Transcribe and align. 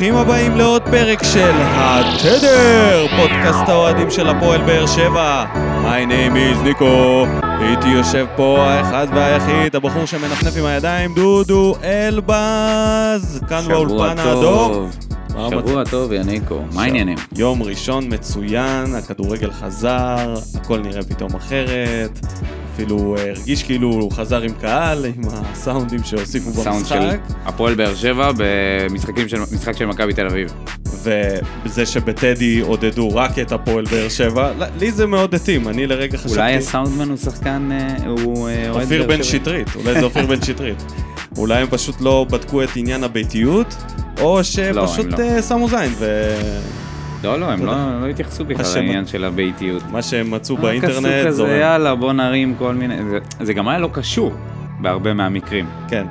ברוכים 0.00 0.16
הבאים 0.16 0.56
לעוד 0.56 0.82
פרק 0.82 1.22
של 1.22 1.52
התדר, 1.54 3.06
פודקאסט 3.16 3.68
האוהדים 3.68 4.10
של 4.10 4.28
הפועל 4.28 4.60
באר 4.60 4.86
שבע. 4.86 5.44
My 5.84 6.10
name 6.10 6.36
is 6.36 6.62
ניקו, 6.62 7.26
איתי 7.60 7.88
יושב 7.88 8.26
פה 8.36 8.58
האחד 8.60 9.06
והיחיד, 9.14 9.76
הבחור 9.76 10.06
שמנפנף 10.06 10.56
עם 10.56 10.64
הידיים, 10.64 11.14
דודו 11.14 11.74
אלבז, 11.84 13.40
כאן 13.48 13.62
באולפן 13.68 14.18
האדום. 14.18 14.90
שבוע 15.50 15.84
טוב, 15.84 16.12
יניקו, 16.12 16.60
מה 16.72 16.82
העניינים? 16.82 17.18
יום 17.36 17.62
ראשון 17.62 18.04
מצוין, 18.14 18.94
הכדורגל 18.94 19.50
חזר, 19.50 20.34
הכל 20.60 20.78
נראה 20.78 21.02
פתאום 21.02 21.34
אחרת. 21.36 22.20
אפילו 22.82 23.16
אה, 23.16 23.30
הרגיש 23.30 23.62
כאילו 23.62 23.88
הוא 23.88 24.12
חזר 24.12 24.42
עם 24.42 24.52
קהל, 24.60 25.04
עם 25.04 25.22
הסאונדים 25.32 26.04
שהוסיפו 26.04 26.52
סאונד 26.52 26.76
במשחק. 26.76 26.96
של 27.00 27.34
הפועל 27.44 27.74
באר 27.74 27.94
שבע 27.94 28.30
במשחקים 28.36 29.28
של, 29.28 29.38
של 29.72 29.86
מכבי 29.86 30.12
תל 30.12 30.26
אביב. 30.26 30.54
וזה 31.02 31.86
שבטדי 31.86 32.60
עודדו 32.60 33.08
רק 33.14 33.38
את 33.38 33.52
הפועל 33.52 33.84
באר 33.84 34.08
שבע, 34.08 34.52
לי 34.78 34.92
זה 34.92 35.06
מאוד 35.06 35.34
התאים, 35.34 35.68
אני 35.68 35.86
לרגע 35.86 36.18
חשבתי... 36.18 36.34
אולי 36.34 36.54
הסאונדמן 36.54 37.08
הוא 37.08 37.16
שחקן, 37.16 37.68
אה, 37.72 37.96
הוא 38.06 38.48
אה, 38.48 38.70
אוהד 38.70 38.82
אופיר 38.82 39.06
בן. 39.06 39.22
שטרית, 39.22 39.68
אולי 39.76 39.94
זה 39.94 40.04
אופיר 40.04 40.26
בן 40.26 40.42
שטרית. 40.42 40.82
אולי 41.38 41.62
הם 41.62 41.66
פשוט 41.70 42.00
לא 42.00 42.26
בדקו 42.30 42.62
את 42.62 42.68
עניין 42.76 43.04
הביתיות, 43.04 43.74
או 44.20 44.44
שפשוט 44.44 45.04
הם 45.04 45.10
לא. 45.10 45.24
אה, 45.24 45.42
שמו 45.42 45.68
זין, 45.68 45.92
לא, 47.24 47.40
לא, 47.40 47.46
הם. 47.50 47.66
לא 47.66 47.72
לא 48.00 48.06
התייחסו 48.06 48.44
בכלל 48.44 48.64
לעניין 48.74 49.06
של 49.06 49.24
הביתיות. 49.24 49.82
ומה 49.88 50.02
שהם 50.02 50.30
מצאו 50.30 50.56
באינטרנט 50.56 50.96
עשו 51.06 51.26
כזה, 51.26 51.30
זורם. 51.32 51.50
יאללה, 51.50 51.94
בוא 51.94 52.12
נרים 52.12 52.54
כל 52.58 52.74
מיני... 52.74 52.94
זה- 53.10 53.18
זה 53.44 53.52
גם 53.52 53.68
היה 53.68 53.78
לא 53.78 53.88
קשור 53.92 54.32
בהרבה 54.80 55.14
מהמקרים. 55.14 55.66
כן. 55.88 56.06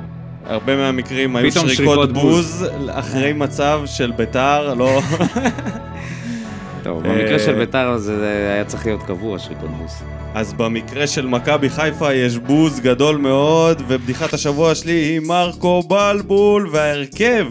הרבה 0.45 0.75
מהמקרים 0.75 1.35
היו 1.35 1.51
שריקות 1.51 1.71
שריקות 1.71 2.13
בוז 2.13 2.65
אחרי 2.89 3.33
מצב 3.33 3.81
של 3.85 4.11
ביתר, 4.11 4.73
לא... 4.73 4.99
טוב, 6.83 7.05
אה, 7.05 7.11
במקרה 7.11 7.39
של 7.39 7.55
ביתר 7.55 7.97
זה 7.97 8.27
היה 8.53 8.65
צריך 8.65 8.85
להיות 8.85 9.03
קבוע, 9.03 9.39
שריקות 9.39 9.69
בוס. 9.69 10.03
אז 10.33 10.53
במקרה 10.53 11.07
של 11.07 11.27
מכבי 11.27 11.69
חיפה 11.69 12.13
יש 12.13 12.37
בוז 12.37 12.79
גדול 12.79 13.17
מאוד, 13.17 13.81
ובדיחת 13.87 14.33
השבוע 14.33 14.75
שלי 14.75 14.91
היא 14.91 15.19
מרקו 15.19 15.83
בלבול 15.87 16.69
וההרכב. 16.71 17.45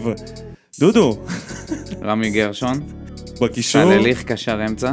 דודו, 0.81 1.19
רמי 2.05 2.31
גרשון, 2.31 2.81
בקישור, 3.41 3.83
סלליך 3.83 4.23
קשר 4.23 4.67
אמצע. 4.69 4.93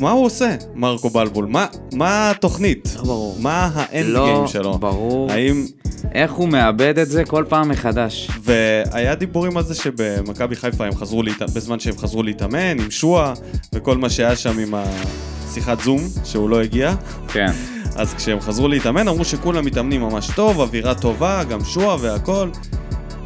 מה 0.00 0.10
הוא 0.10 0.26
עושה, 0.26 0.56
מרקו 0.74 1.10
בלבול? 1.10 1.46
מה, 1.46 1.66
מה 1.92 2.30
התוכנית? 2.30 2.94
לא 2.96 3.02
ברור. 3.02 3.36
מה 3.40 3.70
האנד 3.74 4.06
לא 4.06 4.26
גיים 4.26 4.46
שלו? 4.46 4.78
ברור. 4.78 5.32
האם... 5.32 5.66
איך 6.14 6.32
הוא 6.32 6.48
מאבד 6.48 6.98
את 6.98 7.08
זה 7.08 7.24
כל 7.24 7.44
פעם 7.48 7.68
מחדש. 7.68 8.30
והיה 8.40 9.14
דיבורים 9.14 9.56
על 9.56 9.62
זה 9.62 9.74
שבמכבי 9.74 10.56
חיפה 10.56 10.86
הם 10.86 10.94
חזרו 10.94 11.22
להת... 11.22 11.42
בזמן 11.42 11.80
שהם 11.80 11.98
חזרו 11.98 12.22
להתאמן 12.22 12.80
עם 12.80 12.90
שועה 12.90 13.34
וכל 13.74 13.98
מה 13.98 14.10
שהיה 14.10 14.36
שם 14.36 14.58
עם 14.58 14.74
השיחת 14.74 15.80
זום 15.80 16.00
שהוא 16.24 16.50
לא 16.50 16.60
הגיע 16.60 16.94
כן. 17.28 17.52
אז 17.96 18.14
כשהם 18.14 18.40
חזרו 18.40 18.68
להתאמן 18.68 19.08
אמרו 19.08 19.24
שכולם 19.24 19.64
מתאמנים 19.64 20.00
ממש 20.00 20.30
טוב, 20.34 20.60
אווירה 20.60 20.94
טובה, 20.94 21.44
גם 21.44 21.64
שועה 21.64 21.96
והכל 22.00 22.50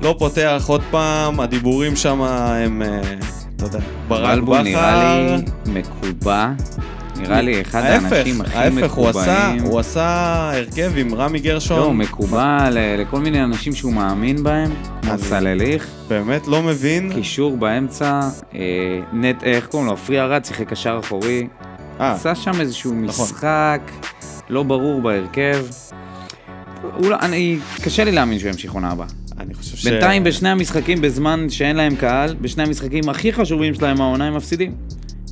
לא 0.02 0.14
פותח 0.18 0.64
עוד 0.66 0.82
פעם, 0.90 1.40
הדיבורים 1.40 1.96
שם 1.96 2.20
הם, 2.22 2.82
יודע, 3.64 3.78
ברק 4.08 4.34
בלבול 4.34 4.62
נראה 4.62 4.92
בכר 4.92 5.36
לי 5.72 5.80
מקובע. 5.80 6.48
נראה 7.16 7.40
לי 7.40 7.60
אחד 7.60 7.82
ההפך, 7.82 8.12
האנשים 8.12 8.40
הכי 8.40 8.56
ההפך, 8.58 8.92
הוא 8.92 9.08
עשה, 9.08 9.20
מקובעים. 9.50 9.62
הוא 9.72 9.80
עשה 9.80 10.06
הרכב 10.54 10.92
עם 10.96 11.14
רמי 11.14 11.38
לא, 11.38 11.44
גרשון, 11.44 11.78
הוא 11.82 11.92
מקובע 11.94 12.70
ל- 12.70 13.00
לכל 13.00 13.20
מיני 13.20 13.44
אנשים 13.44 13.74
שהוא 13.74 13.92
מאמין 13.92 14.42
בהם, 14.42 14.70
כמו 15.02 15.18
סלליך, 15.18 15.88
באמת 16.08 16.46
לא 16.48 16.62
מבין, 16.62 17.12
קישור 17.12 17.56
באמצע, 17.56 18.20
אה, 18.54 18.60
נט, 19.12 19.42
איך 19.42 19.66
קוראים 19.66 19.86
לו? 19.86 19.92
עפרי 19.92 20.20
ארד 20.20 20.44
שיחק 20.44 20.68
קשר 20.68 20.98
אחורי, 21.04 21.46
אה, 22.00 22.12
עשה 22.12 22.34
שם 22.34 22.60
איזשהו 22.60 22.92
נכון. 22.92 23.04
משחק 23.24 23.80
לא 24.48 24.62
ברור 24.62 25.02
בהרכב. 25.02 25.66
אולי, 26.96 27.16
אני, 27.22 27.58
קשה 27.82 28.04
לי 28.04 28.12
להאמין 28.12 28.38
שהוא 28.38 28.50
ימשיך 28.50 28.72
עונה 28.72 28.90
הבאה. 28.90 29.06
אני 29.38 29.54
חושב 29.54 29.76
ש... 29.76 29.84
בינתיים 29.84 30.24
בשני 30.24 30.48
המשחקים, 30.48 31.00
בזמן 31.00 31.50
שאין 31.50 31.76
להם 31.76 31.96
קהל, 31.96 32.34
בשני 32.40 32.62
המשחקים 32.62 33.08
הכי 33.08 33.32
חשובים 33.32 33.74
שלהם 33.74 34.00
העונה 34.00 34.26
הם 34.26 34.36
מפסידים. 34.36 34.72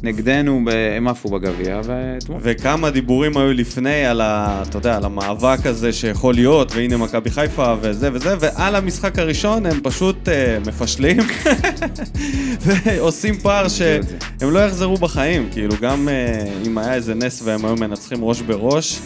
נגדנו 0.04 0.60
הם 0.96 1.08
עפו 1.08 1.28
בגביע, 1.28 1.80
ואתמול. 1.84 2.38
וכמה 2.42 2.90
דיבורים 2.90 3.36
היו 3.36 3.52
לפני 3.52 4.06
על 4.06 4.20
ה... 4.20 4.62
אתה 4.68 4.78
יודע, 4.78 4.96
על 4.96 5.04
המאבק 5.04 5.66
הזה 5.66 5.92
שיכול 5.92 6.34
להיות, 6.34 6.72
והנה 6.74 6.96
מכבי 6.96 7.30
חיפה 7.30 7.74
וזה 7.80 8.10
וזה, 8.12 8.34
ועל 8.40 8.74
המשחק 8.74 9.18
הראשון 9.18 9.66
הם 9.66 9.80
פשוט 9.82 10.28
אה, 10.28 10.58
מפשלים, 10.66 11.16
ועושים 12.64 13.38
פער 13.38 13.68
שהם 13.68 14.00
לא 14.42 14.58
יחזרו 14.58 14.96
בחיים, 14.96 15.48
כאילו 15.52 15.74
גם 15.80 16.08
אה, 16.08 16.44
אם 16.66 16.78
היה 16.78 16.94
איזה 16.94 17.14
נס 17.14 17.42
והם 17.44 17.64
היו 17.64 17.76
מנצחים 17.76 18.24
ראש 18.24 18.40
בראש, 18.40 19.00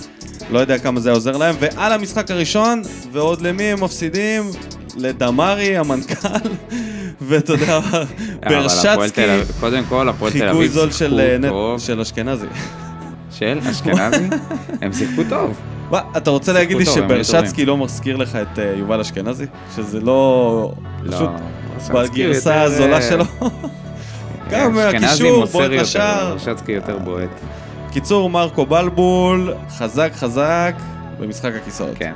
לא 0.50 0.58
יודע 0.58 0.78
כמה 0.78 1.00
זה 1.00 1.10
עוזר 1.10 1.36
להם, 1.36 1.54
ועל 1.60 1.92
המשחק 1.92 2.30
הראשון, 2.30 2.82
ועוד 3.12 3.40
למי 3.40 3.64
הם 3.64 3.84
מפסידים? 3.84 4.42
לדמרי, 4.98 5.76
המנכ"ל, 5.76 6.48
ואתה 7.20 7.52
יודע, 7.52 7.80
ברשצקי, 8.48 9.22
קודם 9.60 9.84
כל, 9.88 10.08
הפועל 10.08 10.32
תל 10.32 10.38
חיקוי 10.38 10.50
אביב 10.50 10.72
זול 10.72 10.90
של, 10.90 11.20
אה, 11.20 11.48
טוב. 11.48 11.80
של 11.80 12.00
אשכנזי. 12.00 12.46
של 13.30 13.58
אשכנזי? 13.70 14.28
הם 14.82 14.92
שיחקו 14.92 15.22
טוב. 15.28 15.60
מה, 15.90 16.00
אתה 16.16 16.30
רוצה 16.30 16.52
להגיד 16.52 16.76
לי 16.76 16.84
טוב, 16.84 16.98
הם 16.98 17.10
היו 17.10 17.24
שברשצקי 17.24 17.66
לא 17.66 17.76
מזכיר 17.76 18.16
לך 18.16 18.36
את 18.36 18.58
אה, 18.58 18.72
יובל 18.76 19.00
אשכנזי? 19.00 19.46
שזה 19.76 20.00
לא... 20.00 20.72
פשוט 21.08 21.30
לא, 21.90 22.02
בגרסה 22.02 22.50
יותר, 22.50 22.62
הזולה 22.62 22.96
אה, 22.96 23.02
שלו? 23.02 23.24
גם 24.50 24.78
אשכנזי 24.78 25.30
מוסר 25.30 25.52
בועט 25.52 25.70
יותר, 25.70 25.82
לשער. 25.82 26.32
רשצקי 26.34 26.72
יותר 26.72 26.98
בועט. 26.98 27.40
קיצור, 27.92 28.30
מרקו 28.30 28.66
בלבול, 28.66 29.54
חזק 29.78 30.10
חזק 30.14 30.74
במשחק 31.18 31.52
הכיסאות. 31.62 31.90
כן. 31.94 32.12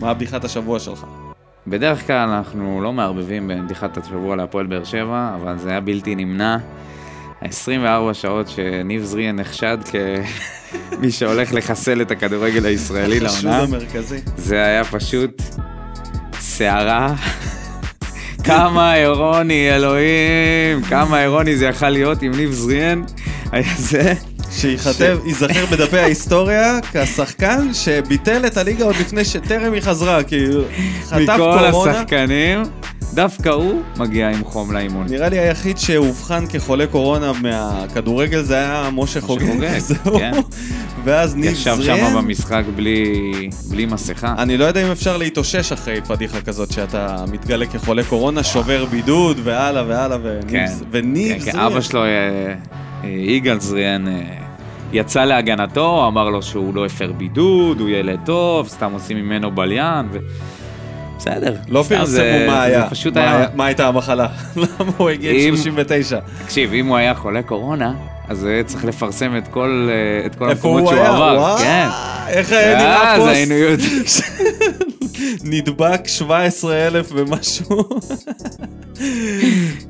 מה 0.00 0.14
בדיחת 0.14 0.44
השבוע 0.44 0.78
שלך? 0.78 1.04
בדרך 1.68 2.06
כלל 2.06 2.28
אנחנו 2.28 2.80
לא 2.82 2.92
מערבבים 2.92 3.48
בבדיחת 3.48 3.98
השבוע 3.98 4.36
להפועל 4.36 4.66
באר 4.66 4.84
שבע, 4.84 5.36
אבל 5.40 5.58
זה 5.58 5.70
היה 5.70 5.80
בלתי 5.80 6.14
נמנע. 6.14 6.56
ה-24 7.42 8.14
שעות 8.14 8.48
שניב 8.48 9.02
זריאן 9.02 9.36
נחשד 9.36 9.78
כמי 9.90 11.10
שהולך 11.10 11.54
לחסל 11.54 12.00
את 12.00 12.10
הכדורגל 12.10 12.66
הישראלי 12.66 13.20
לעונה. 13.20 13.64
זה 14.36 14.64
היה 14.64 14.84
פשוט 14.84 15.42
סערה. 16.32 17.14
כמה 18.44 18.96
אירוני, 18.96 19.70
אלוהים, 19.76 20.82
כמה 20.88 21.22
אירוני 21.22 21.56
זה 21.56 21.66
יכל 21.66 21.88
להיות 21.88 22.22
עם 22.22 22.32
ניב 22.32 22.52
זריאן. 22.52 23.02
היה 23.52 23.74
זה. 23.76 24.14
שייכתב, 24.56 25.18
ייזכר 25.26 25.66
בדפי 25.70 25.98
ההיסטוריה 25.98 26.78
כשחקן 26.92 27.74
שביטל 27.74 28.46
את 28.46 28.56
הליגה 28.56 28.84
עוד 28.84 28.96
לפני 29.00 29.24
שטרם 29.24 29.72
היא 29.72 29.80
חזרה, 29.82 30.22
כי 30.22 30.44
הוא 30.46 30.64
חטף 31.04 31.16
מכל 31.22 31.36
קורונה. 31.70 31.90
השחקנים, 31.90 32.62
דווקא 33.14 33.48
הוא 33.48 33.82
מגיע 33.96 34.28
עם 34.28 34.44
חום 34.44 34.72
לאימון. 34.72 35.06
נראה 35.10 35.28
לי 35.28 35.38
היחיד 35.38 35.78
שאובחן 35.78 36.44
כחולה 36.46 36.86
קורונה 36.86 37.32
מהכדורגל 37.42 38.42
זה 38.42 38.54
היה 38.56 38.88
משה 38.92 39.20
חוגג. 39.20 39.44
כן. 40.18 40.32
ואז 41.04 41.36
ניב 41.36 41.52
ישב 41.52 41.74
זריאן. 41.76 42.10
שם 42.10 42.16
במשחק 42.16 42.62
בלי, 42.76 43.04
בלי 43.70 43.86
מסכה. 43.86 44.34
אני 44.38 44.56
לא 44.56 44.64
יודע 44.64 44.86
אם 44.86 44.90
אפשר 44.90 45.16
להתאושש 45.16 45.72
אחרי 45.72 46.00
פדיחה 46.00 46.40
כזאת, 46.40 46.72
שאתה 46.72 47.24
מתגלה 47.32 47.66
כחולה 47.66 48.04
קורונה, 48.04 48.42
שובר 48.42 48.84
בידוד, 48.84 49.40
והלאה 49.44 49.84
והלאה, 49.86 50.18
וניב- 50.22 50.50
כן. 50.50 50.66
וניב 50.90 51.32
כן, 51.32 51.44
כן, 51.44 51.50
זריאן. 51.52 51.66
אבא 51.66 51.80
שלו, 51.80 52.02
אה, 52.04 52.08
אה, 53.04 53.08
יגאל 53.08 53.60
זריאן, 53.60 54.08
אה, 54.08 54.20
יצא 54.92 55.24
להגנתו, 55.24 56.06
אמר 56.08 56.28
לו 56.30 56.42
שהוא 56.42 56.74
לא 56.74 56.86
הפר 56.86 57.12
בידוד, 57.12 57.80
הוא 57.80 57.88
ילד 57.88 58.18
טוב, 58.24 58.68
סתם 58.68 58.92
עושים 58.92 59.16
ממנו 59.16 59.50
בליין, 59.50 60.06
ו... 60.12 60.18
בסדר. 61.18 61.54
לא 61.68 61.82
פרסמו 61.88 62.06
זה- 62.06 62.44
מה 62.48 62.52
זה 62.54 62.62
היה, 62.62 62.90
פשוט 62.90 63.16
מה 63.16 63.20
היה... 63.36 63.46
מה 63.54 63.66
הייתה 63.66 63.88
המחלה, 63.88 64.26
למה 64.56 64.66
הוא 64.96 65.10
הגיע 65.10 65.30
עם 65.32 65.38
אם- 65.38 65.56
39. 65.56 66.18
תקשיב, 66.44 66.72
אם 66.72 66.86
הוא 66.86 66.96
היה 66.96 67.14
חולה 67.14 67.42
קורונה, 67.42 67.92
אז 68.28 68.44
היה 68.44 68.64
צריך 68.64 68.84
לפרסם 68.84 69.36
את 69.36 69.48
כל, 69.48 69.88
אה, 69.90 70.26
את 70.26 70.34
כל 70.34 70.48
איפה 70.50 70.68
המקומות 70.68 70.80
הוא 70.82 70.90
שהוא 70.90 71.00
היה? 71.00 71.08
עבר. 71.16 71.36
וואו, 71.40 71.58
כן. 71.58 71.88
איך 72.28 72.52
היה 72.52 72.78
נראה 72.78 73.12
אז 73.14 73.20
פוסט? 73.20 73.32
היינו 73.34 73.54
יודעים. 73.54 74.02
נדבק 75.44 76.00
17,000 76.08 77.06
ומשהו. 77.14 77.88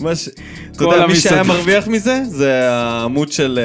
מה 0.00 0.16
ש- 0.16 0.28
אתה 0.72 0.84
יודע, 0.84 1.06
מי 1.06 1.16
שהיה. 1.16 1.42
מרוויח 1.42 1.88
מזה, 1.88 2.20
זה 2.28 2.70
העמוד 2.72 3.32
של 3.32 3.58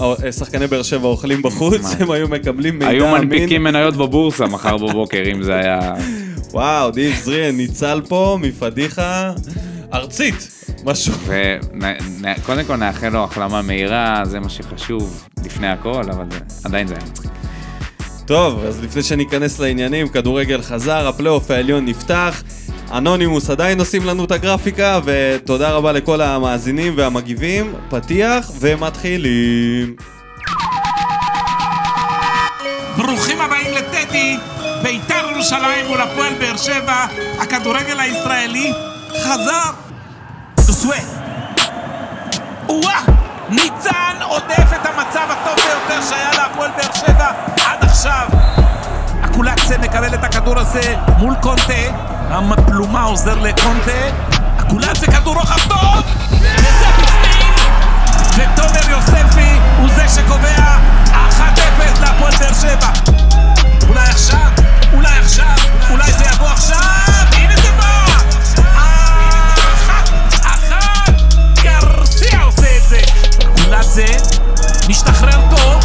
אה, 0.00 0.14
אה, 0.24 0.32
שחקני 0.32 0.66
באר 0.66 0.82
שבע 0.82 1.08
אוכלים 1.08 1.42
בחוץ? 1.42 1.80
הם 2.00 2.10
היו 2.10 2.28
מקבלים 2.28 2.78
מידע 2.78 2.90
היו 2.90 3.16
אמין. 3.16 3.28
מנפיקים 3.28 3.64
מניות 3.64 3.96
בבורסה 3.96 4.46
מחר 4.46 4.76
בבוקר, 4.76 5.22
אם 5.32 5.42
זה 5.42 5.54
היה... 5.54 5.94
וואו, 6.50 6.90
ניב 6.96 7.14
זריאן 7.24 7.56
ניצל 7.56 8.00
פה 8.08 8.38
מפדיחה 8.40 9.32
ארצית. 9.94 10.48
משהו. 10.84 11.12
וקודם 12.42 12.64
כל 12.66 12.76
נאחל 12.76 13.08
לו 13.08 13.24
החלמה 13.24 13.62
מהירה, 13.62 14.22
זה 14.24 14.40
מה 14.40 14.48
שחשוב 14.48 15.24
לפני 15.44 15.68
הכל, 15.68 16.02
אבל 16.10 16.24
עדיין 16.64 16.86
זה 16.86 16.94
היה 16.94 17.04
מצחיק. 17.10 17.30
טוב, 18.26 18.64
אז 18.64 18.84
לפני 18.84 19.02
שניכנס 19.02 19.58
לעניינים, 19.60 20.08
כדורגל 20.08 20.62
חזר, 20.62 21.08
הפלייאוף 21.08 21.50
העליון 21.50 21.86
נפתח. 21.86 22.42
אנונימוס 22.92 23.50
עדיין 23.50 23.78
עושים 23.78 24.06
לנו 24.06 24.24
את 24.24 24.30
הגרפיקה, 24.30 25.00
ותודה 25.04 25.70
רבה 25.70 25.92
לכל 25.92 26.20
המאזינים 26.20 26.92
והמגיבים. 26.96 27.74
פתיח 27.90 28.50
ומתחילים. 28.60 29.96
ברוכים 32.96 33.40
הבאים 33.40 33.74
לטדי, 33.74 34.36
בית"ר 34.82 35.30
ירושלים 35.32 35.86
מול 35.88 36.00
הפועל 36.00 36.34
באר 36.40 36.56
שבע, 36.56 37.06
הכדורגל 37.38 38.00
הישראלי 38.00 38.72
חזר. 39.10 39.70
דוסווה. 40.56 40.98
או-אה! 42.68 43.23
ניצן 43.48 44.16
עודף 44.22 44.72
את 44.74 44.86
המצב 44.86 45.26
הטוב 45.30 45.56
ביותר 45.56 46.06
שהיה 46.08 46.30
להפועל 46.32 46.70
באר 46.76 46.92
שבע 46.94 47.30
עד 47.66 47.84
עכשיו. 47.84 48.28
אקולציה 49.24 49.78
מקבל 49.78 50.14
את 50.14 50.24
הכדור 50.24 50.58
הזה 50.58 50.94
מול 51.18 51.34
קונטה, 51.42 51.72
המפלומה 52.30 53.02
עוזר 53.02 53.38
לקונטה, 53.38 53.90
אקולציה 54.60 55.12
כדור 55.12 55.34
רוחב 55.34 55.68
טוב! 55.68 56.04
וזה 56.30 56.86
בפנים! 56.98 57.54
ותומר 58.36 58.90
יוספי 58.90 59.58
הוא 59.78 59.88
זה 59.96 60.08
שקובע 60.08 60.76
1-0 61.06 62.00
להפועל 62.00 62.32
באר 62.38 62.52
שבע. 62.52 62.88
אולי 63.88 64.08
עכשיו, 64.08 64.50
אולי 64.92 65.18
עכשיו, 65.18 65.56
אולי 65.90 66.12
זה 66.12 66.24
יבוא 66.34 66.48
עכשיו, 66.48 67.13
אקולציה 73.74 74.18
משתחרר 74.88 75.40
טוב, 75.50 75.84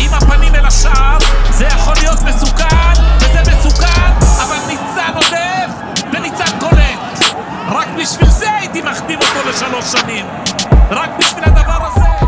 עם 0.00 0.14
הפנים 0.14 0.54
אל 0.54 0.66
השער, 0.66 1.18
זה 1.50 1.64
יכול 1.64 1.94
להיות 2.00 2.18
מסוכן, 2.28 2.92
וזה 3.16 3.52
מסוכן, 3.52 4.12
אבל 4.42 4.56
ניצן 4.66 5.12
עודף, 5.14 6.00
וניצן 6.12 6.58
קולט. 6.60 7.34
רק 7.68 7.88
בשביל 8.02 8.30
זה 8.30 8.54
הייתי 8.54 8.82
מחתים 8.82 9.18
אותו 9.18 9.48
לשלוש 9.48 9.84
שנים. 9.84 10.26
רק 10.90 11.10
בשביל 11.18 11.44
הדבר 11.44 11.86
הזה. 11.86 12.26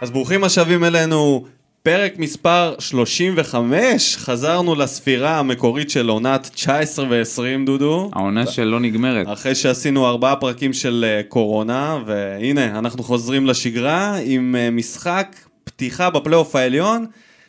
אז 0.00 0.10
ברוכים 0.10 0.44
השבים 0.44 0.84
אלינו, 0.84 1.44
פרק 1.86 2.18
מספר 2.18 2.74
35, 2.78 4.16
חזרנו 4.16 4.74
לספירה 4.74 5.38
המקורית 5.38 5.90
של 5.90 6.08
עונת 6.08 6.50
19 6.54 7.06
ו-20, 7.10 7.66
דודו. 7.66 8.10
העונה 8.12 8.46
שלא 8.46 8.80
נגמרת. 8.80 9.26
אחרי 9.32 9.54
שעשינו 9.54 10.06
ארבעה 10.06 10.36
פרקים 10.36 10.72
של 10.72 11.04
אה, 11.08 11.22
קורונה, 11.28 11.98
והנה, 12.06 12.78
אנחנו 12.78 13.02
חוזרים 13.02 13.46
לשגרה 13.46 14.18
עם 14.24 14.56
אה, 14.58 14.70
משחק 14.70 15.36
פתיחה 15.64 16.10
בפלייאוף 16.10 16.56
העליון, 16.56 17.06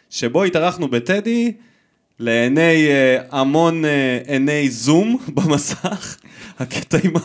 שבו 0.09 0.43
התארחנו 0.43 0.87
בטדי, 0.87 1.53
לעיני 2.19 2.87
אה, 2.87 3.17
המון 3.31 3.85
אה, 3.85 4.17
עיני 4.27 4.69
זום 4.69 5.17
במסך. 5.35 6.17
הקטע 6.59 6.97
עם 7.03 7.11
ה... 7.15 7.19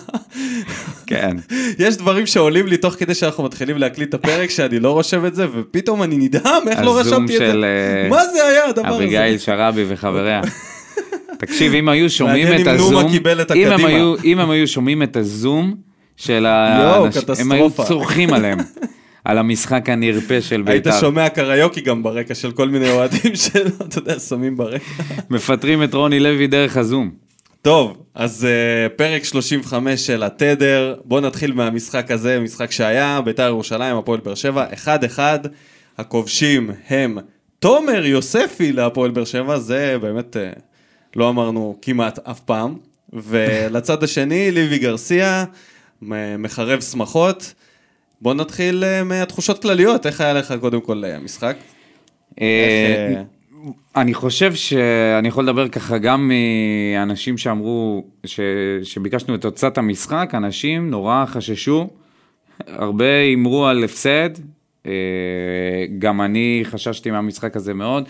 כן. 1.07 1.37
יש 1.85 1.97
דברים 1.97 2.27
שעולים 2.27 2.67
לי 2.67 2.77
תוך 2.77 2.95
כדי 2.95 3.15
שאנחנו 3.15 3.45
מתחילים 3.45 3.79
להקליט 3.79 4.09
את 4.09 4.15
הפרק, 4.15 4.51
שאני 4.51 4.81
לא 4.81 4.91
רושם 4.91 5.27
את 5.27 5.35
זה, 5.35 5.47
ופתאום 5.55 6.03
אני 6.03 6.17
נדהם, 6.17 6.69
איך 6.69 6.81
לא 6.81 7.01
הזום 7.01 7.15
רשמתי 7.15 7.37
את 7.37 7.43
של, 7.43 7.61
זה? 7.61 7.67
אה, 8.05 8.09
מה 8.11 8.27
זה 8.27 8.45
היה 8.47 8.65
הדבר 8.69 8.89
הזה? 8.89 8.97
אביגיל 8.97 9.39
שרעבי 9.39 9.85
וחבריה. 9.89 10.41
תקשיב, 11.39 11.75
אם 11.75 11.89
היו 11.89 12.11
שומעים 12.11 12.49
את 12.61 12.67
הזום, 12.67 13.07
אם 13.55 13.73
הם. 13.73 13.85
היו- 13.85 14.15
אם 14.25 14.39
הם 14.39 14.51
היו 14.51 14.69
שומעים 14.69 15.03
את 15.03 15.17
הזום 15.17 15.75
של 16.17 16.47
האנשים, 16.47 17.23
הם 17.39 17.53
היו. 17.53 17.71
צורכים 17.71 18.33
עליהם, 18.35 18.59
על 19.25 19.39
המשחק 19.39 19.89
הנרפה 19.89 20.41
של 20.41 20.63
היית 20.67 20.87
בית"ר. 20.87 21.01
שומע 21.01 21.29
קריוקי 21.29 21.81
גם 21.81 22.03
ברקע 22.03 22.35
של 22.35 22.53
כל 22.53 22.69
מיני 22.69 22.91
אוהדים 22.91 23.37
שלו, 23.45 23.71
אתה 23.89 23.99
יודע, 23.99 24.19
שמים 24.19 24.57
ברקע. 24.57 24.85
מפטרים 25.31 25.83
את 25.83 25.95
רוני 25.95 26.21
לוי 26.21 26.47
דרך 26.47 26.77
הזום. 26.77 27.11
טוב, 27.63 28.03
אז 28.15 28.47
uh, 28.47 28.93
פרק 28.97 29.25
35 29.25 30.07
של 30.07 30.23
התדר, 30.23 30.95
בואו 31.05 31.21
נתחיל 31.21 31.53
מהמשחק 31.53 32.11
הזה, 32.11 32.41
משחק 32.41 32.71
שהיה, 32.71 33.21
בית"ר 33.21 33.43
ירושלים, 33.43 33.97
הפועל 33.97 34.21
באר 34.21 34.35
שבע, 34.35 34.67
1-1, 35.17 35.19
הכובשים 35.99 36.71
הם 36.89 37.19
תומר 37.59 38.07
יוספי 38.07 38.73
להפועל 38.73 39.11
באר 39.11 39.25
שבע, 39.25 39.59
זה 39.59 39.97
באמת 40.01 40.37
uh, 40.37 40.61
לא 41.17 41.29
אמרנו 41.29 41.79
כמעט 41.83 42.19
אף 42.19 42.41
פעם, 42.41 42.75
ולצד 43.13 44.03
השני 44.03 44.51
ליבי 44.51 44.79
גרסיה, 44.79 45.45
מחרב 46.39 46.81
שמחות. 46.81 47.55
בואו 48.23 48.35
נתחיל 48.35 48.85
uh, 48.85 49.05
מהתחושות 49.05 49.63
כלליות, 49.63 50.07
איך 50.07 50.21
היה 50.21 50.33
לך 50.33 50.55
קודם 50.61 50.81
כל 50.81 51.05
uh, 51.05 51.07
המשחק? 51.07 51.57
אה, 52.41 52.47
אה, 53.17 53.23
אני 53.97 54.15
חושב 54.15 54.55
שאני 54.55 55.29
יכול 55.29 55.45
לדבר 55.45 55.69
ככה 55.69 55.99
גם 55.99 56.31
מאנשים 56.95 57.39
שאמרו. 57.39 58.05
שביקשנו 58.83 59.35
את 59.35 59.41
תוצאת 59.41 59.79
המשחק, 59.79 60.31
אנשים 60.35 60.91
נורא 60.91 61.25
חששו, 61.27 61.91
הרבה 62.67 63.19
הימרו 63.21 63.67
על 63.67 63.85
הפסד, 63.85 64.31
אה, 64.87 64.93
גם 65.99 66.21
אני 66.21 66.61
חששתי 66.65 67.11
מהמשחק 67.11 67.57
הזה 67.57 67.75
מאוד. 67.75 68.05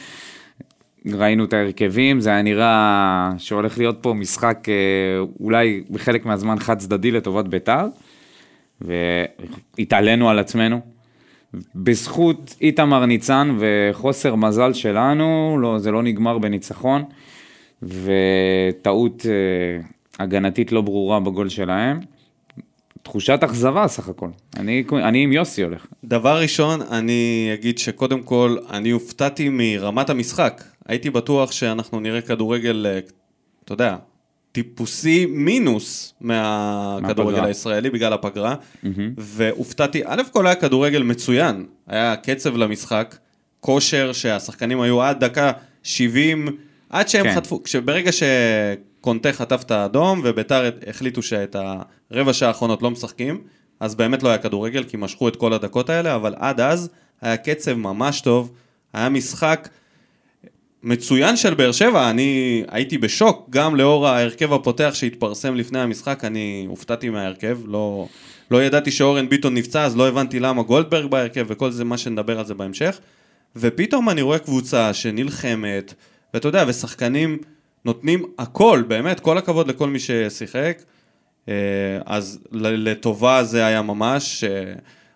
ראינו 1.07 1.45
את 1.45 1.53
ההרכבים, 1.53 2.21
זה 2.21 2.31
היה 2.31 2.43
נראה 2.43 3.31
שהולך 3.39 3.79
להיות 3.79 3.99
פה 4.01 4.15
משחק 4.15 4.69
אה, 4.69 4.75
אולי 5.41 5.83
בחלק 5.91 6.27
מהזמן 6.27 6.59
חד 6.59 6.79
צדדי 6.79 7.11
לטובת 7.11 7.45
בית"ר, 7.45 7.87
והתעלינו 8.85 10.31
על 10.31 10.39
עצמנו. 10.39 10.81
בזכות 11.75 12.57
איתמר 12.61 13.07
ניצן 13.07 13.57
וחוסר 13.59 14.35
מזל 14.35 14.73
שלנו, 14.73 15.59
לא, 15.61 15.79
זה 15.79 15.91
לא 15.91 16.03
נגמר 16.03 16.39
בניצחון, 16.39 17.05
וטעות 17.83 19.27
אה, 19.27 19.85
הגנתית 20.25 20.73
לא 20.73 20.81
ברורה 20.81 21.21
בגול 21.21 21.49
שלהם. 21.49 22.01
תחושת 23.03 23.39
אכזבה 23.45 23.89
סך 23.89 24.09
הכל. 24.09 24.29
אני, 24.57 24.85
אני 24.93 25.23
עם 25.23 25.33
יוסי 25.33 25.63
הולך. 25.63 25.87
דבר 26.05 26.41
ראשון, 26.41 26.83
אני 26.83 27.51
אגיד 27.55 27.79
שקודם 27.79 28.23
כל, 28.23 28.57
אני 28.71 28.91
הופתעתי 28.91 29.49
מרמת 29.53 30.11
המשחק. 30.11 30.63
הייתי 30.89 31.11
בטוח 31.11 31.53
שאנחנו 31.53 32.01
נראה 32.01 32.21
כדורגל, 32.21 32.87
אה, 32.89 33.01
אתה 33.65 33.73
יודע, 33.73 33.97
טיפוסי 34.53 35.27
מינוס 35.27 36.15
מהכדורגל. 36.21 37.45
הישראלי 37.45 37.91
בגלל 37.91 38.13
הפגרה, 38.13 38.55
והופתעתי, 39.19 40.03
א' 40.07 40.23
כל 40.33 40.47
היה 40.47 40.55
כדורגל 40.55 41.03
מצוין, 41.03 41.67
היה 41.87 42.17
קצב 42.17 42.57
למשחק, 42.57 43.17
כושר 43.61 44.13
שהשחקנים 44.13 44.81
היו 44.81 45.03
עד 45.03 45.25
דקה 45.25 45.53
70, 45.83 46.49
עד 46.91 47.09
שהם 47.09 47.25
כן. 47.25 47.35
חטפו, 47.35 47.63
כשברגע 47.63 48.11
שקונטה 48.13 49.33
חטף 49.33 49.63
את 49.67 49.71
האדום 49.71 50.21
וביתר 50.25 50.71
החליטו 50.87 51.23
שאת 51.23 51.57
הרבע 52.11 52.33
שעה 52.33 52.49
האחרונות 52.49 52.83
לא 52.83 52.91
משחקים, 52.91 53.41
אז 53.81 53.95
באמת 53.95 54.23
לא 54.23 54.29
היה 54.29 54.39
כדורגל, 54.39 54.85
כי 54.85 54.97
משכו 54.97 55.29
את 55.29 55.37
כל 55.37 55.53
הדקות 55.53 55.91
האלה, 55.91 56.15
אבל 56.15 56.35
עד 56.39 56.61
אז 56.61 56.91
היה 57.21 57.37
קצב 57.37 57.75
ממש 57.75 58.21
טוב, 58.21 58.53
היה 58.93 59.09
משחק 59.09 59.69
מצוין 60.83 61.37
של 61.37 61.55
באר 61.55 61.73
שבע, 61.73 62.11
אני 62.11 62.63
הייתי 62.69 62.99
בשוק, 62.99 63.47
גם 63.51 63.77
לאור 63.77 64.09
ההרכב 64.09 64.53
הפותח 64.53 64.91
שהתפרסם 64.95 65.55
לפני 65.55 65.81
המשחק, 65.81 66.25
אני 66.25 66.67
הופתעתי 66.69 67.09
מההרכב, 67.09 67.59
לא, 67.67 68.07
לא 68.51 68.63
ידעתי 68.63 68.91
שאורן 68.91 69.29
ביטון 69.29 69.55
נפצע, 69.55 69.85
אז 69.85 69.97
לא 69.97 70.09
הבנתי 70.09 70.41
למה 70.41 70.63
גולדברג 70.63 71.11
בהרכב 71.11 71.47
וכל 71.49 71.71
זה, 71.71 71.85
מה 71.85 71.99
שנדבר 71.99 72.39
על 72.39 72.45
זה 72.45 72.55
בהמשך. 72.55 73.01
ופתאום 73.57 74.11
אני 74.11 74.23
רואה 74.23 74.39
קבוצה 74.39 74.95
שנלחמת, 74.95 75.95
ואתה 76.35 76.49
יודע, 76.49 76.65
ושחקנים 76.69 77.39
נותנים 77.85 78.25
הכל, 78.39 78.83
באמת, 78.89 79.21
כל 79.21 79.39
הכבוד 79.39 79.69
לכל 79.69 79.89
מי 79.89 79.99
ששיחק. 79.99 80.83
אה, 81.49 81.55
אז 82.07 82.41
לטובה 82.53 83.45
זה 83.45 83.67
היה 83.67 83.83
ממש, 83.83 84.45
אה, 84.45 84.73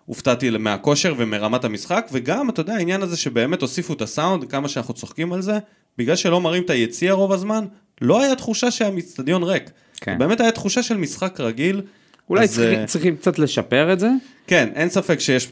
הופתעתי 0.07 0.49
מהכושר 0.49 1.13
ומרמת 1.17 1.63
המשחק, 1.63 2.07
וגם, 2.11 2.49
אתה 2.49 2.61
יודע, 2.61 2.73
העניין 2.73 3.01
הזה 3.01 3.17
שבאמת 3.17 3.61
הוסיפו 3.61 3.93
את 3.93 4.01
הסאונד, 4.01 4.43
כמה 4.43 4.67
שאנחנו 4.67 4.93
צוחקים 4.93 5.33
על 5.33 5.41
זה, 5.41 5.59
בגלל 5.97 6.15
שלא 6.15 6.41
מראים 6.41 6.63
את 6.63 6.69
היציע 6.69 7.13
רוב 7.13 7.31
הזמן, 7.31 7.65
לא 8.01 8.21
היה 8.21 8.35
תחושה 8.35 8.71
שהמצטדיון 8.71 9.43
ריק. 9.43 9.71
כן. 10.01 10.17
באמת 10.17 10.41
היה 10.41 10.51
תחושה 10.51 10.83
של 10.83 10.97
משחק 10.97 11.39
רגיל. 11.39 11.81
אולי 12.29 12.43
אז, 12.43 12.55
צריכים, 12.55 12.79
אה, 12.79 12.85
צריכים 12.85 13.15
קצת 13.15 13.39
לשפר 13.39 13.93
את 13.93 13.99
זה. 13.99 14.09
כן, 14.47 14.69
אין 14.75 14.89
ספק 14.89 15.19
שיש 15.19 15.51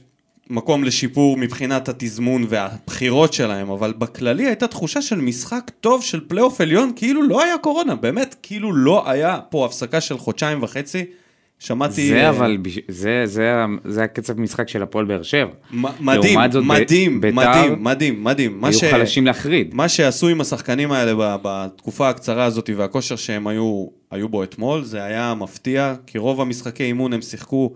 מקום 0.49 0.83
לשיפור 0.83 1.37
מבחינת 1.37 1.89
התזמון 1.89 2.45
והבחירות 2.49 3.33
שלהם, 3.33 3.69
אבל 3.69 3.93
בכללי 3.97 4.45
הייתה 4.45 4.67
תחושה 4.67 5.01
של 5.01 5.21
משחק 5.21 5.71
טוב 5.81 6.03
של 6.03 6.19
פלייאוף 6.27 6.61
עליון, 6.61 6.91
כאילו 6.95 7.23
לא 7.23 7.43
היה 7.43 7.57
קורונה, 7.57 7.95
באמת, 7.95 8.35
כאילו 8.43 8.73
לא 8.73 9.09
היה 9.09 9.39
פה 9.49 9.65
הפסקה 9.65 10.01
של 10.01 10.17
חודשיים 10.17 10.63
וחצי. 10.63 11.05
שמעתי... 11.65 12.09
זה 12.09 12.29
אבל, 12.29 12.57
זה, 12.87 13.21
זה, 13.25 13.51
זה 13.85 14.03
הקצב 14.03 14.39
משחק 14.39 14.69
של 14.69 14.83
הפועל 14.83 15.05
באר 15.05 15.23
שבע. 15.23 15.51
מדהים, 15.99 16.39
זאת, 16.51 16.63
ב- 16.63 16.67
מדהים, 16.67 17.21
בית"ר 17.21 17.35
מדהים, 17.35 17.83
מדהים, 17.83 18.23
מדהים. 18.23 18.63
היו 18.65 18.73
ש- 18.73 18.83
חלשים 18.83 19.25
להחריד. 19.25 19.75
מה 19.75 19.89
שעשו 19.89 20.27
עם 20.27 20.41
השחקנים 20.41 20.91
האלה 20.91 21.13
ב- 21.15 21.35
בתקופה 21.43 22.09
הקצרה 22.09 22.45
הזאת 22.45 22.69
והכושר 22.75 23.15
שהם 23.15 23.47
היו, 23.47 23.87
היו 24.11 24.29
בו 24.29 24.43
אתמול, 24.43 24.83
זה 24.83 25.03
היה 25.03 25.33
מפתיע, 25.33 25.95
כי 26.07 26.17
רוב 26.17 26.41
המשחקי 26.41 26.83
אימון 26.83 27.13
הם 27.13 27.21
שיחקו, 27.21 27.73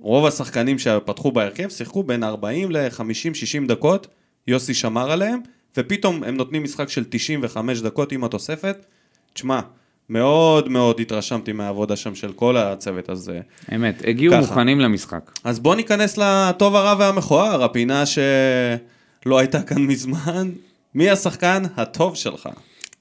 רוב 0.00 0.26
השחקנים 0.26 0.78
שפתחו 0.78 1.32
בהרכב 1.32 1.68
שיחקו 1.68 2.02
בין 2.02 2.24
40 2.24 2.70
ל-50-60 2.72 3.68
דקות, 3.68 4.06
יוסי 4.46 4.74
שמר 4.74 5.10
עליהם, 5.10 5.40
ופתאום 5.76 6.24
הם 6.24 6.36
נותנים 6.36 6.62
משחק 6.62 6.88
של 6.88 7.04
95 7.08 7.80
דקות 7.80 8.12
עם 8.12 8.24
התוספת, 8.24 8.86
תשמע, 9.32 9.60
מאוד 10.08 10.68
מאוד 10.68 11.00
התרשמתי 11.00 11.52
מהעבודה 11.52 11.96
שם 11.96 12.14
של 12.14 12.32
כל 12.32 12.56
הצוות 12.56 13.08
הזה. 13.08 13.40
אמת, 13.74 14.02
הגיעו 14.06 14.32
ככה. 14.34 14.40
מוכנים 14.40 14.80
למשחק. 14.80 15.30
אז 15.44 15.60
בוא 15.60 15.74
ניכנס 15.74 16.18
לטוב 16.18 16.74
הרע 16.76 16.94
והמכוער, 16.98 17.64
הפינה 17.64 18.02
שלא 18.06 19.38
הייתה 19.38 19.62
כאן 19.62 19.82
מזמן. 19.86 20.50
מי 20.94 21.10
השחקן 21.10 21.62
הטוב 21.76 22.16
שלך? 22.16 22.48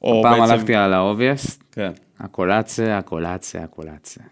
או 0.02 0.20
פעם 0.24 0.40
בעצם- 0.40 0.54
הלכתי 0.54 0.76
על 0.76 0.94
האובייסט, 0.94 1.64
כן. 1.72 1.92
הקולציה, 2.20 2.98
הקולציה, 2.98 3.64
הקולציה. 3.64 4.24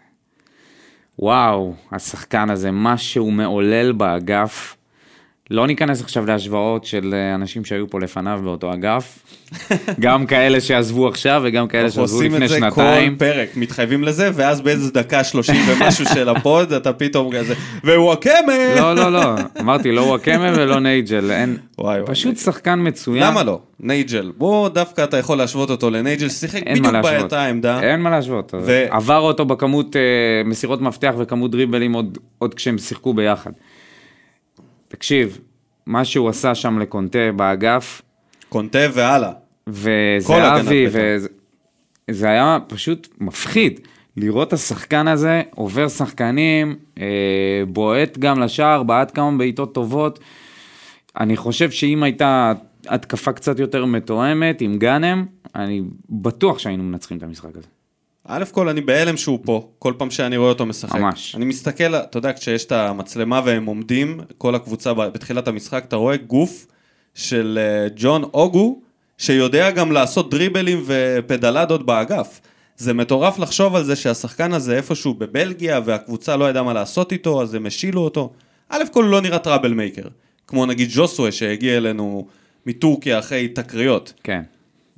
וואו, 1.18 1.74
השחקן 1.92 2.50
הזה, 2.50 2.70
מה 2.70 2.98
שהוא 2.98 3.32
מעולל 3.32 3.92
באגף. 3.92 4.75
לא 5.50 5.66
ניכנס 5.66 6.02
עכשיו 6.02 6.26
להשוואות 6.26 6.84
של 6.84 7.14
אה, 7.14 7.34
אנשים 7.34 7.64
שהיו 7.64 7.90
פה 7.90 8.00
לפניו 8.00 8.40
באותו 8.44 8.74
אגף. 8.74 9.18
גם 10.00 10.26
כאלה 10.26 10.60
שעזבו 10.60 11.08
עכשיו 11.08 11.42
וגם 11.44 11.68
כאלה 11.68 11.84
אנחנו 11.84 12.00
שעזבו 12.00 12.16
עושים 12.16 12.32
לפני 12.32 12.44
את 12.44 12.50
זה 12.50 12.56
שנתיים. 12.56 13.12
כל 13.12 13.18
פרק, 13.18 13.48
מתחייבים 13.56 14.04
לזה, 14.04 14.30
ואז 14.34 14.60
באיזה 14.60 14.92
דקה 14.92 15.24
שלושים 15.24 15.56
ומשהו 15.68 16.04
של 16.14 16.28
ה 16.28 16.37
pod, 16.37 16.72
אתה 16.72 16.92
פתאום 16.92 17.32
כזה, 17.32 17.54
ווואקמה! 17.84 18.74
לא, 18.76 18.96
לא, 18.96 19.12
לא, 19.12 19.34
אמרתי 19.60 19.92
לא 19.92 20.00
וואקמה 20.00 20.52
ולא 20.56 20.80
נייג'ל, 20.80 21.30
אין, 21.30 21.56
וואי, 21.78 22.00
וואי. 22.00 22.14
פשוט 22.14 22.36
שחקן 22.36 22.78
מצוין. 22.82 23.22
למה 23.22 23.42
לא? 23.42 23.60
נייג'ל. 23.80 24.32
בוא, 24.38 24.68
דווקא 24.68 25.04
אתה 25.04 25.16
יכול 25.16 25.38
להשוות 25.38 25.70
אותו 25.70 25.90
לנייג'ל, 25.90 26.28
שיחק 26.28 26.62
בדיוק. 26.62 26.86
באותה 26.86 27.42
העמדה. 27.42 27.80
אין 27.80 28.00
מה 28.00 28.10
להשוות. 28.10 28.54
ו- 28.62 28.86
עבר 28.90 29.18
אותו 29.18 29.44
בכמות 29.44 29.96
אה, 29.96 30.00
מסירות 30.44 30.80
מפתח 30.80 31.14
וכמות 31.18 31.50
דריבלים 31.50 31.92
עוד, 31.92 32.18
עוד 32.38 32.54
כשהם 32.54 32.78
שיחקו 32.78 33.14
ביחד. 33.14 33.50
תקשיב, 34.88 35.38
מה 35.86 36.04
שהוא 36.04 36.28
עשה 36.28 36.54
שם 36.54 36.78
לקונטה 36.78 37.32
באגף, 37.36 38.02
קונטה 38.48 38.78
והלאה. 38.92 39.32
וזהבי, 39.66 40.86
וזה 40.88 41.28
זה 42.10 42.28
היה 42.28 42.58
פשוט 42.68 43.08
מפחיד. 43.20 43.80
לראות 44.16 44.48
את 44.48 44.52
השחקן 44.52 45.08
הזה 45.08 45.42
עובר 45.54 45.88
שחקנים, 45.88 46.76
אה, 46.98 47.62
בועט 47.68 48.18
גם 48.18 48.40
לשער, 48.40 48.82
בעט 48.82 49.14
כמה 49.14 49.38
בעיטות 49.38 49.74
טובות. 49.74 50.18
אני 51.20 51.36
חושב 51.36 51.70
שאם 51.70 52.02
הייתה 52.02 52.52
התקפה 52.88 53.32
קצת 53.32 53.58
יותר 53.58 53.84
מתואמת 53.84 54.60
עם 54.60 54.78
גאנם, 54.78 55.26
אני 55.54 55.82
בטוח 56.10 56.58
שהיינו 56.58 56.82
מנצחים 56.82 57.18
את 57.18 57.22
המשחק 57.22 57.56
הזה. 57.56 57.68
א' 58.28 58.44
כל 58.52 58.68
אני 58.68 58.80
בהלם 58.80 59.16
שהוא 59.16 59.38
פה, 59.44 59.68
כל 59.78 59.92
פעם 59.98 60.10
שאני 60.10 60.36
רואה 60.36 60.48
אותו 60.48 60.66
משחק. 60.66 60.94
ממש. 60.94 61.34
אני 61.34 61.44
מסתכל, 61.44 61.94
אתה 61.94 62.18
יודע, 62.18 62.32
כשיש 62.32 62.64
את 62.64 62.72
המצלמה 62.72 63.40
והם 63.44 63.66
עומדים, 63.66 64.20
כל 64.38 64.54
הקבוצה 64.54 64.94
בתחילת 64.94 65.48
המשחק, 65.48 65.84
אתה 65.88 65.96
רואה 65.96 66.16
גוף 66.16 66.66
של 67.14 67.58
אה, 67.62 67.88
ג'ון 67.96 68.22
אוגו, 68.22 68.80
שיודע 69.18 69.70
גם 69.70 69.92
לעשות 69.92 70.30
דריבלים 70.30 70.82
ופדלדות 70.86 71.86
באגף. 71.86 72.40
זה 72.76 72.94
מטורף 72.94 73.38
לחשוב 73.38 73.76
על 73.76 73.84
זה 73.84 73.96
שהשחקן 73.96 74.52
הזה 74.52 74.76
איפשהו 74.76 75.14
בבלגיה 75.14 75.80
והקבוצה 75.84 76.36
לא 76.36 76.50
ידעה 76.50 76.62
מה 76.62 76.72
לעשות 76.72 77.12
איתו, 77.12 77.42
אז 77.42 77.54
הם 77.54 77.66
השילו 77.66 78.00
אותו. 78.00 78.32
א' 78.68 78.82
כל 78.92 79.04
הוא 79.04 79.10
לא 79.10 79.20
נראה 79.20 79.38
טראבל 79.38 79.72
מייקר, 79.72 80.08
כמו 80.46 80.66
נגיד 80.66 80.88
ג'וסווה 80.92 81.32
שהגיע 81.32 81.76
אלינו 81.76 82.26
מטורקיה 82.66 83.18
אחרי 83.18 83.48
תקריות. 83.48 84.12
כן. 84.22 84.42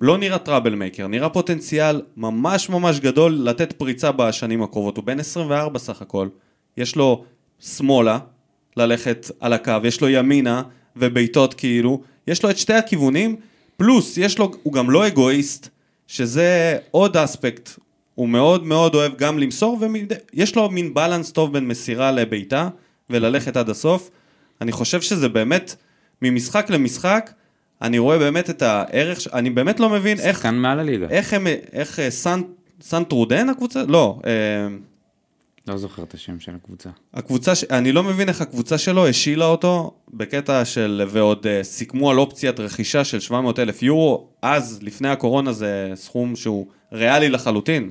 לא 0.01 0.19
נראה 0.19 0.39
טראבל 0.39 0.75
מייקר, 0.75 1.07
נראה 1.07 1.29
פוטנציאל 1.29 2.03
ממש 2.17 2.69
ממש 2.69 3.01
גדול 3.01 3.33
לתת 3.33 3.73
פריצה 3.73 4.13
בשנים 4.13 4.63
הקרובות. 4.63 4.97
הוא 4.97 5.05
בן 5.05 5.21
24 5.21 5.79
סך 5.79 6.03
הכל, 6.03 6.29
יש 6.77 6.97
לו 6.97 7.25
שמאלה 7.61 8.19
ללכת 8.77 9.31
על 9.41 9.53
הקו, 9.53 9.73
יש 9.85 10.01
לו 10.01 10.09
ימינה 10.09 10.63
ובעיטות 10.97 11.55
כאילו, 11.55 12.03
יש 12.27 12.43
לו 12.43 12.51
את 12.51 12.59
שתי 12.59 12.75
הכיוונים, 12.75 13.37
פלוס 13.77 14.19
יש 14.19 14.39
לו, 14.39 14.51
הוא 14.63 14.73
גם 14.73 14.91
לא 14.91 15.07
אגואיסט, 15.07 15.69
שזה 16.07 16.79
עוד 16.91 17.17
אספקט, 17.17 17.71
הוא 18.15 18.29
מאוד 18.29 18.65
מאוד 18.65 18.95
אוהב 18.95 19.13
גם 19.17 19.39
למסור, 19.39 19.79
ויש 20.33 20.57
לו 20.57 20.71
מין 20.71 20.95
בלנס 20.95 21.33
טוב 21.33 21.53
בין 21.53 21.69
מסירה 21.69 22.13
לבעיטה 22.13 22.69
וללכת 23.11 23.57
עד 23.57 23.71
הסוף. 23.71 24.11
אני 24.61 24.73
חושב 24.73 25.01
שזה 25.01 25.29
באמת, 25.29 25.75
ממשחק 26.23 26.71
למשחק, 26.71 27.31
אני 27.83 27.99
רואה 27.99 28.19
באמת 28.19 28.51
את 28.51 28.63
הערך, 28.63 29.21
ש- 29.21 29.29
אני 29.29 29.51
באמת 29.51 29.81
לא 29.81 29.89
מבין 29.91 30.19
איך, 30.21 30.37
שחקן 30.37 30.55
מעל 30.55 30.81
הליגה. 30.81 31.07
איך 31.11 31.33
הם, 31.33 31.47
איך 31.73 31.99
אה, 31.99 32.11
סן, 32.11 32.41
סן 32.81 33.05
טרודן 33.05 33.49
הקבוצה? 33.49 33.83
לא, 33.89 34.19
אה, 34.27 34.33
לא 35.69 35.77
זוכר 35.77 36.03
את 36.03 36.15
השם 36.15 36.41
של 36.41 36.53
הקבוצה. 36.63 36.91
הקבוצה, 37.15 37.55
ש- 37.55 37.65
אני 37.65 37.93
לא 37.93 38.03
מבין 38.03 38.29
איך 38.29 38.41
הקבוצה 38.41 38.79
שלו 38.79 39.09
השילה 39.09 39.45
אותו 39.45 39.95
בקטע 40.15 40.65
של, 40.65 41.03
ועוד 41.09 41.47
אה, 41.47 41.65
סיכמו 41.65 42.11
על 42.11 42.19
אופציית 42.19 42.61
רכישה 42.61 43.05
של 43.05 43.21
700 43.21 43.59
אלף 43.59 43.83
יורו, 43.83 44.29
אז, 44.43 44.79
לפני 44.83 45.09
הקורונה, 45.09 45.53
זה 45.53 45.93
סכום 45.95 46.37
שהוא 46.37 46.67
ריאלי 46.93 47.29
לחלוטין. 47.29 47.91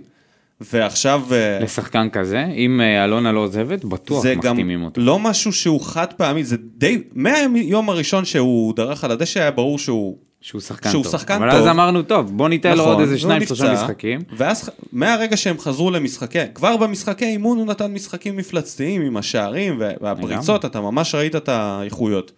ועכשיו... 0.61 1.21
אה, 1.31 1.59
לשחקן 1.59 2.09
כזה, 2.09 2.45
אם 2.45 2.81
אה, 2.81 3.03
אלונה 3.05 3.31
לא 3.31 3.39
עוזבת, 3.39 3.85
בטוח 3.85 4.23
זה 4.23 4.35
גם 4.35 4.53
מחתימים 4.53 4.83
אותו. 4.83 5.01
לא 5.01 5.19
משהו 5.19 5.53
שהוא 5.53 5.81
חד 5.81 6.13
פעמי, 6.13 6.43
זה 6.43 6.55
די, 6.77 7.03
מהיום 7.13 7.89
הראשון 7.89 8.25
שהוא 8.25 8.73
דרך 8.75 9.03
על 9.03 9.11
הדשא 9.11 9.39
היה 9.39 9.51
ברור 9.51 9.79
שהוא 9.79 10.17
שהוא 10.41 10.61
שחקן 10.61 10.89
שהוא 10.91 11.03
טוב. 11.03 11.11
שחקן 11.11 11.33
אבל 11.35 11.51
טוב. 11.51 11.59
אז 11.61 11.67
אמרנו, 11.67 12.01
טוב, 12.01 12.37
בוא 12.37 12.49
ניתן 12.49 12.77
לו 12.77 12.83
עוד 12.83 12.99
איזה 12.99 13.17
שניים, 13.19 13.45
שלושה 13.45 13.63
נכון, 13.63 13.75
משחקים. 13.75 14.19
ואז 14.37 14.69
מהרגע 14.93 15.37
שהם 15.37 15.59
חזרו 15.59 15.91
למשחקי, 15.91 16.39
כבר 16.53 16.77
במשחקי 16.77 17.25
אימון 17.25 17.57
הוא 17.57 17.65
נתן 17.65 17.93
משחקים 17.93 18.37
מפלצתיים 18.37 19.01
עם 19.01 19.17
השערים 19.17 19.75
וה- 19.79 19.91
והפריצות, 20.01 20.65
אתה 20.65 20.81
ממש 20.81 21.15
ראית 21.15 21.35
את 21.35 21.49
האיכויות. 21.49 22.31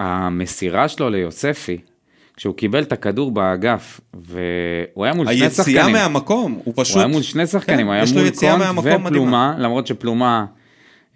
המסירה 0.00 0.88
שלו 0.88 1.10
ליוספי, 1.10 1.78
כשהוא 2.38 2.54
קיבל 2.54 2.82
את 2.82 2.92
הכדור 2.92 3.30
באגף, 3.30 4.00
והוא 4.14 5.04
היה 5.04 5.14
מול 5.14 5.26
שני 5.26 5.34
היציאה 5.34 5.64
שחקנים. 5.64 5.92
מהמקום, 5.92 6.60
הוא 6.64 6.74
פשוט... 6.76 6.96
הוא 6.96 7.02
היה 7.02 7.08
מול 7.08 7.22
שני 7.22 7.46
שחקנים, 7.46 7.78
כן, 7.78 7.86
הוא 7.86 7.92
היה 7.92 8.04
מול 8.14 8.30
קונט 8.30 8.58
מהמקום 8.58 8.84
מדהימה. 8.84 9.08
ופלומה, 9.08 9.54
למרות 9.58 9.86
שפלומה, 9.86 10.44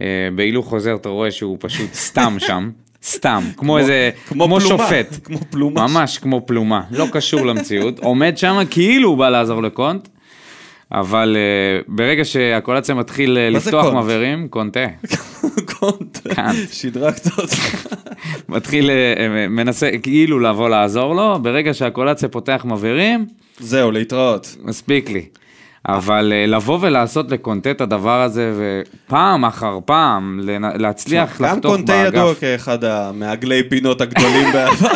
אה, 0.01 0.29
בהילוך 0.35 0.67
חוזר 0.67 0.95
אתה 0.95 1.09
רואה 1.09 1.31
שהוא 1.31 1.57
פשוט 1.61 1.95
סתם 2.09 2.37
שם, 2.39 2.71
סתם, 3.05 3.43
כמו 3.57 3.79
איזה, 3.79 4.11
כמו 4.27 4.45
כמו 4.45 4.61
פלומה, 4.61 4.85
שופט, 4.85 5.17
כמו 5.25 5.39
פלומה. 5.51 5.87
ממש 5.87 6.19
כמו 6.19 6.47
פלומה, 6.47 6.83
לא 6.91 7.07
קשור 7.13 7.47
למציאות, 7.47 7.99
עומד 8.09 8.39
שם 8.39 8.63
כאילו 8.71 9.09
הוא 9.09 9.19
בא 9.19 9.29
לעזור 9.29 9.63
לקונט, 9.63 10.09
אבל 10.93 11.37
אה, 11.37 11.81
ברגע 11.89 12.25
שהקולציה 12.25 12.95
מתחיל 12.95 13.39
אה, 13.39 13.51
לפתוח? 13.51 13.95
מבערים, 13.95 14.49
קונטה, 14.49 14.87
קונט, 15.83 16.19
קאנט. 16.35 16.73
שדרגת 16.73 17.27
אותך. 17.39 17.87
מתחיל, 18.49 18.91
אה, 18.91 19.15
אה, 19.17 19.49
מנסה 19.49 19.91
כאילו 20.03 20.39
לבוא 20.39 20.69
לעזור 20.69 21.15
לו, 21.15 21.39
ברגע 21.43 21.75
שהקולציה 21.75 22.29
פותח 22.29 22.65
מבערים, 22.69 23.27
זהו, 23.59 23.91
להתראות. 23.91 24.57
מספיק 24.63 25.11
לי. 25.11 25.27
אבל 25.89 26.33
אה, 26.37 26.47
לבוא 26.47 26.79
ולעשות 26.81 27.31
לקונטה 27.31 27.71
את 27.71 27.81
הדבר 27.81 28.21
הזה, 28.23 28.53
ופעם 29.07 29.45
אחר 29.45 29.79
פעם 29.85 30.41
להצליח 30.79 31.41
גם 31.41 31.47
לחתוך 31.47 31.73
קונטה 31.73 31.93
ידוע 31.93 32.25
באגף. 32.25 32.41
כאחד 32.41 32.85
המעגלי 32.85 33.63
פינות 33.69 34.01
הגדולים 34.01 34.47
בעבר. 34.55 34.89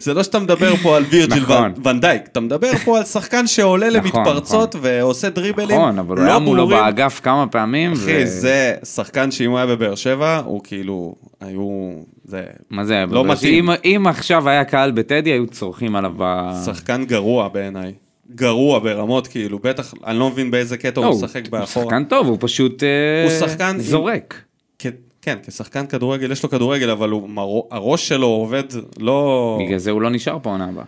זה 0.00 0.14
לא 0.14 0.22
שאתה 0.22 0.38
מדבר 0.38 0.76
פה 0.76 0.96
על 0.96 1.04
וירג'יל 1.10 1.42
נכון. 1.42 1.72
ון- 1.76 1.86
ונדייק, 1.88 2.22
אתה 2.32 2.40
מדבר 2.40 2.76
פה 2.84 2.98
על 2.98 3.04
שחקן 3.04 3.46
שעולה 3.46 3.86
נכון, 3.90 4.00
למתפרצות 4.20 4.74
ועושה 4.80 5.30
דריבלים 5.30 5.78
נכון, 5.80 5.98
אבל 5.98 6.16
הוא 6.16 6.24
לא 6.26 6.30
היה 6.30 6.38
מולו. 6.38 6.66
באגף 6.68 7.20
כמה 7.22 7.46
פעמים. 7.46 7.92
אחי, 7.92 8.22
ו- 8.22 8.26
זה 8.26 8.74
שחקן 8.84 9.30
שאם 9.30 9.50
הוא 9.50 9.58
היה 9.58 9.66
בבאר 9.66 9.94
שבע, 9.94 10.42
הוא 10.44 10.60
כאילו, 10.64 11.14
היו, 11.40 11.90
זה 12.24 12.42
מה 12.70 12.84
זה? 12.84 13.04
לא 13.10 13.24
מתאים. 13.24 13.70
אם- 13.70 13.76
אם 13.84 14.06
עכשיו 14.06 14.48
היה 14.48 14.64
קהל 14.64 14.90
בטדי, 14.90 15.30
היו 15.30 15.46
צורכים 15.46 15.96
עליו 15.96 16.12
ב... 16.16 16.50
שחקן 16.64 17.04
גרוע 17.04 17.48
בעיניי. 17.48 17.92
גרוע 18.30 18.78
ברמות, 18.78 19.26
כאילו, 19.26 19.58
בטח, 19.58 19.94
אני 20.06 20.18
לא 20.18 20.30
מבין 20.30 20.50
באיזה 20.50 20.76
קטע 20.76 21.00
לא, 21.00 21.06
הוא 21.06 21.14
הוא 21.14 21.24
משחק 21.24 21.42
הוא 21.44 21.52
באחורה. 21.52 21.84
שחקן 21.86 22.04
טוב, 22.04 22.26
הוא 22.26 22.36
פשוט 22.40 22.82
אה, 22.82 22.88
הוא 23.22 23.48
שחקן 23.48 23.64
עם- 23.64 23.80
זורק. 23.80 24.42
כ- 24.78 24.86
כן, 25.22 25.38
כשחקן 25.46 25.86
כדורגל 25.86 26.32
יש 26.32 26.42
לו 26.42 26.50
כדורגל, 26.50 26.90
אבל 26.90 27.10
הוא, 27.10 27.28
הראש 27.70 28.08
שלו 28.08 28.26
עובד 28.26 28.62
לא... 29.00 29.58
בגלל 29.66 29.78
זה 29.78 29.90
הוא 29.90 30.02
לא 30.02 30.10
נשאר 30.10 30.38
פה 30.42 30.50
עונה 30.50 30.68
הבאה. 30.68 30.84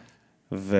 ו... 0.53 0.76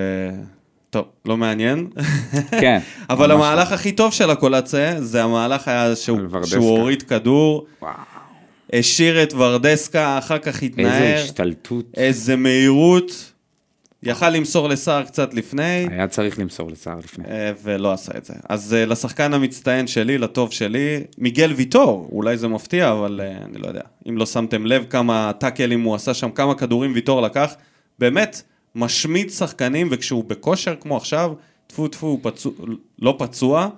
טוב, 0.91 1.05
לא 1.25 1.37
מעניין. 1.37 1.87
כן. 2.61 2.79
אבל 3.11 3.31
המהלך 3.31 3.73
הכי 3.73 3.93
טוב 3.93 4.13
של 4.13 4.31
הקולציה, 4.31 5.01
זה 5.03 5.25
המהלך 5.25 5.69
היה 5.69 5.97
שהוא. 5.97 6.19
שהוא 6.47 6.79
הוריד 6.79 7.03
כדור, 7.03 7.67
וואו, 7.83 7.93
השאיר 8.73 9.23
את 9.23 9.33
ורדסקה, 9.37 10.19
אחר 10.19 10.39
כך 10.39 10.47
איזה 10.63 10.67
התנער, 10.67 11.23
השתלטות. 11.25 11.85
איזה 11.97 12.37
מהירות, 12.37 13.33
יכל 14.07 14.31
למסור 14.31 14.69
לסער 14.69 15.05
קצת 15.05 15.35
לפני, 15.35 15.87
היה 15.91 16.09
צריך 16.09 16.39
למסור 16.39 16.71
לסער 16.71 16.99
לפני. 16.99 17.25
אה, 17.29 17.53
ולא 17.63 17.93
עשה 17.93 18.13
את 18.19 18.25
זה. 18.25 18.35
אז 18.49 18.75
אה, 18.75 18.87
לשחקן 18.87 19.35
המצטיין 19.35 19.87
שלי, 19.87 20.19
לטוב 20.19 20.53
שלי, 20.53 21.05
מיגל 21.19 21.53
ויטור, 21.53 22.09
אולי 22.13 22.37
זה 22.37 22.49
מפתיע, 22.49 22.93
אבל 22.93 23.21
אה, 23.23 23.45
אני 23.45 23.59
לא 23.59 23.67
יודע. 23.67 23.81
אם 24.09 24.17
לא 24.17 24.27
שמתם 24.27 24.67
לב 24.67 24.85
כמה 24.91 25.33
טאקלים 25.39 25.83
הוא 25.83 25.95
עשה 25.95 26.15
שם, 26.15 26.31
כמה 26.31 26.55
כדורים 26.55 26.93
ויטור 26.95 27.23
לקח, 27.23 27.55
באמת 27.99 28.43
משמיד 28.75 29.31
שחקנים, 29.31 29.89
וכשהוא 29.91 30.25
בכושר 30.25 30.77
כמו 30.81 30.97
עכשיו, 30.97 31.33
טפו 31.67 31.89
טפו, 31.89 32.07
הוא 32.07 32.19
פצוע, 32.23 32.53
לא 32.99 33.17
פצוע. 33.19 33.69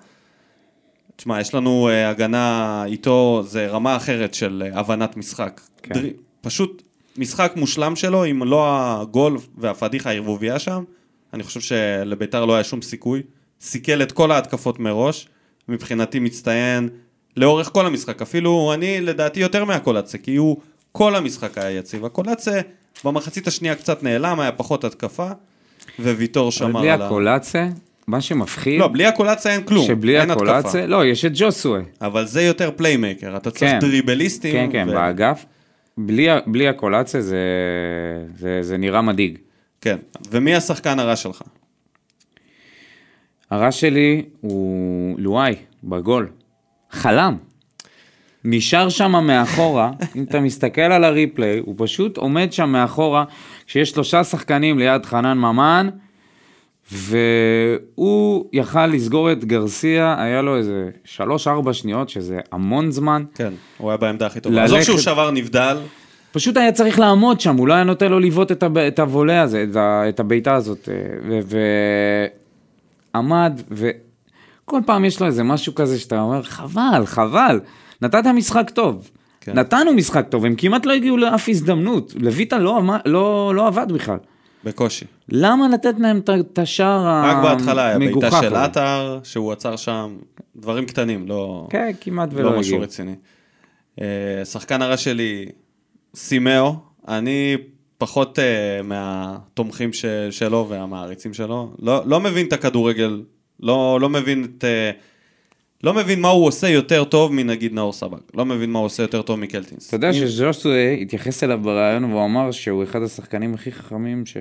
תשמע, 1.16 1.40
יש 1.40 1.54
לנו 1.54 1.88
הגנה 1.88 2.85
איתו, 2.87 3.42
זה 3.47 3.66
רמה 3.66 3.97
אחרת 3.97 4.35
של 4.35 4.62
הבנת 4.73 5.16
משחק. 5.16 5.61
כן. 5.83 5.95
דרי, 5.95 6.12
פשוט 6.40 6.83
משחק 7.18 7.52
מושלם 7.56 7.96
שלו, 7.96 8.25
אם 8.25 8.42
לא 8.42 8.66
הגול 8.68 9.38
והפדיחה 9.58 10.11
הערבוביה 10.11 10.58
שם, 10.58 10.85
אני 11.35 11.42
חושב 11.42 11.61
שלביתר 11.61 12.44
לא 12.44 12.54
היה 12.54 12.64
שום 12.64 12.82
סיכוי, 12.82 13.23
סיכל 13.61 14.02
את 14.02 14.12
כל 14.12 14.30
ההתקפות 14.30 14.78
מראש, 14.78 15.28
מבחינתי 15.68 16.18
מצטיין 16.18 16.88
לאורך 17.37 17.70
כל 17.73 17.87
המשחק, 17.87 18.23
אפילו 18.23 18.70
אני 18.75 19.00
לדעתי 19.00 19.40
יותר 19.40 19.64
מהקולצה, 19.64 20.18
כי 20.18 20.37
הוא 20.37 20.56
כל 20.92 21.14
המשחק 21.14 21.58
היה 21.58 21.70
יציב. 21.70 22.04
הקולצה 22.04 22.61
במחצית 23.04 23.46
השנייה 23.46 23.75
קצת 23.75 24.02
נעלם, 24.02 24.40
היה 24.40 24.52
פחות 24.52 24.85
התקפה, 24.85 25.28
וויטור 25.99 26.44
אבל 26.44 26.50
שמר 26.50 26.80
בלי 26.80 26.90
על 26.90 27.02
ה... 27.02 27.06
הקולצה, 27.06 27.68
מה 28.06 28.20
שמפחיד, 28.20 28.80
לא, 28.80 28.88
בלי 28.88 29.06
הקולצה 29.06 29.50
אין 29.50 29.62
כלום, 29.62 29.87
שבלי 29.87 30.20
אין 30.20 30.30
התקפה. 30.30 30.58
הקולצה, 30.58 30.87
לא, 30.87 31.04
יש 31.04 31.25
את 31.25 31.32
ג'וסווה. 31.35 31.80
אבל 32.00 32.26
זה 32.26 32.42
יותר 32.42 32.70
פליימקר, 32.76 33.37
אתה 33.37 33.50
צריך 33.50 33.70
כן. 33.70 33.78
דריבליסטים. 33.78 34.52
כן, 34.52 34.68
כן, 34.73 34.88
ו- 34.88 34.92
באגף. 34.92 35.44
בלי, 35.99 36.29
בלי 36.47 36.69
הקולציה 36.69 37.21
זה, 37.21 37.38
זה, 38.35 38.62
זה 38.62 38.76
נראה 38.76 39.03
מדאיג. 39.03 39.38
כן, 39.81 39.97
ומי 40.31 40.55
השחקן 40.55 40.99
הרע 40.99 41.17
שלך? 41.17 41.43
הרע 43.50 43.73
שלי 43.73 44.23
הוא 44.41 45.15
לואי, 45.19 45.55
בגול. 45.85 46.29
חלם. 46.91 47.37
נשאר 48.45 48.88
שם 48.88 49.25
מאחורה, 49.26 49.91
אם 50.17 50.23
אתה 50.23 50.41
מסתכל 50.41 50.81
על 50.81 51.05
הריפליי, 51.05 51.59
הוא 51.59 51.75
פשוט 51.79 52.17
עומד 52.17 52.53
שם 52.53 52.69
מאחורה, 52.69 53.25
כשיש 53.67 53.91
שלושה 53.91 54.25
שחקנים 54.25 54.79
ליד 54.79 55.07
חנן 55.07 55.38
ממן, 55.38 55.88
והוא 56.93 58.45
יכל 58.52 58.87
לסגור 58.87 59.33
את 59.33 59.45
גרסיה, 59.45 60.16
היה 60.19 60.43
לו 60.43 60.57
איזה 60.57 60.90
שלוש-ארבע 61.05 61.73
שניות, 61.73 62.09
שזה 62.09 62.40
המון 62.52 62.90
זמן. 62.90 63.25
כן, 63.35 63.52
הוא 63.78 63.90
היה 63.90 63.97
בעמדה 63.97 64.26
הכי 64.26 64.40
טובה. 64.40 64.64
עזוב 64.64 64.83
שהוא 64.83 64.99
שבר 64.99 65.31
נבדל, 65.31 65.76
פשוט 66.33 66.57
היה 66.57 66.73
צריך 66.73 66.99
לעמוד 66.99 67.40
שם, 67.40 67.57
הוא 67.57 67.69
לא 67.69 67.75
היה 67.75 67.85
נותן 67.85 68.11
לו 68.11 68.19
לבעוט 68.21 68.52
את, 68.52 68.62
הב... 68.62 68.78
את 68.78 68.99
הוולה 68.99 69.43
הזה, 69.43 69.66
את, 69.71 69.76
ה... 69.76 70.09
את 70.09 70.21
הבעיטה 70.21 70.55
הזאת. 70.55 70.88
אה, 70.88 71.40
ועמד, 73.14 73.61
וכל 73.71 74.81
פעם 74.87 75.05
יש 75.05 75.21
לו 75.21 75.26
איזה 75.26 75.43
משהו 75.43 75.75
כזה 75.75 75.99
שאתה 75.99 76.21
אומר, 76.21 76.43
חבל, 76.43 77.07
חבל, 77.07 77.61
נתת 78.02 78.26
משחק 78.26 78.71
טוב. 78.71 79.11
כן. 79.40 79.59
נתנו 79.59 79.93
משחק 79.93 80.26
טוב, 80.28 80.45
הם 80.45 80.55
כמעט 80.55 80.87
לא 80.87 80.93
הגיעו 80.93 81.16
לאף 81.16 81.49
הזדמנות. 81.49 82.14
לויטה 82.19 82.59
לא, 82.59 82.83
לא, 83.05 83.52
לא 83.55 83.66
עבד 83.66 83.93
בכלל. 83.93 84.19
בקושי. 84.64 85.04
למה 85.28 85.68
לתת 85.68 85.94
להם 85.98 86.20
את 86.40 86.58
השער 86.58 87.06
רק 87.06 87.36
בהתחלה 87.42 87.86
היה 87.86 87.98
בעיטה 87.98 88.14
המגוחך 88.16 88.40
של? 88.42 88.54
עטר, 88.54 89.20
שהוא 89.25 89.52
עצר 89.52 89.76
שם, 89.76 90.16
דברים 90.56 90.86
קטנים, 90.86 91.28
לא, 91.28 91.66
כן, 91.70 91.90
כמעט 92.00 92.28
ולא 92.32 92.42
לא 92.42 92.48
הגיעו. 92.48 92.60
משהו 92.60 92.80
רציני. 92.80 93.14
אה, 94.00 94.44
שחקן 94.44 94.82
הרע 94.82 94.96
שלי, 94.96 95.46
סימאו, 96.14 96.75
אני 97.08 97.56
פחות 97.98 98.38
אה, 98.38 98.82
מהתומכים 98.84 99.90
שלו 100.30 100.66
והמעריצים 100.68 101.34
שלו, 101.34 101.72
לא, 101.78 102.02
לא 102.06 102.20
מבין 102.20 102.46
את 102.46 102.52
הכדורגל, 102.52 103.22
לא, 103.60 103.98
לא 104.00 104.08
מבין 104.08 104.44
את... 104.44 104.64
אה, 104.64 104.90
לא 105.85 105.95
מבין 105.95 106.21
מה 106.21 106.28
הוא 106.28 106.47
עושה 106.47 106.68
יותר 106.68 107.04
טוב 107.04 107.33
מנגיד 107.33 107.75
נאור 107.75 107.92
סבג, 107.92 108.18
לא 108.35 108.45
מבין 108.45 108.71
מה 108.71 108.78
הוא 108.78 108.87
עושה 108.87 109.02
יותר 109.02 109.23
טוב 109.23 109.38
מקלטינס. 109.38 109.88
אתה 109.88 109.97
יודע 109.97 110.12
שז'וסווה 110.12 110.92
התייחס 110.92 111.45
אליו 111.45 111.61
בריאיון 111.62 112.04
והוא 112.04 112.25
אמר 112.25 112.50
שהוא 112.50 112.85
אחד 112.85 113.02
השחקנים 113.02 113.54
הכי 113.54 113.73
חכמים 113.73 114.26
ש... 114.26 114.37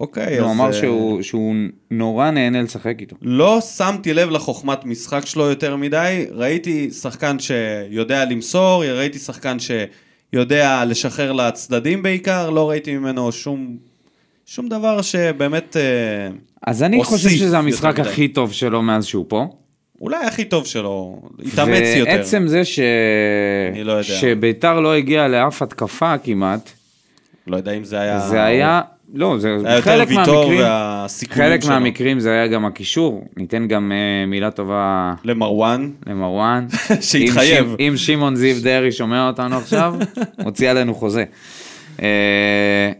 אוקיי, 0.00 0.38
הוא 0.38 0.48
אז... 0.50 0.56
אמר 0.56 0.66
אה, 0.66 0.72
שהוא, 0.72 1.22
שהוא 1.22 1.54
נורא 1.90 2.30
נהנה 2.30 2.62
לשחק 2.62 2.96
איתו. 3.00 3.16
לא 3.22 3.60
שמתי 3.60 4.14
לב 4.14 4.30
לחוכמת 4.30 4.84
משחק 4.84 5.26
שלו 5.26 5.44
יותר 5.44 5.76
מדי, 5.76 6.26
ראיתי 6.30 6.90
שחקן 6.90 7.36
שיודע 7.38 8.24
למסור, 8.24 8.84
ראיתי 8.84 9.18
שחקן 9.18 9.56
שיודע 9.58 10.84
לשחרר 10.84 11.32
לצדדים 11.32 12.02
בעיקר, 12.02 12.50
לא 12.50 12.70
ראיתי 12.70 12.96
ממנו 12.96 13.32
שום, 13.32 13.76
שום 14.46 14.68
דבר 14.68 15.02
שבאמת 15.02 15.76
אה, 15.76 16.28
אז 16.66 16.82
אני 16.82 17.04
חושב 17.04 17.30
שזה 17.30 17.58
המשחק. 17.58 18.00
הכי 18.00 18.28
טוב 18.28 18.52
שלו 18.52 18.82
מאז 18.82 19.04
שהוא 19.04 19.24
פה. 19.28 19.46
אולי 20.00 20.24
הכי 20.24 20.44
טוב 20.44 20.66
שלו, 20.66 21.22
התאמץ 21.46 21.96
יותר. 21.96 22.10
ועצם 22.10 22.46
זה 22.46 22.64
ש... 22.64 22.80
אני 23.72 23.84
לא 23.84 23.92
יודע. 23.92 24.02
שביתר 24.02 24.80
לא 24.80 24.94
הגיע 24.94 25.28
לאף 25.28 25.62
התקפה 25.62 26.18
כמעט, 26.18 26.70
לא 27.46 27.56
יודע 27.56 27.72
אם 27.72 27.84
זה 27.84 28.00
היה... 28.00 28.18
זה 28.20 28.44
היה... 28.44 28.80
לא, 29.14 29.38
זה 29.38 29.56
היה 29.64 29.82
חלק 29.82 30.10
מהמקרים... 30.10 30.60
חלק 31.28 31.62
שלו. 31.62 31.70
מהמקרים 31.70 32.20
זה 32.20 32.30
היה 32.30 32.46
גם 32.46 32.64
הקישור. 32.64 33.24
ניתן 33.36 33.68
גם 33.68 33.92
אה, 33.92 34.26
מילה 34.26 34.50
טובה 34.50 35.14
למרואן, 35.24 35.90
למרואן. 36.06 36.66
שהתחייב. 37.00 37.66
אם, 37.66 37.76
שמ- 37.76 37.80
אם 37.80 37.96
שמעון 37.96 38.36
זיו 38.36 38.62
דרעי 38.62 38.92
שומע 38.92 39.26
אותנו 39.28 39.56
עכשיו, 39.56 39.94
מוציא 40.44 40.70
עלינו 40.70 40.94
חוזה. 40.94 41.24
אה, 42.02 42.92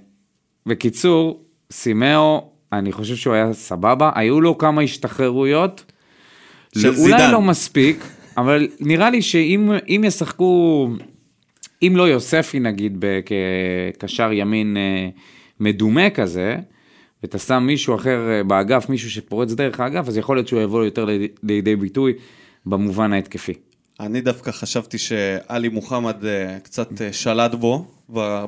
בקיצור, 0.66 1.40
סימאו, 1.72 2.44
אני 2.72 2.92
חושב 2.92 3.16
שהוא 3.16 3.34
היה 3.34 3.52
סבבה, 3.52 4.10
היו 4.14 4.40
לו 4.40 4.58
כמה 4.58 4.82
השתחררויות, 4.82 5.92
של 6.74 6.88
אולי 6.88 6.96
זידן. 6.96 7.30
לא 7.32 7.40
מספיק, 7.40 8.04
אבל 8.36 8.68
נראה 8.80 9.10
לי 9.10 9.22
שאם 9.22 9.70
אם 9.88 10.02
ישחקו, 10.06 10.88
אם 11.82 11.92
לא 11.96 12.08
יוספי 12.08 12.60
נגיד 12.60 13.04
כקשר 13.98 14.32
ימין 14.32 14.76
אה, 14.76 15.08
מדומה 15.60 16.10
כזה, 16.10 16.56
ואתה 17.22 17.38
שם 17.38 17.62
מישהו 17.66 17.94
אחר 17.94 18.30
אה, 18.30 18.44
באגף, 18.44 18.88
מישהו 18.88 19.10
שפורץ 19.10 19.52
דרך 19.52 19.80
האגף, 19.80 20.08
אז 20.08 20.16
יכול 20.16 20.36
להיות 20.36 20.48
שהוא 20.48 20.60
יבוא 20.60 20.84
יותר 20.84 21.04
לידי- 21.42 21.76
ביטוי 21.76 22.12
במובן 22.66 23.12
ההתקפי. 23.12 23.52
אני 24.00 24.20
דווקא 24.20 24.50
חשבתי 24.50 24.98
שעלי 24.98 25.68
מוחמד 25.68 26.24
אה, 26.24 26.58
קצת 26.62 26.88
שלט 27.12 27.54
בו 27.54 27.86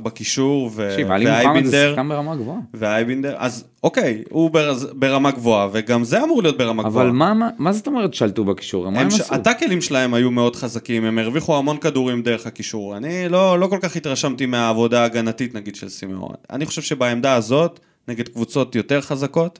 בקישור, 0.02 0.70
ו- 0.74 0.88
תקשיב, 0.90 1.10
עלי 1.10 1.24
מוחמד 1.24 1.42
זה 1.42 1.48
ואייבינדר. 1.48 1.90
שחקן 1.90 2.08
ברמה 2.08 2.36
גבוהה. 2.36 2.58
ואייבינדר, 2.74 3.34
אז 3.38 3.64
אוקיי, 3.82 4.22
הוא 4.30 4.50
ברז, 4.50 4.88
ברמה 4.92 5.30
גבוהה, 5.30 5.68
וגם 5.72 6.04
זה 6.04 6.24
אמור 6.24 6.42
להיות 6.42 6.58
ברמה 6.58 6.82
גבוהה. 6.82 7.04
אבל 7.04 7.12
מה, 7.12 7.34
מה, 7.34 7.48
מה 7.58 7.72
זאת 7.72 7.86
אומרת 7.86 8.14
שלטו 8.14 8.44
בקישור? 8.44 8.90
מה 8.90 8.98
הם 9.00 9.04
הם 9.04 9.10
ש... 9.10 9.20
עשו? 9.20 9.34
הטאקלים 9.34 9.80
שלהם 9.80 10.14
היו 10.14 10.30
מאוד 10.30 10.56
חזקים, 10.56 11.04
הם 11.04 11.18
הרוויחו 11.18 11.58
המון 11.58 11.76
כדורים 11.76 12.22
דרך 12.22 12.46
הקישור. 12.46 12.96
אני 12.96 13.28
לא, 13.28 13.58
לא 13.58 13.66
כל 13.66 13.78
כך 13.82 13.96
התרשמתי 13.96 14.46
מהעבודה 14.46 15.02
ההגנתית 15.02 15.54
נגיד 15.54 15.74
של 15.74 15.88
סימאון. 15.88 16.34
אני 16.50 16.66
חושב 16.66 16.82
שבעמדה 16.82 17.34
הזאת, 17.34 17.80
נגד 18.08 18.28
קבוצות 18.28 18.74
יותר 18.74 19.00
חזקות, 19.00 19.58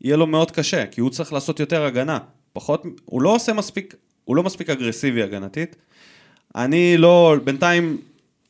יהיה 0.00 0.16
לו 0.16 0.26
מאוד 0.26 0.50
קשה, 0.50 0.86
כי 0.86 1.00
הוא 1.00 1.10
צריך 1.10 1.32
לעשות 1.32 1.60
יותר 1.60 1.84
הגנה. 1.84 2.18
פחות, 2.52 2.84
הוא 3.04 3.22
לא 3.22 3.34
עושה 3.34 3.52
מספיק, 3.52 3.94
הוא 4.24 4.36
לא 4.36 4.42
מספיק 4.42 4.70
אגרסיבי 4.70 5.22
הגנתית. 5.22 5.76
אני 6.54 6.96
לא, 6.96 7.36
בינתיים, 7.44 7.96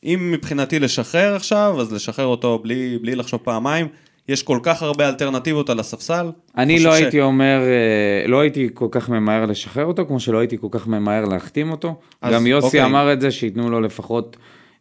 אם 0.05 0.29
מבחינתי 0.33 0.79
לשחרר 0.79 1.35
עכשיו, 1.37 1.81
אז 1.81 1.93
לשחרר 1.93 2.27
אותו 2.27 2.59
בלי, 2.63 2.99
בלי 3.03 3.15
לחשוב 3.15 3.41
פעמיים. 3.45 3.87
יש 4.29 4.43
כל 4.43 4.59
כך 4.63 4.83
הרבה 4.83 5.09
אלטרנטיבות 5.09 5.71
על 5.71 5.81
הספסל. 5.81 6.31
אני 6.57 6.81
לא 6.85 6.91
ש- 6.91 6.95
הייתי 6.95 7.21
אומר, 7.21 7.61
אה, 7.63 8.29
לא 8.29 8.41
הייתי 8.41 8.69
כל 8.75 8.89
כך 8.91 9.09
ממהר 9.09 9.47
לשחרר 9.47 9.85
אותו, 9.85 10.07
כמו 10.07 10.21
שלא 10.21 10.39
הייתי 10.39 10.57
כל 10.61 10.69
כך 10.71 10.87
ממהר 10.87 11.25
להחתים 11.25 11.71
אותו. 11.71 11.95
אז 12.23 12.35
גם 12.35 12.47
יוסי 12.47 12.67
אוקיי. 12.67 12.85
אמר 12.85 13.13
את 13.13 13.21
זה, 13.21 13.31
שייתנו 13.31 13.71
לו 13.71 13.81
לפחות 13.81 14.37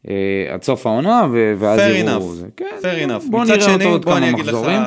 אה, 0.09 0.13
עד 0.53 0.63
סוף 0.63 0.85
העונה, 0.87 1.27
ו- 1.31 1.53
ואז 1.59 1.79
Fair 1.79 1.83
יראו. 1.83 2.17
enough. 2.19 2.33
זה. 2.35 2.47
כן, 2.57 2.65
Fair 2.81 3.09
enough. 3.09 3.29
בוא 3.31 3.45
נראה 3.45 3.61
שני, 3.61 3.73
אותו 3.73 3.85
עוד 3.89 4.05
כמה 4.05 4.17
אגיד 4.29 4.45
לך- 4.45 4.53
מחזורים. 4.53 4.81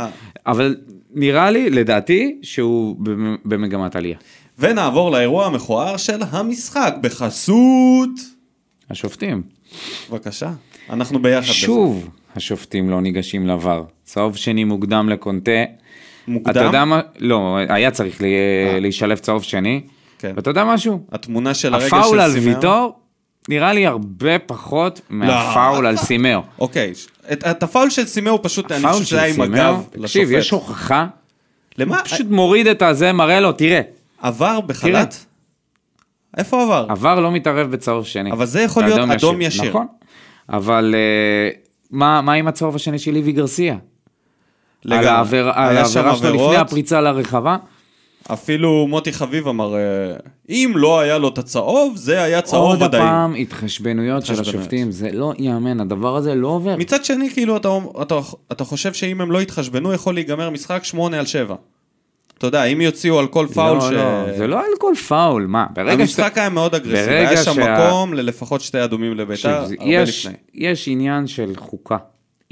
אבל 0.47 0.77
נראה 1.15 1.51
לי, 1.51 1.71
לדעתי, 1.71 2.39
שהוא 2.43 2.97
במ- 2.99 3.37
במגמת 3.45 3.97
עלייה. 3.97 4.17
ונעבור 4.59 5.11
לאירוע 5.11 5.47
המכוער 5.47 5.97
של 5.97 6.21
המשחק, 6.31 6.95
בחסות... 7.01 8.11
השופטים. 8.91 9.43
בבקשה, 10.11 10.51
אנחנו 10.91 11.23
ביחד 11.23 11.41
בזה. 11.43 11.53
שוב, 11.53 12.09
השופטים 12.37 12.91
לא 12.91 13.01
ניגשים 13.01 13.47
לבר. 13.47 13.85
צהוב 14.05 14.37
שני 14.37 14.65
מוקדם 14.65 15.09
לקונטה. 15.09 15.51
מוקדם? 16.29 16.51
אתה 16.51 16.61
יודע 16.61 16.85
מה? 16.85 17.01
לא, 17.19 17.57
היה 17.69 17.91
צריך 17.91 18.21
לי- 18.21 18.35
להישלף 18.81 19.21
צהוב 19.21 19.43
שני. 19.43 19.81
כן. 20.19 20.33
ואתה 20.37 20.51
יודע 20.51 20.65
משהו? 20.65 21.01
התמונה 21.13 21.55
של 21.55 21.75
הרגל 21.75 21.89
של 21.89 21.97
הפאול 21.97 22.21
על 22.21 22.33
סימאו. 22.33 22.55
ויטור 22.55 22.99
נראה 23.49 23.73
לי 23.73 23.87
הרבה 23.87 24.39
פחות 24.39 25.01
מהפאול 25.11 25.87
על 25.87 25.97
סימאו. 25.97 26.41
אוקיי, 26.59 26.93
את, 27.33 27.45
את 27.45 27.63
הפאול 27.63 27.91
של 27.91 28.07
סימאו 28.07 28.43
פשוט, 28.43 28.73
אני 28.73 28.89
חושב 28.93 29.05
שזה 29.05 29.23
היה 29.23 29.35
עם 29.35 29.45
סימאו, 29.45 29.59
הגב 29.61 29.83
תקשיב, 29.91 30.03
לשופט. 30.05 30.29
יש 30.39 30.51
הוכחה, 30.51 31.07
למה? 31.79 31.97
הוא 31.99 32.05
פשוט 32.05 32.27
מוריד 32.31 32.67
את 32.67 32.83
הזה, 32.83 33.13
מראה 33.13 33.41
לו, 33.41 33.53
תראה, 33.53 33.81
עבר 34.23 34.61
בחל"ת? 34.61 35.15
איפה 36.37 36.63
עבר? 36.63 36.87
עבר 36.89 37.21
לא 37.21 37.33
מתערב 37.33 37.71
בצהוב 37.71 38.07
שני. 38.07 38.33
אבל 38.33 38.47
זה 38.47 38.61
יכול 38.61 38.85
להיות 38.85 39.11
אדום 39.11 39.41
ישיר. 39.41 39.69
נכון, 39.69 39.87
אבל 40.49 40.95
אה, 40.95 41.51
מה 41.91 42.21
מה 42.21 42.33
עם 42.33 42.49
הצהוב 42.49 42.77
השני 42.77 42.99
של 42.99 43.13
ליבי 43.13 43.33
גרסיה? 43.33 43.77
לגמרי. 44.85 45.09
על 45.09 45.77
העבירה 45.77 46.17
שלו. 46.17 46.35
לפני 46.35 46.57
הפריצה 46.57 47.01
לרחבה? 47.01 47.57
אפילו 48.33 48.87
מוטי 48.89 49.13
חביב 49.13 49.49
אמר, 49.49 49.75
אה, 49.75 49.81
אם 50.49 50.73
לא 50.77 51.01
היה 51.01 51.19
לו 51.19 51.29
את 51.29 51.39
הצהוב, 51.39 51.97
זה 51.97 52.23
היה 52.23 52.43
צהוב 52.43 52.65
עוד 52.65 52.83
ודאי. 52.83 53.01
הפעם 53.01 53.35
התחשבנויות 53.35 54.27
של. 54.27 54.41
השופטים, 54.41 54.91
זה 54.91 55.09
לא 55.13 55.33
ייאמן, 55.39 55.81
הדבר 55.81 56.17
הזה 56.17 56.35
לא 56.35 56.49
עובר. 56.49 56.77
מצד 56.77 57.05
שני, 57.05 57.31
כאילו, 57.31 57.57
אתה, 57.57 57.69
אתה, 58.03 58.19
אתה 58.53 58.65
חושב 58.65 58.93
שאם 58.93 59.21
הם 59.21 59.33
לא 59.33 59.43
יתחשבנו, 59.43 59.93
יכול 59.93 60.15
להיגמר 60.15 60.51
משחק 60.51 60.85
8 60.85 61.19
על 61.19 61.27
7. 61.27 61.55
אתה 62.39 62.47
יודע, 62.47 62.65
אם 62.65 62.81
יוציאו 62.81 63.19
על 63.19 63.27
כל 63.27 63.47
פאול 63.55 63.77
לא, 63.77 63.81
ש... 63.81 63.93
לא, 63.93 64.37
זה 64.37 64.47
לא 64.47 64.59
על 64.59 64.73
כל 64.79 64.95
פאול, 65.09 65.47
מה. 65.47 65.67
המשחק 65.77 66.39
היה 66.39 66.49
מאוד 66.49 66.75
אגרסיבי, 66.75 67.15
היה 67.15 67.37
שם 67.37 67.55
שה- 67.55 67.89
מקום 67.89 68.15
ללפחות 68.15 68.61
שתי 68.61 68.85
אדומים 68.85 69.15
לביתר, 69.15 69.49
הרבה 69.49 69.75
יש, 69.81 70.27
לפני. 70.27 70.39
יש 70.55 70.89
עניין 70.89 71.27
של 71.27 71.53
חוקה. 71.57 71.97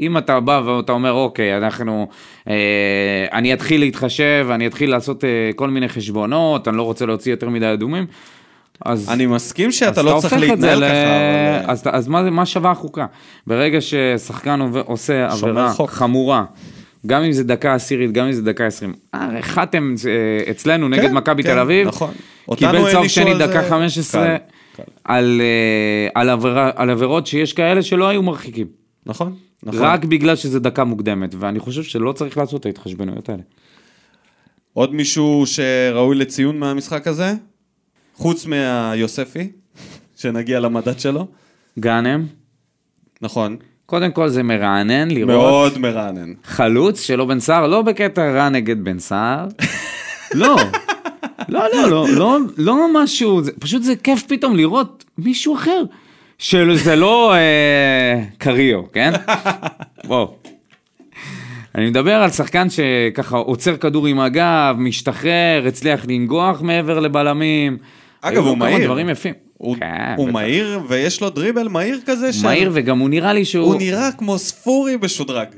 אם 0.01 0.19
אתה 0.19 0.41
בא 0.41 0.63
ואתה 0.67 0.93
אומר, 0.93 1.13
אוקיי, 1.13 1.57
אנחנו, 1.57 2.09
אה, 2.49 3.27
אני 3.33 3.53
אתחיל 3.53 3.81
להתחשב, 3.81 4.47
אני 4.51 4.67
אתחיל 4.67 4.91
לעשות 4.91 5.25
אה, 5.25 5.51
כל 5.57 5.71
מיני 5.71 5.89
חשבונות, 5.89 6.69
אני 6.69 6.77
לא 6.77 6.83
רוצה 6.83 7.07
להוציא 7.07 7.33
יותר 7.33 7.49
מדי 7.49 7.73
אדומים, 7.73 8.07
אז... 8.85 9.09
אני 9.11 9.27
מסכים 9.27 9.69
אז 9.69 9.75
שאתה 9.75 9.91
אתה 9.91 10.03
לא 10.03 10.19
צריך 10.21 10.33
להתנהל 10.33 10.79
ככה, 10.79 10.87
אבל... 10.87 11.71
אז, 11.71 11.83
אז 11.93 12.09
מה, 12.09 12.31
מה 12.31 12.47
שווה 12.47 12.71
החוקה? 12.71 13.07
ברגע 13.47 13.79
ששחקן 13.81 14.61
עושה 14.87 15.33
עבירה 15.33 15.73
חוק. 15.73 15.91
חמורה, 15.91 16.45
גם 17.07 17.23
אם 17.23 17.33
זה 17.33 17.45
דקה 17.45 17.75
עשירית, 17.75 18.13
גם 18.13 18.27
אם 18.27 18.33
זה 18.33 18.43
דקה 18.43 18.67
עשרים, 18.67 18.95
הרי 19.13 19.43
חתם 19.43 19.95
אה, 20.09 20.51
אצלנו 20.51 20.89
נגד 20.89 21.03
כן, 21.03 21.15
מכבי 21.15 21.43
כן, 21.43 21.53
תל 21.53 21.59
אביב, 21.59 21.89
נכון. 21.89 22.15
קיבל 22.57 22.91
צהוב 22.91 23.09
שני 23.09 23.35
דקה 23.39 23.69
15 23.69 24.25
קל, 24.27 24.37
קל. 24.77 24.83
על, 25.05 25.41
אה, 25.41 26.21
על, 26.21 26.29
עבירה, 26.29 26.71
על 26.75 26.91
עבירות 26.91 27.27
שיש 27.27 27.53
כאלה 27.53 27.83
שלא 27.83 28.09
היו 28.09 28.23
מרחיקים. 28.23 28.67
נכון, 29.07 29.37
נכון. 29.63 29.81
רק 29.81 30.05
בגלל 30.05 30.37
שזה 30.37 30.61
דקה 30.61 30.85
מוקדמת, 30.85 31.35
ואני 31.39 31.59
חושב 31.59 31.83
שלא 31.83 32.13
צריך 32.13 32.39
לעשות 32.39 32.61
את 32.61 32.67
ההתחשבנויות 32.67 33.29
האלה. 33.29 33.43
עוד 34.73 34.95
מישהו 34.95 35.45
שראוי 35.47 36.17
לציון 36.17 36.59
מהמשחק 36.59 37.07
הזה? 37.07 37.35
חוץ 38.15 38.47
מהיוספי, 38.47 39.53
שנגיע 40.21 40.61
למדד 40.61 40.99
שלו. 40.99 41.27
גאנם, 41.79 42.27
נכון. 43.23 43.57
קודם 43.93 44.13
כל 44.13 44.29
זה 44.29 44.43
מרענן 44.43 45.11
לראות 45.11 45.29
מאוד 45.29 45.79
מרענן. 45.79 46.33
חלוץ 46.45 47.03
שלא 47.03 47.25
בן 47.25 47.41
סער, 47.41 47.67
לא 47.67 47.83
בקטע 47.83 48.31
רע 48.31 48.49
נגד 48.49 48.85
בן 48.85 48.99
סער. 48.99 49.47
לא. 50.35 50.57
לא, 51.49 51.65
לא, 51.73 51.91
לא, 51.91 52.07
לא, 52.17 52.39
לא 52.57 52.87
משהו, 52.95 53.43
זה, 53.43 53.53
פשוט 53.61 53.83
זה 53.83 53.97
כיף 53.97 54.25
פתאום 54.29 54.57
לראות 54.57 55.05
מישהו 55.19 55.55
אחר. 55.55 55.83
שזה 56.39 56.97
לא 56.97 57.35
אה, 57.35 58.23
קריו, 58.39 58.93
כן? 58.93 59.13
בוא. 60.09 60.29
אני 61.75 61.91
מדבר 61.91 62.15
על 62.15 62.31
שחקן 62.31 62.67
שככה 62.71 63.37
עוצר 63.37 63.77
כדור 63.77 64.07
עם 64.07 64.21
הגב, 64.21 64.77
משתחרר, 64.79 65.65
הצליח 65.67 66.07
לנגוח 66.09 66.63
מעבר 66.63 67.01
לבלמים. 67.01 67.79
אגב, 68.23 68.47
הוא 68.47 68.59
מהיר. 68.59 68.85
דברים 68.85 69.09
יפים. 69.09 69.35
הוא, 69.63 69.77
כן, 69.77 70.15
הוא 70.17 70.27
בטח. 70.27 70.33
מהיר 70.35 70.81
ויש 70.89 71.21
לו 71.21 71.31
דריבל 71.31 71.69
מהיר 71.69 72.01
כזה. 72.07 72.31
מהיר 72.43 72.71
וגם 72.75 72.99
הוא 72.99 73.09
נראה 73.09 73.33
לי 73.33 73.45
שהוא... 73.45 73.67
הוא 73.67 73.75
נראה 73.79 74.09
כמו 74.19 74.39
ספורי 74.39 74.97
משודרג. 75.03 75.49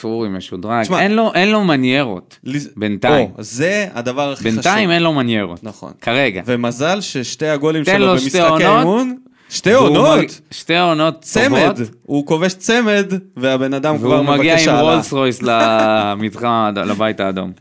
פורי 0.00 0.28
משודרג. 0.28 0.82
תשמע- 0.84 1.00
אין 1.00 1.12
לו- 1.16 1.34
אין 1.34 1.50
לו 1.50 1.64
מניירות. 1.64 2.38
לז- 2.44 2.68
בינתיים. 2.76 3.28
או, 3.38 3.42
זה 3.42 3.88
הדבר 3.94 4.32
הכי 4.32 4.40
חשוב. 4.42 4.52
בינתיים 4.54 4.90
אין 4.90 5.02
לו 5.02 5.12
מניירות. 5.12 5.64
נכון. 5.64 5.92
כרגע. 6.00 6.42
ומזל 6.46 7.00
ששתי 7.00 7.46
הגולים 7.48 7.84
שלו 7.84 8.12
במשחקי 8.12 8.38
האימון, 8.64 9.16
שתי 9.48 9.72
עונות, 9.72 10.18
מג- 10.18 10.28
שתי 10.50 10.78
עונות 10.78 11.20
צמד, 11.20 11.72
טובות. 11.76 11.90
הוא 12.02 12.26
כובש 12.26 12.54
צמד, 12.54 13.12
והבן 13.36 13.74
אדם 13.74 13.98
כבר 13.98 14.08
והוא 14.10 14.24
מגיע 14.36 14.54
מבקש 14.54 14.68
עם 14.68 14.74
העלה. 14.74 14.92
רולס 14.92 15.12
רויס 15.12 15.42
למתחם, 15.48 16.72
לבית 16.86 17.20
האדום. 17.20 17.52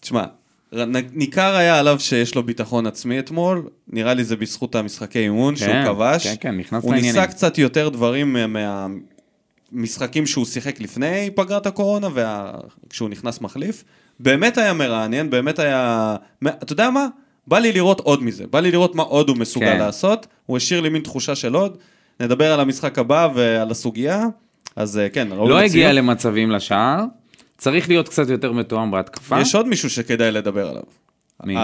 תשמע, 0.00 0.24
ניכר 1.12 1.54
היה 1.56 1.78
עליו 1.78 2.00
שיש 2.00 2.34
לו 2.34 2.42
ביטחון 2.42 2.86
עצמי 2.86 3.18
אתמול, 3.18 3.62
נראה 3.88 4.14
לי 4.14 4.24
זה 4.24 4.36
בזכות 4.36 4.74
המשחקי 4.74 5.18
אימון 5.18 5.56
שהוא 5.56 5.68
כן, 5.68 5.84
כבש. 5.86 6.26
כן, 6.26 6.34
כן, 6.40 6.56
נכנס 6.56 6.84
הוא 6.84 6.92
לעניינים. 6.94 7.20
ניסה 7.20 7.32
קצת 7.32 7.58
יותר 7.58 7.88
דברים 7.88 8.32
מה- 8.32 8.46
מהמשחקים 9.72 10.26
שהוא 10.26 10.44
שיחק 10.44 10.80
לפני 10.80 11.30
פגרת 11.34 11.66
הקורונה, 11.66 12.08
וכשהוא 12.86 13.08
נכנס 13.08 13.40
מחליף. 13.40 13.84
באמת 14.20 14.58
היה 14.58 14.72
מרענן, 14.72 15.30
באמת 15.30 15.58
היה... 15.58 16.16
אתה 16.48 16.72
יודע 16.72 16.90
מה? 16.90 17.06
בא 17.46 17.58
לי 17.58 17.72
לראות 17.72 18.00
עוד 18.00 18.22
מזה, 18.22 18.44
בא 18.50 18.60
לי 18.60 18.70
לראות 18.70 18.94
מה 18.94 19.02
עוד 19.02 19.28
הוא 19.28 19.36
מסוגל 19.36 19.66
כן. 19.72 19.78
לעשות. 19.78 20.26
הוא 20.46 20.56
השאיר 20.56 20.80
לי 20.80 20.88
מין 20.88 21.02
תחושה 21.02 21.34
של 21.34 21.54
עוד. 21.54 21.76
נדבר 22.20 22.52
על 22.52 22.60
המשחק 22.60 22.98
הבא 22.98 23.28
ועל 23.34 23.70
הסוגיה. 23.70 24.26
אז 24.76 24.98
אה, 24.98 25.08
כן, 25.08 25.28
ראוי 25.32 25.48
לא 25.50 25.56
לציון. 25.56 25.64
הגיע 25.70 25.92
למצבים 25.92 26.50
לשער, 26.50 27.04
צריך 27.60 27.88
להיות 27.88 28.08
קצת 28.08 28.28
יותר 28.28 28.52
מתואם 28.52 28.90
בהתקפה. 28.90 29.40
יש 29.40 29.54
עוד 29.54 29.66
מישהו 29.68 29.90
שכדאי 29.90 30.30
לדבר 30.32 30.68
עליו. 30.68 30.82
מי? 31.44 31.56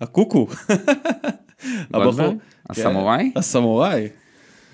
הקוקו. 0.00 0.46
הבחור. 1.94 2.34
הסמוראי? 2.70 3.30
כן, 3.34 3.38
הסמוראי. 3.38 4.08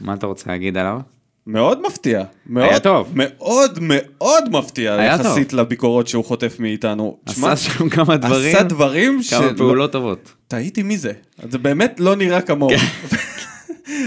מה 0.01 0.15
אתה 0.15 0.27
רוצה 0.27 0.51
להגיד 0.51 0.77
עליו? 0.77 1.01
מאוד 1.47 1.83
מפתיע. 1.87 2.25
מאוד, 2.47 2.69
היה 2.69 2.81
טוב. 2.81 3.13
מאוד 3.15 3.79
מאוד 3.83 4.45
מפתיע 4.51 4.97
יחסית 5.07 5.53
לביקורות 5.53 6.09
שהוא 6.09 6.25
חוטף 6.25 6.57
מאיתנו. 6.61 7.17
עשה 7.27 7.57
שם 7.57 7.89
כמה 7.89 8.17
דברים, 8.17 8.55
עשה 8.57 8.63
דברים 8.63 9.13
כמה 9.13 9.23
שלא- 9.43 9.57
פעולות 9.57 9.93
טובות. 9.93 10.33
תהיתי 10.49 10.83
מי 10.83 10.99
זה. 10.99 11.13
זה 11.51 11.59
באמת 11.59 12.01
לא 12.01 12.17
נראה 12.17 12.41
כמוהו. 12.41 12.77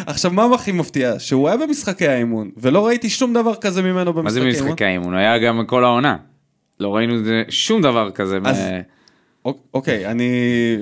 עכשיו, 0.06 0.32
מה 0.32 0.48
הכי 0.56 0.72
מפתיע? 0.72 1.20
שהוא 1.20 1.48
היה 1.48 1.58
במשחקי 1.58 2.08
האימון, 2.08 2.50
ולא 2.58 2.86
ראיתי 2.88 3.10
שום 3.10 3.34
דבר 3.34 3.56
כזה 3.56 3.82
ממנו 3.82 4.14
מה 4.14 4.30
זה 4.32 4.40
במשחקי 4.40 4.56
אימון. 4.56 4.68
במשחקי 4.70 4.86
האימון? 4.86 5.16
היה 5.16 5.38
גם 5.40 5.64
כל 5.68 5.84
העונה. 5.86 6.18
לא 6.80 6.96
ראינו 6.96 7.14
שום 7.50 7.82
דבר 7.82 8.12
כזה. 8.12 8.40
אז- 8.46 8.64
אוקיי, 9.74 10.06
אני 10.06 10.30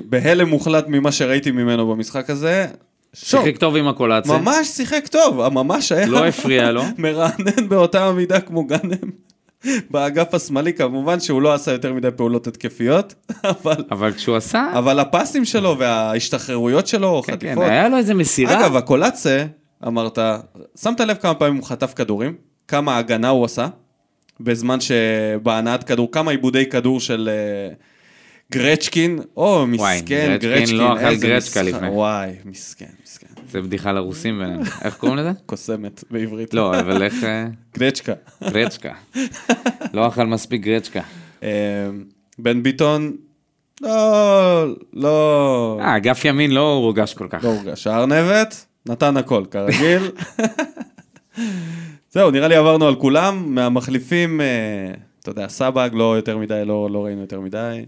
בהלם 0.04 0.48
מוחלט 0.48 0.84
ממה 0.88 1.12
שראיתי 1.12 1.50
ממנו 1.50 1.90
במשחק 1.90 2.30
הזה. 2.30 2.66
שיחק 3.14 3.56
טוב 3.56 3.76
עם 3.76 3.88
הקולציה. 3.88 4.38
ממש 4.38 4.66
שיחק 4.68 5.06
טוב, 5.10 5.40
הממש 5.40 5.92
היה 5.92 6.06
לא 6.06 6.26
הפריע 6.26 6.70
לו. 6.72 6.82
מרענן 6.98 7.68
באותה 7.68 8.06
המידה 8.06 8.40
כמו 8.40 8.64
גאנם. 8.64 9.10
באגף 9.90 10.34
השמאלי 10.34 10.72
כמובן 10.72 11.20
שהוא 11.20 11.42
לא 11.42 11.54
עשה 11.54 11.72
יותר 11.72 11.92
מדי 11.92 12.08
פעולות 12.16 12.46
התקפיות, 12.46 13.14
אבל, 13.44 13.84
אבל 13.90 14.12
כשהוא 14.12 14.36
עשה, 14.36 14.72
אבל 14.74 14.98
הפסים 14.98 15.44
שלו 15.44 15.78
וההשתחררויות 15.78 16.86
שלו, 16.86 17.22
כן, 17.26 17.32
כן, 17.32 17.36
חטיפות. 17.38 17.64
היה 17.64 17.88
לו 17.88 17.96
איזה 17.96 18.14
מסירה. 18.14 18.60
אגב, 18.60 18.76
הקולצה, 18.76 19.44
אמרת, 19.86 20.18
שמת 20.82 21.00
לב 21.00 21.16
כמה 21.16 21.34
פעמים 21.34 21.56
הוא 21.56 21.64
חטף 21.64 21.92
כדורים? 21.96 22.34
כמה 22.68 22.98
הגנה 22.98 23.28
הוא 23.28 23.44
עשה? 23.44 23.68
בזמן 24.40 24.78
שבהנעת 24.80 25.84
כדור, 25.84 26.12
כמה 26.12 26.30
עיבודי 26.30 26.66
כדור 26.66 27.00
של 27.00 27.30
אה, 27.32 27.74
גרצ'קין, 28.52 29.20
או 29.36 29.66
מסכן, 29.66 30.04
גרצ'קין 30.04 30.38
גרצ'קין, 30.38 30.76
לא 30.76 30.96
אכל 30.96 31.14
גרצ'קה. 31.14 31.62
לפני. 31.62 31.88
וואי, 31.88 32.30
מסכן, 32.44 32.86
מסכן. 33.04 33.26
זה 33.52 33.62
בדיחה 33.62 33.92
לרוסים. 33.92 34.42
איך 34.82 34.96
קוראים 34.96 35.18
לזה? 35.18 35.32
קוסמת 35.46 36.04
בעברית. 36.10 36.54
לא, 36.54 36.80
אבל 36.80 37.02
איך... 37.02 37.24
אה, 37.24 37.46
גרצ'קה. 37.78 38.12
גרצ'קה. 38.50 38.92
לא 39.94 40.08
אכל 40.08 40.26
מספיק 40.26 40.62
גרצ'קה. 40.62 41.00
אה, 41.42 41.88
בן 42.38 42.62
ביטון, 42.62 43.12
לא, 43.80 44.64
לא, 44.92 45.78
אה, 45.80 45.96
אגף 45.96 46.24
ימין 46.24 46.50
לא 46.50 46.72
הורגש 46.72 47.14
כל 47.14 47.26
כך. 47.30 47.44
לא 47.44 47.48
הורגש. 47.48 47.82
שער 47.82 48.06
נבט, 48.06 48.54
נתן 48.86 49.16
הכל, 49.16 49.44
כרגיל. 49.50 50.10
זהו, 52.12 52.30
נראה 52.30 52.48
לי 52.48 52.56
עברנו 52.56 52.88
על 52.88 52.94
כולם, 52.94 53.54
מהמחליפים, 53.54 54.40
אה, 54.40 54.46
אתה 55.20 55.30
יודע, 55.30 55.48
סבג, 55.48 55.90
לא 55.92 56.16
יותר 56.16 56.38
מדי, 56.38 56.62
לא, 56.66 56.88
לא 56.90 57.04
ראינו 57.04 57.20
יותר 57.20 57.40
מדי, 57.40 57.84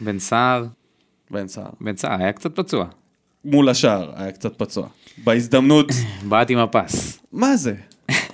בן 0.00 0.18
סער, 0.18 0.64
בן 1.30 1.48
סער. 1.48 1.70
בן 1.80 1.96
סער 1.96 2.20
היה 2.20 2.32
קצת 2.32 2.56
פצוע. 2.56 2.86
מול 3.44 3.68
השער, 3.68 4.10
היה 4.16 4.32
קצת 4.32 4.56
פצוע. 4.58 4.86
בהזדמנות, 5.24 5.86
בעט 6.28 6.50
עם 6.50 6.58
הפס. 6.58 7.18
מה 7.32 7.56
זה? 7.56 7.74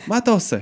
מה 0.07 0.19
אתה 0.19 0.31
עושה? 0.31 0.57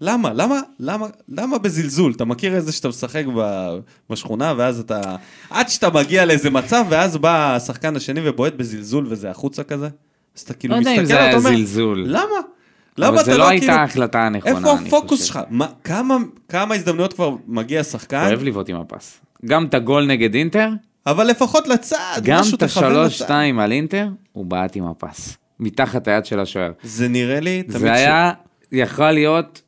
למה? 0.00 0.32
למה? 0.34 0.60
למה? 0.80 1.06
למה 1.28 1.58
בזלזול? 1.58 2.12
אתה 2.16 2.24
מכיר 2.24 2.54
איזה 2.54 2.72
שאתה 2.72 2.88
משחק 2.88 3.24
ב- 3.36 3.78
בשכונה, 4.10 4.54
ואז 4.56 4.80
אתה... 4.80 5.16
עד 5.50 5.68
שאתה 5.68 5.90
מגיע 5.90 6.24
לאיזה 6.24 6.50
מצב, 6.50 6.84
ואז 6.88 7.16
בא 7.16 7.54
השחקן 7.56 7.96
השני 7.96 8.20
ובועט 8.28 8.54
בזלזול, 8.54 9.06
וזה 9.08 9.30
החוצה 9.30 9.64
כזה? 9.64 9.88
אז 10.36 10.42
אתה 10.42 10.54
כאילו 10.54 10.74
לא 10.74 10.78
יודע 10.78 10.90
מסתכל, 10.90 11.00
אם 11.00 11.06
זה 11.06 11.14
אתה 11.14 11.24
היה 11.24 11.36
אומר, 11.36 11.50
זלזול. 11.50 12.04
למה? 12.06 12.20
למה 12.98 13.08
אבל 13.08 13.18
אתה 13.22 13.30
לא 13.30 13.36
לא 13.38 13.44
כאילו... 13.48 13.48
הייתה 13.62 13.72
ההחלטה 13.80 14.26
הנכונה, 14.26 14.56
איפה 14.56 14.72
הפוקוס. 14.72 15.24
שלך? 15.24 15.40
מה- 15.50 15.66
כמה- 15.84 16.16
כמה 16.48 16.74
הזדמנויות 16.74 17.12
כבר 17.12 17.36
מגיע 17.46 17.84
שחקן, 17.84 18.26
אוהב 18.26 18.42
לבעוט 18.42 18.68
עם 18.68 18.76
הפס. 18.76 19.20
גם 19.46 19.64
את 19.64 19.74
הגול 19.74 20.06
נגד 20.06 20.34
אינטר, 20.34 20.68
אבל 21.06 21.26
לפחות 21.26 21.68
לצד, 21.68 22.20
גם 22.22 22.40
משהו 22.40 22.54
את 22.54 22.62
תכוון 22.62 22.92
לצד. 22.92 23.10
שתיים 23.10 23.58
על 23.58 23.72
אינטר, 23.72 24.08
הוא 24.32 24.46
בעט 24.46 24.76
עם 24.76 24.84
הפס. 24.86 25.36
מתחת 25.60 26.08
היד 26.08 26.24
של 26.24 26.40
השוער. 26.40 26.72
זה 26.82 27.08
נראה 27.08 27.40
לי 27.40 27.62
תמיד... 27.62 27.78
זה 27.78 27.92
היה, 27.92 28.32
יכול 28.72 29.10
להיות 29.10 29.62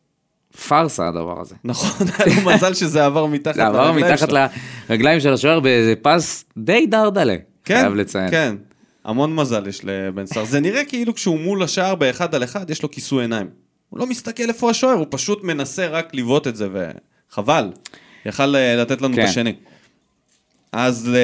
פארסה 0.69 1.09
הדבר 1.09 1.41
הזה. 1.41 1.55
נכון, 1.65 2.07
היה 2.19 2.37
לו 2.37 2.51
מזל 2.51 2.75
שזה 2.75 3.05
עבר 3.07 3.27
מתחת 3.27 3.55
זה 3.55 3.67
עבר 3.67 3.91
לרגליים 3.91 4.13
מתחת 4.13 4.29
שלו. 4.29 4.39
לרגליים 4.91 5.21
של 5.21 5.33
השוער 5.33 5.61
באיזה 5.61 5.95
פס 6.03 6.45
די 6.57 6.87
דרדלה, 6.87 7.37
כן, 7.65 7.81
חייב 7.81 7.95
לציין. 7.95 8.31
כן, 8.31 8.55
המון 9.05 9.35
מזל 9.35 9.67
יש 9.67 9.81
לבן 9.85 10.27
סער. 10.27 10.45
זה 10.45 10.61
נראה 10.61 10.85
כאילו 10.85 11.15
כשהוא 11.15 11.41
מול 11.41 11.63
השער 11.63 11.95
באחד 11.95 12.35
על 12.35 12.45
אחד, 12.45 12.71
יש 12.71 12.83
לו 12.83 12.91
כיסוי 12.91 13.25
עיניים. 13.25 13.47
הוא 13.89 14.01
לא 14.01 14.07
מסתכל 14.07 14.49
איפה 14.49 14.71
השוער, 14.71 14.95
הוא 14.95 15.07
פשוט 15.11 15.45
מנסה 15.45 15.87
רק 15.87 16.15
לבעוט 16.15 16.47
את 16.47 16.57
זה, 16.57 16.69
וחבל. 16.73 17.71
יכל 18.27 18.57
אה, 18.57 18.77
לתת 18.77 19.03
לנו 19.03 19.15
כן. 19.15 19.23
את 19.23 19.29
השני. 19.29 19.55
אז 20.73 21.09
ל- 21.09 21.17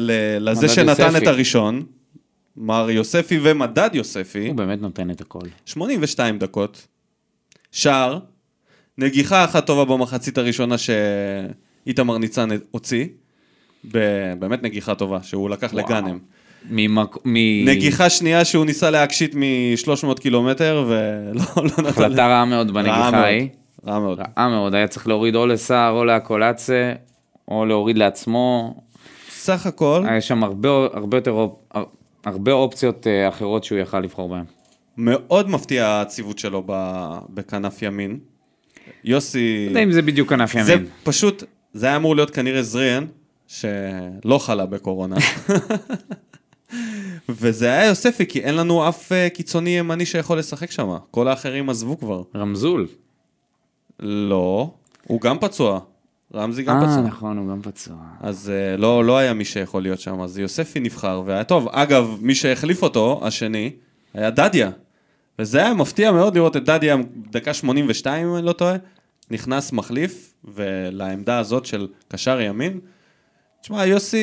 ל- 0.00 0.50
לזה 0.50 0.68
שנתן 0.68 1.02
יוספי. 1.02 1.18
את 1.18 1.26
הראשון, 1.26 1.82
מר 2.56 2.90
יוספי 2.90 3.38
ומדד 3.42 3.90
יוספי, 3.92 4.46
הוא 4.48 4.56
באמת 4.56 4.80
נותן 4.80 5.10
את 5.10 5.20
הכל. 5.20 5.40
82 5.64 6.38
דקות, 6.38 6.86
שער, 7.72 8.18
נגיחה 8.98 9.44
אחת 9.44 9.66
טובה 9.66 9.84
במחצית 9.84 10.38
הראשונה 10.38 10.74
שאיתמר 10.78 12.18
ניצן 12.18 12.48
הוציא, 12.70 13.06
באמת 14.38 14.62
נגיחה 14.62 14.94
טובה, 14.94 15.18
שהוא 15.22 15.50
לקח 15.50 15.72
וואו. 15.72 15.86
לגאנם. 15.86 16.18
ממק... 16.70 17.16
מ... 17.24 17.34
נגיחה 17.68 18.10
שנייה 18.10 18.44
שהוא 18.44 18.64
ניסה 18.64 18.90
להקשיט 18.90 19.34
מ-300 19.34 20.20
קילומטר, 20.20 20.84
ולא 20.88 21.42
לא 21.56 21.64
נתן... 21.64 21.86
החלטה 21.86 22.26
רעה 22.26 22.44
מאוד 22.44 22.74
בנגיחה 22.74 23.16
ההיא. 23.16 23.48
רעה 23.86 24.00
מאוד. 24.00 24.18
רעה 24.18 24.48
מאוד, 24.48 24.74
היה 24.74 24.88
צריך 24.88 25.08
להוריד 25.08 25.34
או 25.34 25.46
לסער 25.46 25.92
או 25.92 26.04
לאקולציה, 26.04 26.94
או 27.48 27.66
להוריד 27.66 27.98
לעצמו. 27.98 28.74
סך 29.46 29.66
הכל, 29.66 30.02
היה 30.08 30.20
שם 30.20 30.44
הרבה, 30.44 30.68
הרבה 30.92 31.16
יותר, 31.16 31.46
הרבה 32.24 32.52
אופציות 32.52 33.06
אה, 33.06 33.28
אחרות 33.28 33.64
שהוא 33.64 33.78
יכל 33.78 34.00
לבחור 34.00 34.28
בהן. 34.28 34.44
מאוד 34.96 35.50
מפתיע 35.50 36.00
הציוות 36.00 36.38
שלו 36.38 36.62
בכנף 37.34 37.82
ימין. 37.82 38.18
יוסי... 39.04 39.64
לא 39.64 39.70
יודע 39.70 39.82
אם 39.82 39.92
זה 39.92 40.02
בדיוק 40.02 40.32
זה 40.62 40.72
ימין. 40.72 40.86
פשוט, 41.04 41.44
זה 41.74 41.86
היה 41.86 41.96
אמור 41.96 42.16
להיות 42.16 42.30
כנראה 42.30 42.62
זריאן, 42.62 43.06
שלא 43.48 44.38
חלה 44.38 44.66
בקורונה. 44.66 45.16
וזה 47.28 47.66
היה 47.66 47.86
יוספי, 47.86 48.26
כי 48.26 48.40
אין 48.40 48.54
לנו 48.54 48.88
אף 48.88 49.12
אה, 49.12 49.28
קיצוני 49.30 49.70
ימני 49.78 50.06
שיכול 50.06 50.38
לשחק 50.38 50.70
שם. 50.70 50.96
כל 51.10 51.28
האחרים 51.28 51.70
עזבו 51.70 51.98
כבר. 51.98 52.22
רמזול. 52.36 52.86
לא, 54.00 54.70
הוא 55.06 55.20
גם 55.20 55.38
פצוע. 55.38 55.80
רמזי 56.34 56.62
גם 56.62 56.76
אה, 56.76 56.82
פצוע. 56.82 57.00
נכון, 57.00 57.38
הוא 57.38 57.50
גם 57.50 57.62
פצוע. 57.62 57.96
אז 58.20 58.52
uh, 58.76 58.80
לא, 58.80 59.04
לא 59.04 59.18
היה 59.18 59.34
מי 59.34 59.44
שיכול 59.44 59.82
להיות 59.82 60.00
שם, 60.00 60.20
אז 60.20 60.38
יוספי 60.38 60.80
נבחר, 60.80 61.22
והיה 61.26 61.44
טוב. 61.44 61.68
אגב, 61.68 62.18
מי 62.20 62.34
שהחליף 62.34 62.82
אותו, 62.82 63.20
השני, 63.24 63.70
היה 64.14 64.30
דדיה. 64.30 64.70
וזה 65.38 65.58
היה 65.58 65.74
מפתיע 65.74 66.12
מאוד 66.12 66.34
לראות 66.34 66.56
את 66.56 66.64
דדיה, 66.64 66.96
דקה 67.30 67.54
82, 67.54 68.28
אם 68.28 68.36
אני 68.36 68.46
לא 68.46 68.52
טועה, 68.52 68.76
נכנס 69.30 69.72
מחליף, 69.72 70.34
ולעמדה 70.44 71.38
הזאת 71.38 71.66
של 71.66 71.88
קשר 72.08 72.40
ימין. 72.40 72.80
תשמע, 73.60 73.86
יוסי, 73.86 74.18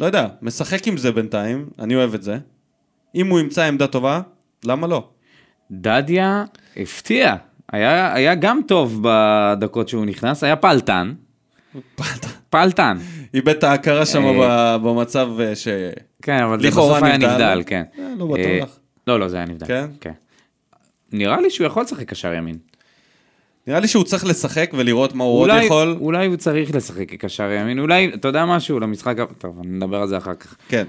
לא 0.00 0.06
יודע, 0.06 0.28
משחק 0.42 0.86
עם 0.86 0.96
זה 0.96 1.12
בינתיים, 1.12 1.68
אני 1.78 1.94
אוהב 1.96 2.14
את 2.14 2.22
זה. 2.22 2.38
אם 3.14 3.26
הוא 3.26 3.40
ימצא 3.40 3.62
עמדה 3.62 3.86
טובה, 3.86 4.20
למה 4.64 4.86
לא? 4.86 5.08
דדיה 5.70 6.44
הפתיע. 6.76 7.36
היה, 7.76 8.14
היה 8.14 8.34
גם 8.34 8.60
טוב 8.66 9.00
בדקות 9.02 9.88
שהוא 9.88 10.06
נכנס, 10.06 10.44
היה 10.44 10.56
פעלתן. 10.56 11.12
פעלתן. 12.50 12.98
איבד 13.34 13.48
את 13.48 13.64
ההכרה 13.64 14.06
שם 14.06 14.24
אה, 14.24 14.78
במצב 14.78 15.28
אה, 15.40 15.56
ש... 15.56 15.68
כן, 16.22 16.42
אבל 16.42 16.60
זה 16.60 16.68
בסוף 16.68 17.02
היה 17.02 17.16
נבדל. 17.16 17.62
כן. 17.66 17.82
אה, 17.98 18.04
לא 18.18 18.26
בטוח. 18.26 18.78
לא, 19.06 19.20
לא, 19.20 19.28
זה 19.28 19.36
היה 19.36 19.46
נבדל. 19.46 19.66
כן? 19.66 19.86
כן. 20.00 20.12
נראה 21.12 21.40
לי 21.40 21.50
שהוא 21.50 21.66
יכול 21.66 21.82
לשחק 21.82 22.08
קשר 22.08 22.34
ימין. 22.34 22.56
נראה 23.66 23.80
לי 23.80 23.88
שהוא 23.88 24.04
צריך 24.04 24.26
לשחק 24.26 24.70
ולראות 24.74 25.14
מה 25.14 25.24
הוא 25.24 25.40
עוד 25.40 25.50
יכול. 25.64 25.96
אולי 26.00 26.26
הוא 26.26 26.36
צריך 26.36 26.74
לשחק 26.74 27.10
כקשר 27.10 27.52
ימין, 27.52 27.78
אולי, 27.78 28.10
אתה 28.14 28.28
יודע 28.28 28.46
משהו, 28.46 28.80
למשחק, 28.80 29.16
טוב, 29.38 29.60
נדבר 29.64 29.96
על 29.96 30.08
זה 30.08 30.16
אחר 30.16 30.34
כך. 30.34 30.56
כן. 30.68 30.84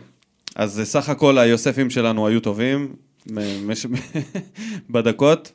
אז 0.56 0.82
סך 0.84 1.10
הכל 1.10 1.38
היוספים 1.38 1.90
שלנו 1.90 2.28
היו 2.28 2.40
טובים. 2.40 2.94
בדקות. 4.90 5.52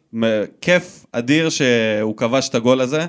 כיף 0.61 1.07
אדיר 1.13 1.49
שהוא 1.49 2.17
כבש 2.17 2.49
את 2.49 2.55
הגול 2.55 2.81
הזה, 2.81 3.07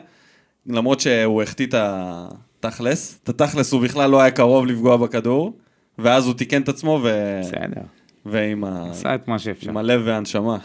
למרות 0.66 1.00
שהוא 1.00 1.42
החטיא 1.44 1.66
את 1.66 1.76
התכלס. 1.78 3.20
את 3.24 3.30
התכלס 3.30 3.72
הוא 3.72 3.82
בכלל 3.82 4.10
לא 4.10 4.22
היה 4.22 4.32
קרוב 4.32 4.66
לפגוע 4.66 4.98
בכדור, 4.98 5.58
ואז 5.98 6.26
הוא 6.26 6.34
תיקן 6.34 6.62
את 6.62 6.70
עצמו 6.70 7.00
ו... 7.04 7.40
בסדר, 7.42 7.82
ועם 8.26 8.64
ה... 8.64 8.92
עשה 8.92 9.16
את 9.16 9.28
מה 9.28 9.40
שאפשר. 9.40 9.70
עם 9.70 9.78
הלב 9.78 10.02
והנשמה. 10.06 10.58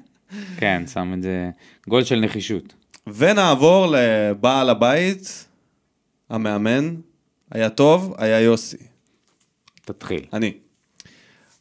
כן, 0.60 0.82
שם 0.92 1.12
את 1.14 1.22
זה, 1.22 1.50
גול 1.88 2.04
של 2.04 2.20
נחישות. 2.20 2.74
ונעבור 3.06 3.86
לבעל 3.90 4.70
הבית, 4.70 5.48
המאמן. 6.30 6.94
היה 7.50 7.70
טוב, 7.70 8.14
היה 8.18 8.40
יוסי. 8.40 8.76
תתחיל. 9.84 10.24
אני. 10.32 10.52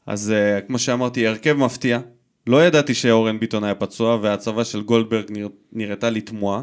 אז 0.07 0.33
uh, 0.33 0.67
כמו 0.67 0.79
שאמרתי, 0.79 1.27
הרכב 1.27 1.53
מפתיע. 1.53 1.99
לא 2.47 2.65
ידעתי 2.65 2.93
שאורן 2.93 3.39
ביטון 3.39 3.63
היה 3.63 3.75
פצוע, 3.75 4.17
וההצבה 4.21 4.65
של 4.65 4.81
גולדברג 4.81 5.25
נרא... 5.29 5.47
נראתה 5.73 6.09
לי 6.09 6.21
תמוהה. 6.21 6.61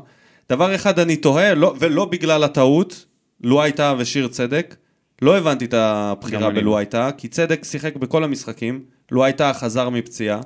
דבר 0.50 0.74
אחד 0.74 0.98
אני 0.98 1.16
תוהה, 1.16 1.55
לא, 1.55 1.74
ולא 1.78 2.05
בגלל 2.05 2.44
הטעות, 2.44 3.07
לו 3.40 3.62
הייתה 3.62 3.94
ושיר 3.98 4.28
צדק, 4.28 4.76
לא 5.22 5.38
הבנתי 5.38 5.64
את 5.64 5.74
הבחירה 5.74 6.48
אני 6.48 6.61
בלו 6.61 6.70
לא. 6.70 6.76
הייתה, 6.76 7.11
כי 7.18 7.28
צדק 7.28 7.64
שיחק 7.64 7.96
בכל 7.96 8.24
המשחקים, 8.24 8.85
לו 9.11 9.24
הייתה 9.24 9.52
חזר 9.55 9.88
מפציעה. 9.88 10.40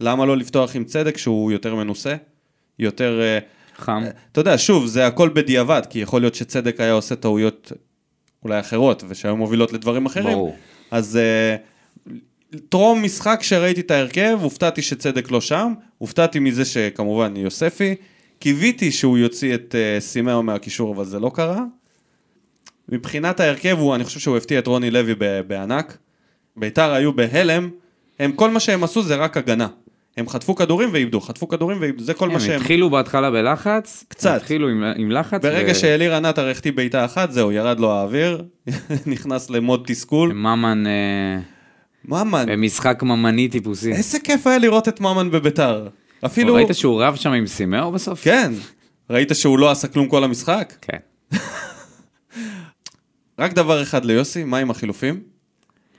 למה 0.00 0.26
לא 0.26 0.36
לפתוח 0.36 0.76
עם 0.76 0.84
צדק 0.84 1.16
שהוא 1.16 1.52
יותר 1.52 1.74
מנוסה? 1.74 2.14
יותר... 2.78 3.20
אה, 3.22 3.38
חם. 3.76 4.02
אתה 4.32 4.40
יודע, 4.40 4.58
שוב, 4.58 4.86
זה 4.86 5.06
הכל 5.06 5.28
בדיעבד, 5.28 5.82
כי 5.90 5.98
יכול 5.98 6.20
להיות 6.20 6.34
שצדק 6.34 6.80
היה 6.80 6.92
עושה 6.92 7.16
טעויות 7.16 7.72
אולי 8.42 8.60
אחרות, 8.60 9.04
ושהיו 9.08 9.36
מובילות 9.36 9.72
לדברים 9.72 10.06
אחרים. 10.06 10.34
ברור. 10.34 10.56
אז 10.90 11.18
uh, 11.18 11.73
טרום 12.68 13.02
משחק 13.02 13.38
שראיתי 13.42 13.80
את 13.80 13.90
ההרכב, 13.90 14.38
הופתעתי 14.42 14.82
שצדק 14.82 15.30
לא 15.30 15.40
שם, 15.40 15.72
הופתעתי 15.98 16.38
מזה 16.38 16.64
שכמובן 16.64 17.36
יוספי, 17.36 17.94
קיוויתי 18.38 18.92
שהוא 18.92 19.18
יוציא 19.18 19.54
את 19.54 19.74
uh, 19.74 20.00
סימאו 20.00 20.42
מהקישור, 20.42 20.94
אבל 20.94 21.04
זה 21.04 21.20
לא 21.20 21.30
קרה. 21.34 21.62
מבחינת 22.88 23.40
ההרכב, 23.40 23.76
הוא, 23.78 23.94
אני 23.94 24.04
חושב 24.04 24.20
שהוא 24.20 24.36
הפתיע 24.36 24.58
את 24.58 24.66
רוני 24.66 24.90
לוי 24.90 25.14
בענק. 25.46 25.96
ביתר 26.56 26.92
היו 26.92 27.12
בהלם, 27.12 27.70
הם, 28.18 28.32
כל 28.32 28.50
מה 28.50 28.60
שהם 28.60 28.84
עשו 28.84 29.02
זה 29.02 29.16
רק 29.16 29.36
הגנה. 29.36 29.68
הם 30.16 30.28
חטפו 30.28 30.54
כדורים 30.54 30.88
ואיבדו, 30.92 31.20
חטפו 31.20 31.48
כדורים 31.48 31.78
ואיבדו, 31.80 32.04
זה 32.04 32.14
כל 32.14 32.28
מה 32.28 32.34
הם 32.34 32.40
שהם... 32.40 32.60
התחילו 32.60 32.90
בהתחלה 32.90 33.30
בלחץ. 33.30 34.04
קצת. 34.08 34.36
התחילו 34.36 34.68
עם, 34.68 34.84
עם 34.96 35.10
לחץ. 35.10 35.42
ברגע 35.42 35.72
ו- 35.72 35.74
שאלירן 35.74 36.24
עטר 36.24 36.48
החטיא 36.48 36.72
בעיטה 36.72 37.04
אחת, 37.04 37.32
זהו, 37.32 37.52
ירד 37.52 37.80
לו 37.80 37.92
האוויר, 37.92 38.44
נכנס 39.06 39.50
למוד 39.50 39.82
תסכול. 39.86 40.32
ממן, 40.32 40.86
אה, 40.86 41.40
ממן, 42.08 42.46
במשחק 42.48 43.02
ממני 43.02 43.48
טיפוסי. 43.48 43.92
איזה 43.92 44.20
כיף 44.20 44.46
היה 44.46 44.58
לראות 44.58 44.88
את 44.88 45.00
ממן 45.00 45.30
בביתר. 45.30 45.88
אפילו... 46.26 46.54
ראית 46.54 46.68
שהוא 46.72 47.02
רב 47.02 47.16
שם 47.16 47.32
עם 47.32 47.46
סימאו 47.46 47.92
בסוף? 47.92 48.24
כן. 48.24 48.52
ראית 49.10 49.30
שהוא 49.34 49.58
לא 49.58 49.70
עשה 49.70 49.88
כלום 49.88 50.08
כל 50.08 50.24
המשחק? 50.24 50.74
כן. 50.80 50.98
רק 53.38 53.52
דבר 53.52 53.82
אחד 53.82 54.04
ליוסי, 54.04 54.44
מה 54.44 54.58
עם 54.58 54.70
החילופים? 54.70 55.20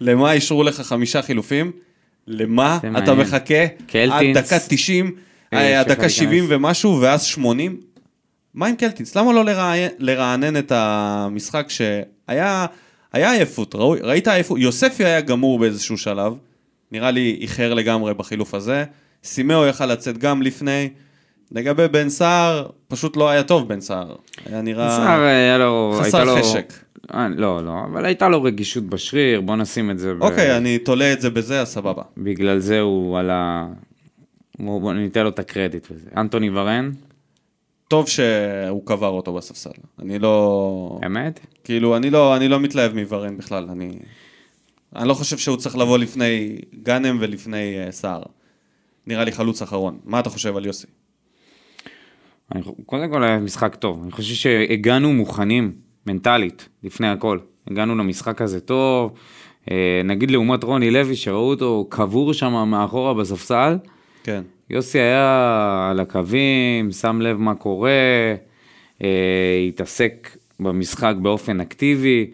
למה 0.01 0.31
אישרו 0.31 0.63
לך 0.63 0.81
חמישה 0.81 1.21
חילופים? 1.21 1.71
למה 2.27 2.77
אתה 2.77 2.89
מעניין. 2.89 3.17
מחכה 3.17 3.63
עד 3.63 3.69
קלטינס. 3.87 4.37
דקה 4.37 4.57
90, 4.67 5.15
אה, 5.53 5.79
עד 5.79 5.85
שצריך 5.85 5.99
דקה 5.99 6.09
70 6.09 6.29
להיכנס. 6.31 6.57
ומשהו, 6.57 7.01
ואז 7.01 7.23
80? 7.23 7.81
מה 8.53 8.67
עם 8.67 8.75
קלטינס? 8.75 9.15
למה 9.15 9.33
לא 9.33 9.45
לרענן, 9.45 9.87
לרענן 9.99 10.57
את 10.57 10.71
המשחק 10.75 11.67
שהיה 11.69 12.65
היה 13.15 13.31
עייפות, 13.31 13.75
ראו, 13.75 13.95
ראית 14.03 14.27
עייפות? 14.27 14.59
יוספי 14.59 15.05
היה 15.05 15.21
גמור 15.21 15.59
באיזשהו 15.59 15.97
שלב, 15.97 16.33
נראה 16.91 17.11
לי 17.11 17.37
איחר 17.41 17.73
לגמרי 17.73 18.13
בחילוף 18.13 18.53
הזה, 18.53 18.83
סימאו 19.23 19.65
יכל 19.65 19.85
לצאת 19.85 20.17
גם 20.17 20.41
לפני. 20.41 20.89
לגבי 21.51 21.87
בן 21.87 22.09
סער, 22.09 22.67
פשוט 22.87 23.17
לא 23.17 23.29
היה 23.29 23.43
טוב 23.43 23.67
בן 23.67 23.81
סער. 23.81 24.15
היה 24.45 24.61
נראה... 24.61 24.89
סער 24.89 25.21
היה 25.21 25.57
לו... 25.57 25.99
חסר 26.01 26.23
לו- 26.23 26.35
חשק. 26.37 26.73
אה, 27.13 27.27
לא, 27.35 27.65
לא, 27.65 27.71
אבל 27.91 28.05
הייתה 28.05 28.29
לו 28.29 28.43
רגישות 28.43 28.83
בשריר, 28.83 29.41
בוא 29.41 29.55
נשים 29.55 29.91
את 29.91 29.99
זה. 29.99 30.13
ב- 30.13 30.21
אוקיי, 30.23 30.57
אני 30.57 30.77
תולה 30.77 31.13
את 31.13 31.21
זה 31.21 31.29
בזה, 31.29 31.61
אז 31.61 31.67
סבבה. 31.67 32.01
בגלל 32.17 32.59
זה 32.59 32.79
הוא 32.79 33.19
עלה... 33.19 33.67
בוא 34.59 34.81
בוא 34.81 34.93
ניתן 34.93 35.23
לו 35.23 35.29
את 35.29 35.39
הקרדיט 35.39 35.87
וזה. 35.91 36.09
אנטוני 36.17 36.49
ורן, 36.49 36.91
טוב 37.87 38.07
שהוא 38.07 38.85
קבר 38.85 39.07
אותו 39.09 39.33
בספסל. 39.33 39.69
אני 39.99 40.19
לא... 40.19 40.99
אמת? 41.05 41.39
כאילו, 41.63 41.97
אני 41.97 42.09
לא, 42.09 42.35
אני 42.35 42.47
לא 42.47 42.59
מתלהב 42.59 42.93
מוורן 42.93 43.37
בכלל. 43.37 43.67
אני... 43.69 43.91
אני 44.95 45.07
לא 45.07 45.13
חושב 45.13 45.37
שהוא 45.37 45.57
צריך 45.57 45.77
לבוא 45.77 45.97
לפני 45.97 46.57
גאנם 46.83 47.17
ולפני 47.19 47.87
uh, 47.87 47.91
סער. 47.91 48.23
נראה 49.07 49.23
לי 49.23 49.31
חלוץ 49.31 49.61
אחרון. 49.61 49.99
מה 50.03 50.19
אתה 50.19 50.29
חושב 50.29 50.57
על 50.57 50.65
יוסי? 50.65 50.87
אני, 52.55 52.61
קודם 52.85 53.11
כל 53.11 53.23
היה 53.23 53.39
משחק 53.39 53.75
טוב, 53.75 54.03
אני 54.03 54.11
חושב 54.11 54.35
שהגענו 54.35 55.13
מוכנים 55.13 55.73
מנטלית 56.07 56.69
לפני 56.83 57.07
הכל. 57.07 57.39
הגענו 57.67 57.95
למשחק 57.95 58.41
הזה 58.41 58.59
טוב, 58.59 59.11
אה, 59.71 60.01
נגיד 60.05 60.31
לעומת 60.31 60.63
רוני 60.63 60.91
לוי 60.91 61.15
שראו 61.15 61.49
אותו 61.49 61.87
קבור 61.89 62.33
שם 62.33 62.53
מאחורה 62.67 63.13
בספסל, 63.13 63.77
כן. 64.25 64.41
יוסי 64.69 64.99
היה 64.99 65.87
על 65.91 65.99
הקווים, 65.99 66.91
שם 66.91 67.21
לב 67.21 67.37
מה 67.37 67.55
קורה, 67.55 67.89
אה, 69.03 69.65
התעסק 69.67 70.37
במשחק 70.59 71.13
באופן 71.21 71.61
אקטיבי, 71.61 72.31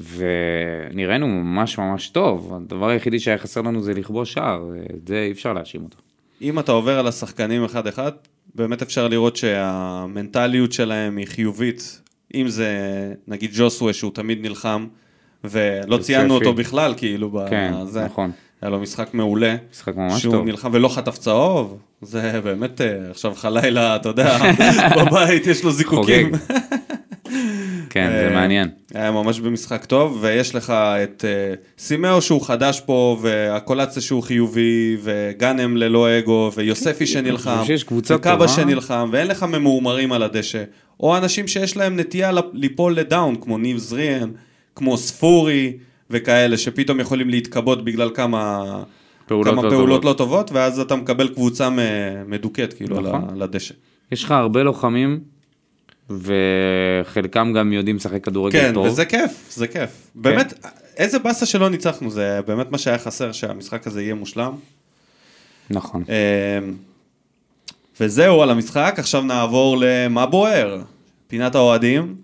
ונראינו 0.00 1.28
ממש 1.28 1.78
ממש 1.78 2.08
טוב. 2.08 2.54
הדבר 2.54 2.88
היחידי 2.88 3.20
שהיה 3.20 3.38
חסר 3.38 3.60
לנו 3.60 3.82
זה 3.82 3.94
לכבוש 3.94 4.32
שער, 4.32 4.70
את 4.96 5.08
זה 5.08 5.22
אי 5.26 5.32
אפשר 5.32 5.52
להאשים 5.52 5.82
אותו. 5.82 5.96
אם 6.42 6.58
אתה 6.58 6.72
עובר 6.72 6.98
על 6.98 7.06
השחקנים 7.06 7.64
אחד-אחד, 7.64 8.12
באמת 8.54 8.82
אפשר 8.82 9.08
לראות 9.08 9.36
שהמנטליות 9.36 10.72
שלהם 10.72 11.16
היא 11.16 11.26
חיובית. 11.26 12.02
אם 12.34 12.48
זה, 12.48 12.68
נגיד 13.28 13.50
ג'וסווה 13.54 13.92
שהוא 13.92 14.12
תמיד 14.14 14.42
נלחם, 14.42 14.86
ולא. 15.44 15.98
ציינו 15.98 16.34
אותו 16.34 16.54
בכלל, 16.54 16.94
כאילו, 16.96 17.40
כן, 17.50 17.72
בזה. 17.82 18.04
נכון. 18.04 18.30
היה 18.62 18.70
לו 18.70 18.80
משחק 18.80 19.14
מעולה. 19.14 19.56
משחק 19.72 19.96
ממש 19.96 20.22
שהוא 20.22 20.34
טוב. 20.34 20.46
נלחם 20.46 20.70
ולא 20.72 20.88
חטף 20.88 21.18
צהוב, 21.18 21.78
זה 22.02 22.40
באמת, 22.44 22.80
אה, 22.80 23.10
עכשיו 23.10 23.34
חלילה, 23.34 23.96
אתה 23.96 24.08
יודע, 24.08 24.38
בבית 24.98 25.46
יש 25.46 25.64
לו 25.64 25.72
זיקוקים. 25.72 26.30
כן, 27.90 28.10
זה 28.10 28.28
אה, 28.28 28.34
מעניין. 28.34 28.68
היה 28.94 29.10
ממש 29.10 29.40
במשחק 29.40 29.84
טוב, 29.84 30.18
ויש 30.20 30.54
לך 30.54 30.70
את 30.70 31.24
אה, 31.28 31.54
סימאו 31.78 32.22
שהוא 32.22 32.42
חדש 32.42 32.80
פה, 32.80 33.18
והקולציה 33.22 34.02
שהוא 34.02 34.22
חיובי, 34.22 34.96
וגאנם 35.02 35.76
ללא 35.76 36.18
אגו, 36.18 36.50
ויוספי 36.54 37.06
שנלחם, 37.06 37.62
שיש 37.66 37.84
קבוצה 37.84 38.16
וקאבה. 38.16 38.48
שנלחם, 38.48 39.08
ואין 39.12 39.26
לך 39.26 39.42
ממורמרים 39.42 40.12
על 40.12 40.22
הדשא. 40.22 40.62
או 41.00 41.16
אנשים 41.16 41.48
שיש 41.48 41.76
להם 41.76 42.00
נטייה 42.00 42.30
ליפול 42.52 42.96
לדאון, 42.96 43.36
כמו 43.36 43.58
ניב 43.58 43.78
זריאן, 43.78 44.30
כמו 44.74 44.96
ספורי, 44.96 45.72
וכאלה, 46.10 46.56
שפתאום 46.56 47.00
יכולים 47.00 47.30
להתכבות 47.30 47.84
בגלל 47.84 48.10
כמה... 48.14 48.62
פעולות 49.26 49.54
כמה 49.54 49.62
לא 49.62 49.70
פעולות 49.70 50.02
טובות. 50.02 50.04
לא 50.04 50.12
טובות, 50.12 50.52
ואז 50.52 50.80
אתה 50.80 50.96
מקבל 50.96 51.28
קבוצה 51.28 51.68
מדוכאת, 52.26 52.72
כאילו, 52.72 53.00
נכון. 53.00 53.38
לדשא. 53.38 53.74
יש 54.12 54.24
לך 54.24 54.30
הרבה 54.30 54.62
לוחמים, 54.62 55.20
וחלקם 56.10 57.52
גם 57.52 57.72
יודעים 57.72 57.96
לשחק 57.96 58.24
כדורגל 58.24 58.60
כן, 58.60 58.74
טוב. 58.74 58.86
וזה 58.86 59.04
כיף, 59.04 59.46
זה 59.50 59.66
כיף. 59.66 60.10
באמת, 60.14 60.66
איזה 60.96 61.18
באסה 61.18 61.46
שלא 61.46 61.70
ניצחנו, 61.70 62.10
זה 62.10 62.40
באמת 62.46 62.70
מה 62.70 62.78
שהיה 62.78 62.98
חסר, 62.98 63.32
שהמשחק 63.32 63.86
הזה 63.86 64.02
יהיה 64.02 64.14
מושלם. 64.14 64.52
נכון. 65.70 66.04
אמ, 66.08 66.74
וזהו 68.00 68.42
על 68.42 68.50
המשחק, 68.50 68.94
עכשיו 68.98 69.22
נעבור 69.22 69.76
למה 69.80 70.26
בוער. 70.26 70.82
פינת 71.28 71.54
האוהדים. 71.54 72.16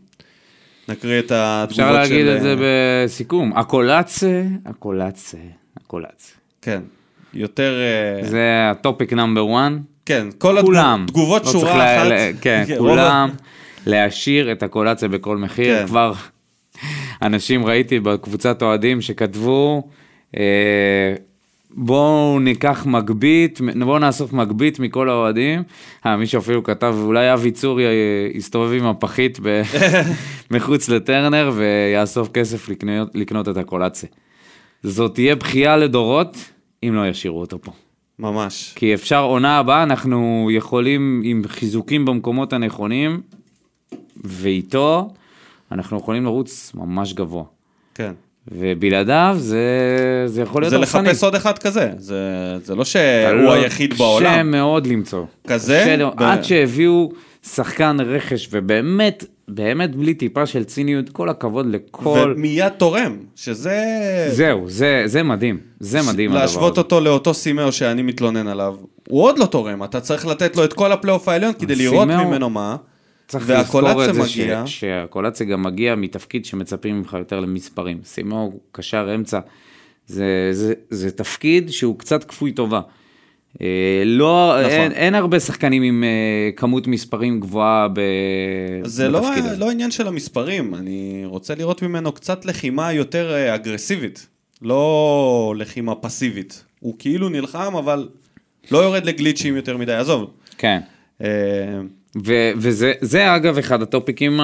נקריא 0.88 1.18
את 1.18 1.32
התגובות 1.34 1.74
של... 1.76 1.82
אפשר 1.82 1.92
להגיד 1.92 2.26
את 2.26 2.42
זה 2.42 2.48
אה, 2.50 3.04
בסיכום. 3.04 3.52
הקולצה, 3.56 4.42
הקולצה, 4.66 5.38
הקולצה. 5.76 6.32
כן, 6.62 6.80
יותר... 7.34 7.74
אה, 7.80 8.28
זה 8.28 8.70
הטופיק 8.70 9.12
נאמבר 9.12 9.46
1. 9.56 9.72
כן, 10.06 10.26
כל 10.38 10.56
כולם. 10.62 11.04
התגובות 11.08 11.44
לא 11.44 11.52
שורה 11.52 11.96
אחת. 11.96 12.06
לה- 12.08 12.30
כן, 12.40 12.64
כולם. 12.78 13.30
להשאיר 13.86 14.52
את 14.52 14.62
הקולציה 14.62 15.08
בכל 15.08 15.36
מחיר. 15.36 15.78
כן. 15.80 15.86
כבר 15.86 16.12
אנשים 17.22 17.66
ראיתי 17.66 18.00
בקבוצת 18.00 18.62
אוהדים 18.62 19.00
שכתבו, 19.00 19.88
אה, 20.36 21.14
בואו 21.76 22.38
ניקח 22.40 22.86
מגבית, 22.86 23.60
בואו 23.84 23.98
נאסוף 23.98 24.32
מגבית 24.32 24.78
מכל 24.78 25.08
האוהדים. 25.08 25.62
אה, 26.06 26.16
מישהו 26.16 26.38
אפילו 26.38 26.62
כתב, 26.62 26.94
אולי 26.98 27.32
אבי 27.32 27.50
צורי 27.50 27.86
אה, 27.86 27.90
יסתובב 28.34 28.72
עם 28.72 28.86
הפחית 28.86 29.38
ב- 29.42 29.62
מחוץ 30.50 30.88
לטרנר 30.88 31.52
ויאסוף 31.54 32.28
כסף 32.28 32.68
לקנות, 32.68 33.10
לקנות 33.14 33.48
את 33.48 33.56
הקולציה. 33.56 34.08
זאת 34.82 35.14
תהיה 35.14 35.36
בכייה 35.36 35.76
לדורות 35.76 36.36
אם 36.82 36.94
לא 36.94 37.08
ישאירו 37.08 37.40
אותו 37.40 37.58
פה. 37.62 37.72
ממש. 38.18 38.72
כי 38.76 38.94
אפשר 38.94 39.22
עונה 39.22 39.58
הבאה, 39.58 39.82
אנחנו 39.82 40.48
יכולים 40.52 41.22
עם 41.24 41.42
חיזוקים 41.46 42.04
במקומות 42.04 42.52
הנכונים, 42.52 43.20
ואיתו 44.24 45.14
אנחנו 45.72 45.96
יכולים 45.96 46.24
לרוץ 46.24 46.72
ממש 46.74 47.12
גבוה. 47.12 47.44
כן. 47.94 48.12
ובלעדיו 48.52 49.36
זה, 49.38 49.58
זה 50.26 50.42
יכול 50.42 50.62
להיות 50.62 50.70
זה 50.70 50.76
הרסני. 50.76 51.02
לחפש 51.08 51.24
עוד 51.24 51.34
אחד 51.34 51.58
כזה, 51.58 51.90
זה, 51.98 52.20
זה 52.64 52.74
לא 52.74 52.84
שהוא 52.84 53.02
לא- 53.34 53.52
היחיד 53.52 53.92
קשה 53.92 53.98
בעולם. 54.04 54.50
מאוד 54.50 54.86
למצוא. 54.86 55.24
כזה? 55.46 55.80
קשה 55.82 55.96
לו- 55.96 56.10
ב- 56.16 56.22
עד 56.22 56.44
שהביאו 56.44 57.12
שחקן 57.42 57.96
רכש, 58.00 58.48
ובאמת, 58.52 59.24
באמת 59.48 59.96
בלי 59.96 60.14
טיפה 60.14 60.46
של 60.46 60.64
ציניות, 60.64 61.08
כל 61.08 61.28
הכבוד 61.28 61.66
לכל... 61.70 62.34
ומיד 62.36 62.68
תורם, 62.68 63.16
שזה... 63.36 63.80
זהו, 64.30 64.64
זה, 64.68 65.02
זה 65.06 65.22
מדהים, 65.22 65.58
זה 65.80 66.02
מדהים 66.12 66.30
הדבר 66.30 66.40
להשוות 66.42 66.72
הזה. 66.72 66.80
אותו 66.80 67.00
לאותו 67.00 67.34
סימאו 67.34 67.72
שאני 67.72 68.02
מתלונן 68.02 68.46
עליו, 68.48 68.74
הוא 69.08 69.22
עוד 69.22 69.38
לא 69.38 69.44
תורם, 69.46 69.84
אתה 69.84 70.00
צריך 70.00 70.26
לתת 70.26 70.56
לו 70.56 70.64
את 70.64 70.72
כל 70.72 70.92
הפלייאוף 70.92 71.28
העליון 71.28 71.52
כדי 71.58 71.74
לראות 71.76 72.08
ממנו 72.08 72.50
מה, 72.50 72.76
צריך 73.28 73.50
לזכור 73.50 74.04
את 74.04 74.14
זה 74.14 74.28
ש- 74.28 74.38
מגיע. 74.38 74.62
שהקולציה 74.66 75.46
גם 75.46 75.62
מגיע 75.62 75.94
מתפקיד 75.94 76.44
שמצפים 76.44 76.98
ממך 76.98 77.16
יותר 77.18 77.40
למספרים. 77.40 77.98
סימו 78.04 78.52
קשר 78.72 79.14
אמצע, 79.14 79.40
זה, 80.06 80.48
זה, 80.52 80.74
זה 80.90 81.10
תפקיד 81.10 81.70
שהוא 81.70 81.98
קצת 81.98 82.24
כפוי 82.24 82.52
טובה. 82.52 82.80
אה, 83.62 84.02
לא, 84.04 84.56
נכון. 84.60 84.70
אין, 84.70 84.92
אין 84.92 85.14
הרבה 85.14 85.40
שחקנים 85.40 85.82
עם 85.82 86.04
אה, 86.04 86.50
כמות 86.56 86.86
מספרים 86.86 87.40
גבוהה 87.40 87.88
ב, 87.88 88.00
זה 88.84 89.08
לא, 89.08 89.20
בתפקיד 89.20 89.44
הזה. 89.44 89.56
לא 89.56 89.70
עניין 89.70 89.90
של 89.90 90.06
המספרים, 90.08 90.74
אני 90.74 91.22
רוצה 91.24 91.54
לראות 91.54 91.82
ממנו 91.82 92.12
קצת 92.12 92.44
לחימה 92.44 92.92
יותר 92.92 93.34
אה, 93.34 93.54
אגרסיבית, 93.54 94.26
לא 94.62 95.54
לחימה 95.58 95.94
פסיבית. 95.94 96.64
הוא 96.80 96.94
כאילו 96.98 97.28
נלחם, 97.28 97.76
אבל 97.76 98.08
לא 98.70 98.78
יורד 98.78 99.04
לגליצ'ים 99.06 99.56
יותר 99.56 99.76
מדי, 99.76 99.92
עזוב. 99.94 100.30
כן. 100.58 100.80
אה, 101.22 101.28
ו- 102.24 102.52
וזה 102.56 102.92
זה 103.00 103.36
אגב 103.36 103.58
אחד 103.58 103.82
הטופיקים 103.82 104.40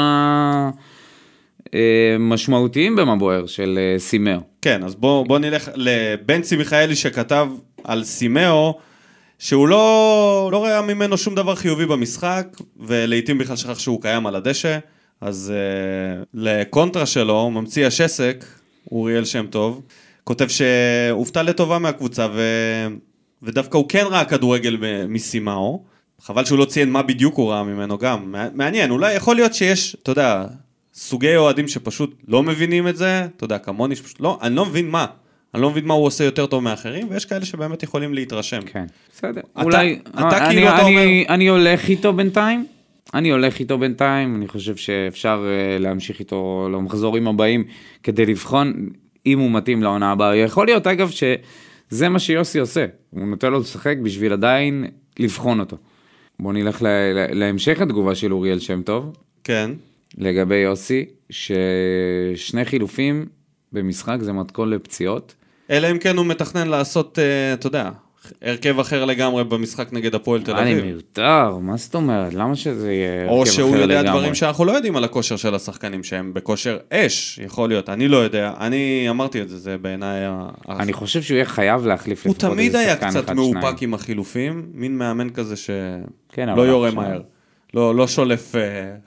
המשמעותיים 1.73 2.97
במה 2.97 3.17
בוער 3.17 3.47
של 3.47 3.79
אה, 3.79 3.99
סימאו. 3.99 4.41
כן, 4.63 4.85
אז 4.85 4.95
בוא, 4.95 5.27
בוא 5.27 5.39
נלך 5.39 5.71
לבנצי 5.75 6.57
מיכאלי 6.57 6.97
שכתב 6.97 7.49
על 7.85 8.05
סימאו, 8.05 8.79
שהוא 9.39 9.69
לא, 9.69 10.49
לא 10.53 10.65
ראה 10.65 10.83
ממנו 10.83 11.19
שום 11.19 11.35
דבר 11.35 11.55
חיובי 11.55 11.87
במשחק, 11.87 12.47
ולעיתים 12.81 13.39
בכלל 13.39 13.57
שכח 13.57 13.79
שהוא 13.79 14.03
קיים 14.03 14.27
על 14.27 14.37
הדשא, 14.37 14.79
אז 15.21 15.53
uh, 15.53 16.25
לקונטרה 16.35 17.07
שלו, 17.07 17.51
ממציא 17.51 17.87
השסק, 17.87 18.45
אוריאל 18.93 19.25
שם 19.25 19.47
טוב, 19.51 19.83
כותב 20.25 20.47
שהופתע 20.49 21.43
לטובה 21.43 21.79
מהקבוצה, 21.79 22.27
ו... 22.35 22.43
ודווקא 23.43 23.77
הוא 23.77 23.89
כן 23.89 24.05
ראה 24.11 24.25
כדורגל 24.25 24.77
מסימאו, 25.09 25.83
חבל 26.25 26.45
שהוא 26.45 26.59
לא 26.59 26.65
ציין 26.65 26.91
מה 26.91 27.03
בדיוק 27.03 27.35
הוא 27.37 27.51
ראה 27.51 27.63
ממנו 27.63 27.99
גם, 27.99 28.33
מע- 28.33 28.49
מעניין, 28.55 28.91
אולי 28.91 29.15
יכול 29.15 29.37
להיות 29.37 29.55
שיש, 29.55 29.97
אתה 30.03 30.11
יודע, 30.13 30.45
סוגי 30.95 31.37
אוהדים 31.37 31.69
שפשוט 31.69 32.15
לא 32.29 32.43
מבינים 32.43 32.89
את 32.89 32.97
זה, 32.97 33.27
אתה 33.37 33.45
יודע, 33.45 33.59
כמוני 33.59 33.97
שפשוט 33.97 34.21
לא, 34.21 34.39
אני 34.43 34.55
לא 34.57 34.67
מבין 34.67 34.91
מה, 34.91 35.07
אני 35.55 35.63
לא 35.63 35.71
מבין 35.71 35.85
מה 35.85 35.95
הוא 35.95 36.07
עושה 36.07 36.25
יותר 36.25 36.47
טוב 36.47 36.63
מאחרים, 36.65 37.07
ויש 37.11 37.25
כאלה 37.25 37.45
שבאמת 37.45 37.83
יכולים 37.83 38.15
להתרשם. 38.15 38.61
כן, 38.67 38.85
בסדר. 39.17 39.41
אתה- 39.53 39.63
אולי, 39.63 39.99
אתה 40.11 40.47
אני, 40.47 40.55
כאילו, 40.55 40.69
אתה 40.69 40.87
אני, 40.87 41.25
אני 41.29 41.49
הולך 41.49 41.89
איתו 41.89 42.13
בינתיים, 42.13 42.67
אני 43.15 43.31
הולך 43.31 43.61
איתו 43.61 43.79
בינתיים, 43.79 44.37
אני 44.37 44.49
חושב 44.49 44.77
שאפשר 44.77 45.45
אה, 45.49 45.79
להמשיך 45.79 46.19
איתו 46.21 46.69
למחזורים 46.73 47.29
הבאים 47.29 47.65
כדי 48.03 48.27
לבחון 48.27 48.89
אם 49.27 49.39
הוא 49.39 49.51
מתאים 49.51 49.83
לעונה 49.83 50.13
הבאה. 50.13 50.37
יכול 50.37 50.67
להיות 50.67 50.87
אגב 50.87 51.11
שזה 51.11 52.09
מה 52.09 52.19
שיוסי 52.19 52.59
עושה, 52.59 52.87
הוא 53.11 53.27
נותן 53.27 53.53
לו 53.53 53.61
לשחק 53.61 53.97
בשביל 54.03 54.33
עדיין 54.33 54.85
לבחון 55.19 55.61
אותו. 55.61 55.77
בוא 56.43 56.53
נלך 56.53 56.83
ל- 56.83 56.87
ל- 56.87 57.39
להמשך 57.39 57.81
התגובה 57.81 58.15
של 58.15 58.33
אוריאל 58.33 58.59
שם 58.59 58.83
טוב, 58.83 59.17
כן, 59.45 59.71
לגבי 60.19 60.55
יוסי, 60.57 61.05
ששני 61.31 62.65
חילופים 62.65 63.27
במשחק 63.73 64.17
זה 64.21 64.33
מתכון 64.33 64.71
לפציעות. 64.71 65.35
אלא 65.71 65.91
אם 65.91 65.99
כן 65.99 66.17
הוא 66.17 66.27
מתכנן 66.27 66.69
לעשות, 66.69 67.19
אה, 67.19 67.53
אתה 67.55 67.67
יודע, 67.67 67.91
הרכב 68.43 68.79
אחר 68.81 69.05
לגמרי 69.05 69.45
במשחק 69.45 69.93
נגד 69.93 70.15
הפועל 70.15 70.43
תל 70.43 70.57
אני 70.57 70.73
אביב. 70.73 70.85
מיותר, 70.85 71.57
מה 71.61 71.77
זאת 71.77 71.95
אומרת? 71.95 72.35
למה 72.35 72.57
שזה 72.57 72.93
יהיה 72.93 73.29
או 73.29 73.39
הרכב 73.39 73.51
שהוא 73.51 73.71
אחר 73.71 73.81
יודע 73.81 74.03
לגמרי? 74.03 74.19
דברים 74.19 74.35
שאנחנו 74.35 74.65
לא 74.65 74.73
יודעים 74.73 74.97
על 74.97 75.05
הכושר 75.05 75.37
של 75.37 75.55
השחקנים, 75.55 76.05
שהם 76.05 76.35
בכושר 76.35 76.79
אש, 76.91 77.41
יכול 77.45 77.69
להיות, 77.69 77.89
אני 77.89 78.09
לא 78.09 78.17
יודע, 78.17 78.53
אני 78.61 79.07
אמרתי 79.11 79.43
את 79.43 79.49
זה, 79.49 79.59
זה 79.59 79.79
בעיניי... 79.79 80.21
אני 80.69 80.93
חושב 80.93 81.23
שהוא 81.23 81.35
יהיה 81.35 81.45
חייב 81.45 81.87
להחליף 81.87 82.27
הוא 82.27 82.35
לפחות 82.35 82.51
תמיד 82.51 82.67
איזה 82.67 82.79
היה 82.79 82.95
שחקן 82.95 83.11
קצת 83.11 83.25
אחד, 83.25 83.37
מאופק 83.37 83.61
שניים. 83.61 83.77
עם 83.81 83.95
החילופים, 83.95 84.67
מין 84.75 84.99
מאמן 84.99 85.31
כזה 85.31 85.57
שלא 85.57 85.75
כן, 86.33 86.49
אבל 86.49 86.67
יורה 86.67 86.91
מהר. 86.91 87.21
לא, 87.75 87.95
לא 87.95 88.09
שולף, 88.09 88.57
אה, 88.57 88.61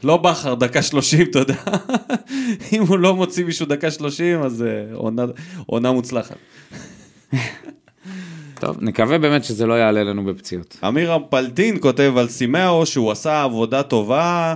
לא 0.03 0.17
בכר 0.17 0.53
דקה 0.53 0.81
שלושים, 0.81 1.27
אתה 1.29 1.39
יודע. 1.39 1.55
אם 2.73 2.81
הוא 2.81 2.97
לא 2.97 3.15
מוציא 3.15 3.45
מישהו 3.45 3.65
דקה 3.65 3.91
שלושים, 3.91 4.41
אז 4.41 4.63
אה, 4.63 4.95
עונה 5.65 5.91
מוצלחת. 5.91 6.35
טוב, 8.59 8.77
נקווה 8.81 9.17
באמת 9.17 9.43
שזה 9.43 9.65
לא 9.65 9.73
יעלה 9.73 10.03
לנו 10.03 10.25
בפציעות. 10.25 10.77
אמיר 10.87 11.13
הפלטין 11.13 11.77
כותב 11.79 12.13
על 12.17 12.27
סימאו 12.27 12.85
שהוא 12.85 13.11
עשה 13.11 13.43
עבודה 13.43 13.83
טובה 13.83 14.53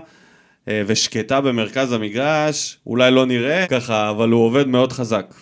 אה, 0.68 0.82
ושקטה 0.88 1.42
במרכז 1.42 1.92
המגרש, 1.92 2.78
אולי 2.88 3.12
לא 3.12 3.26
נראה 3.26 3.68
ככה, 3.68 4.10
אבל 4.10 4.30
הוא 4.30 4.46
עובד 4.46 4.68
מאוד 4.68 4.92
חזק. 4.92 5.34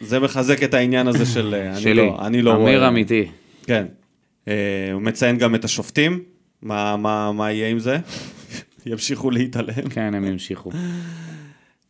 זה 0.00 0.18
מחזק 0.20 0.62
את 0.62 0.74
העניין 0.74 1.06
הזה 1.08 1.26
של... 1.26 1.54
אה, 1.54 1.70
אני 1.72 1.80
שלי, 1.80 1.94
לא, 1.94 2.16
אני 2.20 2.42
לא 2.42 2.54
אמיר 2.54 2.78
רואה- 2.78 2.88
אמיתי. 2.88 3.26
כן. 3.66 3.86
אה, 4.48 4.54
הוא 4.92 5.02
מציין 5.02 5.38
גם 5.38 5.54
את 5.54 5.64
השופטים, 5.64 6.22
מה, 6.62 6.96
מה, 6.96 7.32
מה 7.32 7.52
יהיה 7.52 7.68
עם 7.68 7.78
זה? 7.78 7.98
ימשיכו 8.86 9.30
להתעלם. 9.30 9.88
כן, 9.90 10.14
הם 10.14 10.24
ימשיכו. 10.24 10.70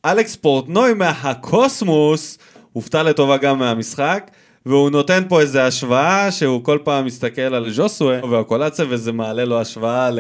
אלכס 0.05 0.37
פורטנוי 0.37 0.95
מהקוסמוס 0.95 2.39
הופתע 2.73 3.03
לטובה 3.03 3.37
גם 3.37 3.59
מהמשחק, 3.59 4.31
והוא 4.67 4.91
נותן 4.91 5.23
פה 5.29 5.41
איזה 5.41 5.65
השוואה 5.65 6.33
שהוא 6.33 6.65
כל 6.65 6.79
פעם 6.85 7.05
מסתכל 7.05 7.41
על 7.41 7.71
ז'וסווה 7.71 8.27
והקולציה, 8.31 8.85
וזה 8.89 9.13
מעלה 9.13 9.45
לו 9.45 9.61
השוואה 9.61 10.11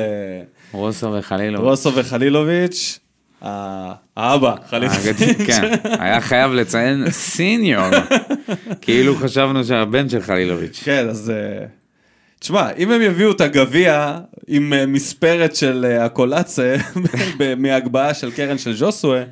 רוסו 0.72 1.12
וחלילו. 1.12 1.62
לרוסו 1.62 1.94
וחלילוביץ', 1.94 2.99
האבא, 4.16 4.55
חלילוביץ'. 4.70 5.18
כן, 5.47 5.74
היה 5.99 6.20
חייב 6.20 6.53
לציין 6.53 7.11
סיניור. 7.11 7.86
כאילו 8.80 9.16
חשבנו 9.16 9.64
שהבן 9.64 10.09
של 10.09 10.20
חלילוביץ'. 10.20 10.80
כן, 10.84 11.09
אז 11.09 11.30
אה, 11.30 11.66
תשמע, 12.40 12.70
אם 12.78 12.90
הם 12.90 13.03
יביאו 13.03 13.30
את 13.30 13.40
הגביע 13.40 14.18
עם 14.49 14.72
אה, 14.72 14.86
מספרת 14.86 15.57
של 15.57 15.86
אה, 15.88 16.05
הקולאצה 16.05 16.76
מהגבהה 17.59 18.14
של 18.14 18.30
קרן 18.30 18.59
של 18.59 18.74
ז'וסווה, 18.74 19.22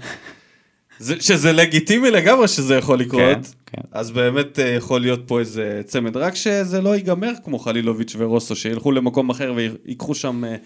זה- 0.98 1.20
שזה 1.20 1.52
לגיטימי 1.52 2.10
לגמרי 2.10 2.48
שזה 2.48 2.74
יכול 2.74 2.98
לקרות, 2.98 3.20
כן, 3.22 3.40
כן. 3.66 3.82
אז 3.92 4.10
באמת 4.10 4.58
אה, 4.58 4.68
יכול 4.68 5.00
להיות 5.00 5.20
פה 5.26 5.40
איזה 5.40 5.80
צמד, 5.84 6.16
רק 6.16 6.34
שזה 6.34 6.80
לא 6.80 6.96
ייגמר 6.96 7.32
כמו 7.44 7.58
חלילוביץ' 7.58 8.14
ורוסו, 8.18 8.56
שילכו 8.56 8.92
למקום 8.92 9.30
אחר 9.30 9.52
ויקחו 9.56 10.14
שם 10.14 10.44
אה, 10.44 10.56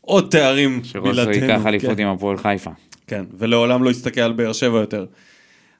עוד 0.00 0.28
תארים 0.30 0.80
שרוסו 0.84 1.12
בלעדינו, 1.12 1.46
ייקח 1.46 1.66
אליפות 1.66 1.96
כן. 1.96 2.02
עם 2.02 2.08
הפועל 2.08 2.36
חיפה. 2.36 2.70
כן, 3.06 3.24
ולעולם 3.38 3.84
לא 3.84 3.90
יסתכל 3.90 4.20
על 4.20 4.32
באר 4.32 4.52
שבע 4.52 4.78
יותר. 4.78 5.06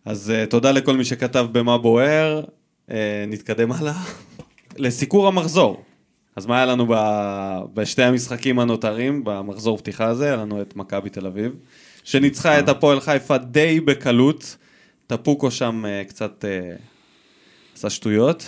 אז 0.05 0.33
uh, 0.33 0.51
תודה 0.51 0.73
לכל 0.73 0.97
מי 0.97 1.05
שכתב 1.05 1.47
במה 1.53 1.79
בוער, 1.79 2.43
uh, 2.89 2.93
נתקדם 3.29 3.73
הלאה. 3.73 3.95
לסיקור 4.77 5.29
המחזור. 5.29 5.83
אז 6.37 6.47
מה 6.47 6.57
היה 6.57 6.67
לנו 6.67 6.87
ב... 6.89 6.95
בשתי 7.75 8.03
המשחקים 8.03 8.59
הנותרים, 8.59 9.25
במחזור 9.25 9.79
פתיחה 9.79 10.05
הזה? 10.07 10.25
היה 10.25 10.37
לנו 10.37 10.63
את 10.63 10.77
מכבי 10.77 11.11
תל 11.11 11.27
אביב, 11.27 11.53
שניצחה 12.05 12.59
את 12.59 12.69
הפועל 12.69 13.01
חיפה 13.01 13.39
די 13.39 13.81
בקלות. 13.81 14.57
טפוקו 15.07 15.51
שם 15.51 15.85
uh, 15.85 16.09
קצת 16.09 16.45
uh, 16.45 16.81
עשה 17.77 17.91
שטויות. 17.91 18.47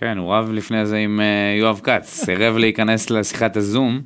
כן, 0.00 0.18
הוא 0.18 0.34
רב 0.34 0.50
לפני 0.52 0.86
זה 0.86 0.96
עם 0.96 1.20
אה, 1.20 1.56
יואב 1.58 1.80
כץ, 1.82 2.06
סירב 2.24 2.56
להיכנס 2.56 3.10
לשיחת 3.10 3.56
הזום, 3.56 4.00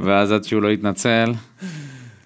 ואז 0.00 0.32
עד 0.32 0.44
שהוא 0.44 0.62
לא 0.62 0.70
התנצל, 0.70 1.32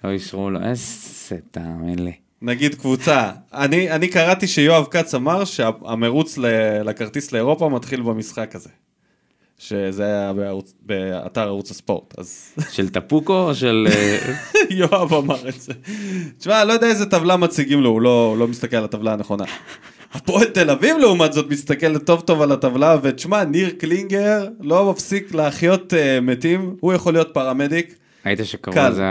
לא 0.03 0.09
אישרו 0.09 0.49
לו, 0.49 0.59
איזה 0.63 1.35
תאמין 1.51 1.99
לי. 1.99 2.13
נגיד 2.41 2.75
קבוצה, 2.75 3.31
אני, 3.53 3.91
אני 3.91 4.07
קראתי 4.07 4.47
שיואב 4.47 4.87
כץ 4.91 5.15
אמר 5.15 5.45
שהמרוץ 5.45 6.37
לכרטיס 6.83 7.31
לאירופה 7.31 7.69
מתחיל 7.69 8.01
במשחק 8.01 8.55
הזה. 8.55 8.69
שזה 9.59 10.05
היה 10.05 10.33
בערוץ, 10.33 10.73
באתר 10.85 11.41
ערוץ 11.41 11.71
הספורט, 11.71 12.13
אז 12.19 12.53
של 12.71 12.89
טפוקו 12.89 13.33
או 13.33 13.55
של... 13.55 13.87
אה, 13.91 14.17
יואב 14.69 15.13
אמר 15.13 15.49
את 15.49 15.61
זה. 15.61 15.73
תשמע, 16.37 16.63
לא 16.63 16.73
יודע 16.73 16.87
איזה 16.87 17.05
טבלה 17.05 17.37
מציגים 17.37 17.81
לו, 17.81 17.89
הוא 17.89 18.01
לא, 18.01 18.25
הוא 18.29 18.37
לא 18.37 18.47
מסתכל 18.47 18.77
על 18.77 18.83
הטבלה 18.83 19.13
הנכונה. 19.13 19.43
הפועל 20.13 20.45
תל 20.45 20.69
אביב 20.69 20.97
לעומת 20.97 21.33
זאת 21.33 21.49
מסתכל 21.49 21.97
טוב 21.97 22.21
טוב 22.21 22.41
על 22.41 22.51
הטבלה, 22.51 22.97
ותשמע, 23.03 23.43
ניר 23.43 23.69
קלינגר 23.69 24.47
לא 24.59 24.91
מפסיק 24.91 25.33
להחיות 25.33 25.93
uh, 25.93 26.21
מתים, 26.21 26.75
הוא 26.79 26.93
יכול 26.93 27.13
להיות 27.13 27.29
פרמדיק. 27.33 27.95
ראית 28.25 28.39
שקראו. 28.43 28.89
לזה 28.89 29.03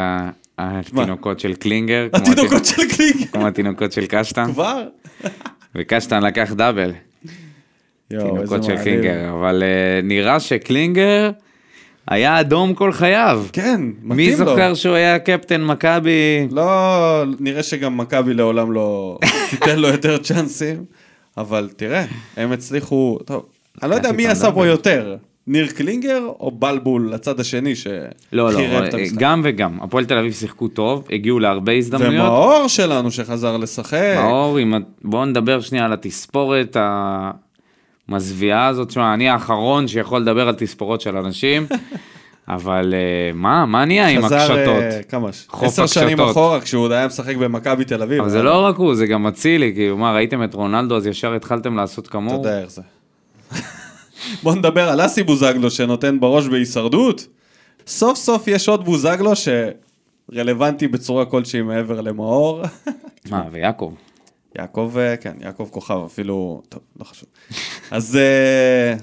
התינוקות 0.59 1.41
של 1.41 1.55
קלינגר? 1.55 2.09
התינוקות 2.13 2.53
התי- 2.53 2.69
של 2.69 2.97
קלינגר. 2.97 3.27
כמו 3.33 3.47
התינוקות 3.47 3.93
של 3.93 4.07
קשטן? 4.09 4.53
כבר? 4.53 4.83
וקשטן 5.75 6.23
לקח 6.23 6.53
דאבל, 6.53 6.93
תינוקות 8.09 8.65
של. 8.65 8.77
קלינגר, 8.85 9.31
אבל 9.39 9.63
אה, 9.63 10.01
נראה 10.03 10.41
שקלינגר 10.41 11.31
היה 12.09 12.41
אדום 12.41 12.75
כל 12.75 12.93
חייו. 12.93 13.45
כן, 13.53 13.81
מי 14.03 14.15
מתאים 14.15 14.31
לו. 14.31 14.37
זוכר 14.47 14.75
שהוא 14.75 14.95
היה 14.95 15.19
קפטן 15.19 15.65
מכבי? 15.65 16.49
לא, 16.51 16.67
נראה 17.41 17.63
שגם 17.63 17.97
מכבי 17.97 18.35
לעולם 18.35 18.73
לא 18.73 19.19
תיתן 19.51 19.79
לו 19.79 19.89
יותר 19.89 20.17
צ'אנסים, 20.19 20.85
אבל 21.37 21.69
תראה, 21.77 22.05
הם 22.37 22.53
הצליחו, 22.53 23.19
טוב, 23.25 23.47
אני 23.83 23.91
לא 23.91 23.95
יודע 23.95 24.13
מי 24.13 24.27
עשה 24.27 24.47
פה 24.47 24.53
דאבל. 24.53 24.67
יותר, 24.67 25.17
ניר 25.47 25.67
קלינגר 25.67 26.23
או 26.41 26.51
בלבול 26.51 27.11
לצד 27.13 27.41
השני 27.41 27.73
לא, 28.33 28.45
לא, 28.45 28.53
שחירב 28.53 28.83
את 28.85 28.95
המשחק. 28.95 29.17
גם 29.19 29.41
וגם. 29.45 29.79
הפועל 29.83 30.05
תל 30.05 30.19
אביב 30.19 30.33
שיחקו 30.33 30.69
טוב, 30.69 31.07
הגיעו 31.11 31.39
להרבה 31.39 31.73
הזדמנויות. 31.73 32.15
ומאור 32.29 32.69
שלנו 32.69 33.11
שחזר 33.11 33.57
לשחק. 33.57 34.15
מאור, 34.19 34.59
ה- 34.59 34.79
בואו 35.05 35.25
נדבר 35.25 35.61
שנייה 35.61 35.85
על 35.85 35.93
התספורת 35.93 36.77
המזוויעה 38.09 38.67
הזאת. 38.67 38.89
תשמע, 38.89 39.15
אני 39.15 39.29
האחרון 39.29 39.89
שיכול 39.89 40.21
לדבר 40.21 40.49
על 40.49 40.55
תספורות 40.55 41.01
של 41.01 41.17
אנשים, 41.17 41.67
אבל 42.49 42.95
אה, 42.95 43.33
מה, 43.35 43.67
מה 43.67 43.85
נהיה 43.85 44.09
עם 44.09 44.23
חזר, 44.23 44.37
הקשתות? 44.37 44.83
אה, 44.83 45.03
כמה? 45.09 45.29
עשר 45.53 45.87
שנים. 45.87 46.21
אחורה 46.21 46.61
כשהוא 46.61 46.85
עוד 46.85 46.93
היה 46.93 47.07
משחק 47.07 47.37
במכבי 47.37 47.85
תל 47.85 48.03
אביב. 48.03 48.21
אבל 48.21 48.31
זה 48.31 48.43
לא 48.43 48.65
רק 48.65 48.77
הוא, 48.77 48.95
זה 48.95 49.07
גם 49.07 49.27
אצילי, 49.27 49.73
כאילו, 49.75 49.97
מה, 49.97 50.13
ראיתם 50.13 50.45
את 50.45 50.55
רונלדו, 50.55 50.97
אז 50.97 51.07
ישר 51.07 51.35
התחלתם 51.35 51.77
לעשות 51.77 52.05
אתה 52.05 52.13
כמוהו? 52.13 52.37
יודע 52.37 52.61
איך 52.61 52.71
זה. 52.71 52.83
בוא 54.43 54.55
נדבר 54.55 54.89
על 54.89 55.07
אסי 55.07 55.23
בוזגלו 55.23 55.71
שנותן 55.71 56.21
בראש 56.21 56.47
בהישרדות. 56.47 57.27
סוף 57.87 58.19
סוף 58.19 58.49
יש 58.49 58.69
עוד 58.69 58.85
בוזגלו 58.85 59.33
שרלוונטי 60.33 60.89
בצורה 60.89 61.25
כלשהי 61.25 61.63
מעבר 61.63 62.01
למאור. 62.01 62.63
מה, 63.31 63.43
ויעקב? 63.53 63.93
יעקב, 64.59 64.95
אה, 64.99 65.17
כן, 65.17 65.37
יעקב 65.41 65.69
כוכב, 65.71 66.01
אפילו, 66.07 66.63
טוב, 66.69 66.83
לא 66.99 67.05
חשוב. 67.05 67.29
אז, 67.91 68.17
אה, 68.17 68.95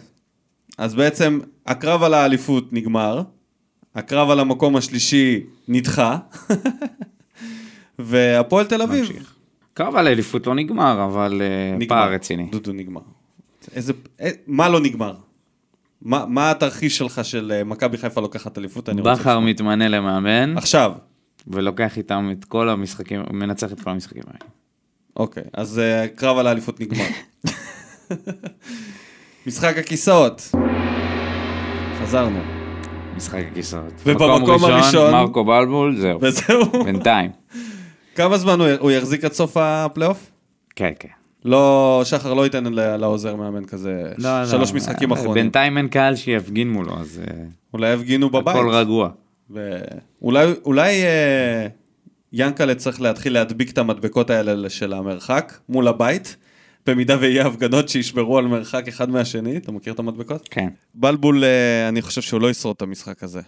אז 0.77 0.95
בעצם 0.95 1.39
הקרב 1.65 2.03
על 2.03 2.13
האליפות 2.13 2.73
נגמר, 2.73 3.21
הקרב 3.95 4.29
על 4.29 4.39
המקום 4.39 4.75
השלישי 4.75 5.43
נדחה, 5.67 6.17
והפועל 7.99 8.65
תל 8.65 8.81
אביב 8.81 8.99
נמשיך. 8.99 9.35
קרב 9.73 9.95
על 9.95 10.07
האליפות 10.07 10.47
לא 10.47 10.55
נגמר, 10.55 11.05
אבל 11.05 11.41
אה, 11.41 11.77
נגמר. 11.77 11.87
פער 11.87 12.13
רציני. 12.13 12.47
דודו 12.51 12.73
נגמר. 12.73 13.01
איזה, 13.73 13.93
אה, 14.21 14.29
מה 14.47 14.69
לא 14.69 14.79
נגמר? 14.79 15.15
מה, 16.01 16.25
מה 16.27 16.51
התרחיש 16.51 16.97
שלך 16.97 17.25
של 17.25 17.61
מכבי 17.65 17.97
חיפה 17.97 18.21
לוקחת 18.21 18.57
אליפות? 18.57 18.89
בכר. 18.89 19.39
מתמנה 19.39 19.87
למאמן, 19.87 20.57
עכשיו, 20.57 20.91
ולוקח 21.47 21.97
איתם 21.97 22.29
את 22.31 22.45
כל 22.45 22.69
המשחקים, 22.69 23.23
מנצח 23.31 23.71
את 23.71 23.81
כל 23.81 23.89
המשחקים 23.89 24.23
האלה. 24.27 24.51
אוקיי, 25.15 25.43
אז 25.53 25.79
אה, 25.79 26.07
קרב 26.07 26.37
על 26.37 26.47
האליפות 26.47 26.79
נגמר. 26.79 27.05
משחק 29.47 29.77
הכיסאות. 29.77 30.51
חזרנו. 32.01 32.39
משחק 33.17 33.43
הכיסאות. 33.51 33.93
ובמקום 34.05 34.43
מקום 34.43 34.63
הראשון- 34.65 35.11
מרקו 35.11 35.43
בלבול, 35.45 35.95
זהו. 35.97 36.19
וזהו. 36.21 36.83
בינתיים. 36.85 37.31
כמה 38.15 38.37
זמן 38.37 38.59
הוא, 38.61 38.67
הוא 38.79 38.91
יחזיק 38.91 39.23
עד 39.25 39.33
סוף 39.33 39.57
הפלייאוף? 39.57 40.31
כן, 40.75 40.91
כן. 40.99 41.09
לא, 41.45 42.01
שחר 42.05 42.33
לא 42.33 42.43
ייתן 42.43 42.63
לעוזר 42.73 43.35
מאמן 43.35 43.65
כזה 43.65 44.03
לא, 44.17 44.41
לא. 44.41 44.47
שלוש 44.47 44.73
משחקים 44.73 45.11
אה, 45.11 45.17
אחרונים. 45.17 45.33
בינתיים 45.43 45.77
אין 45.77 45.87
קהל 45.87 46.15
שיפגין 46.15 46.69
מולו, 46.71 46.99
אז 46.99 47.21
אה, 47.27 47.33
אולי 47.73 47.93
יפגינו 47.93 48.29
בבית. 48.29 48.55
הכל 48.55 48.69
רגוע. 48.69 49.09
ואולי 49.49 50.45
אולי 50.65 51.03
אה, 51.03 51.67
ינקלה 52.33 52.75
צריך 52.75 53.01
להתחיל 53.01 53.33
להדביק 53.33 53.71
את 53.71 53.77
המדבקות 53.77 54.29
האלה 54.29 54.69
של 54.69 54.93
המרחק 54.93 55.53
מול 55.69 55.87
הבית, 55.87 56.35
במידה 56.85 57.17
ויהיה 57.19 57.47
הפגנות 57.47 57.89
שישמרו 57.89 58.37
על 58.37 58.47
מרחק 58.47 58.87
אחד 58.87 59.09
מהשני, 59.09 59.57
אתה 59.57 59.71
מכיר 59.71 59.93
את 59.93 59.99
המדבקות? 59.99 60.47
כן. 60.51 60.67
בלבול, 60.93 61.43
אה, 61.43 61.89
אני 61.89 62.01
חושב 62.01 62.21
שהוא 62.21 62.41
לא 62.41 62.49
ישרוד 62.49 62.75
את 62.75 62.81
המשחק 62.81 63.23
הזה. 63.23 63.41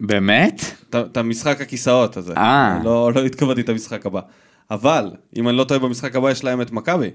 באמת? 0.00 0.62
את 0.90 1.16
המשחק 1.16 1.60
הכיסאות 1.60 2.16
הזה. 2.16 2.34
אה. 2.36 2.78
לא, 2.84 3.12
לא 3.14 3.24
התכוונתי 3.24 3.60
את 3.60 3.68
המשחק 3.68 4.06
הבא. 4.06 4.20
אבל, 4.70 5.10
אם 5.36 5.48
אני 5.48 5.56
לא 5.56 5.64
טועה 5.64 5.80
במשחק 5.80 6.16
הבא 6.16 6.30
יש 6.30 6.44
להם 6.44 6.60
את 6.60 6.70
מכבי. 6.70 7.10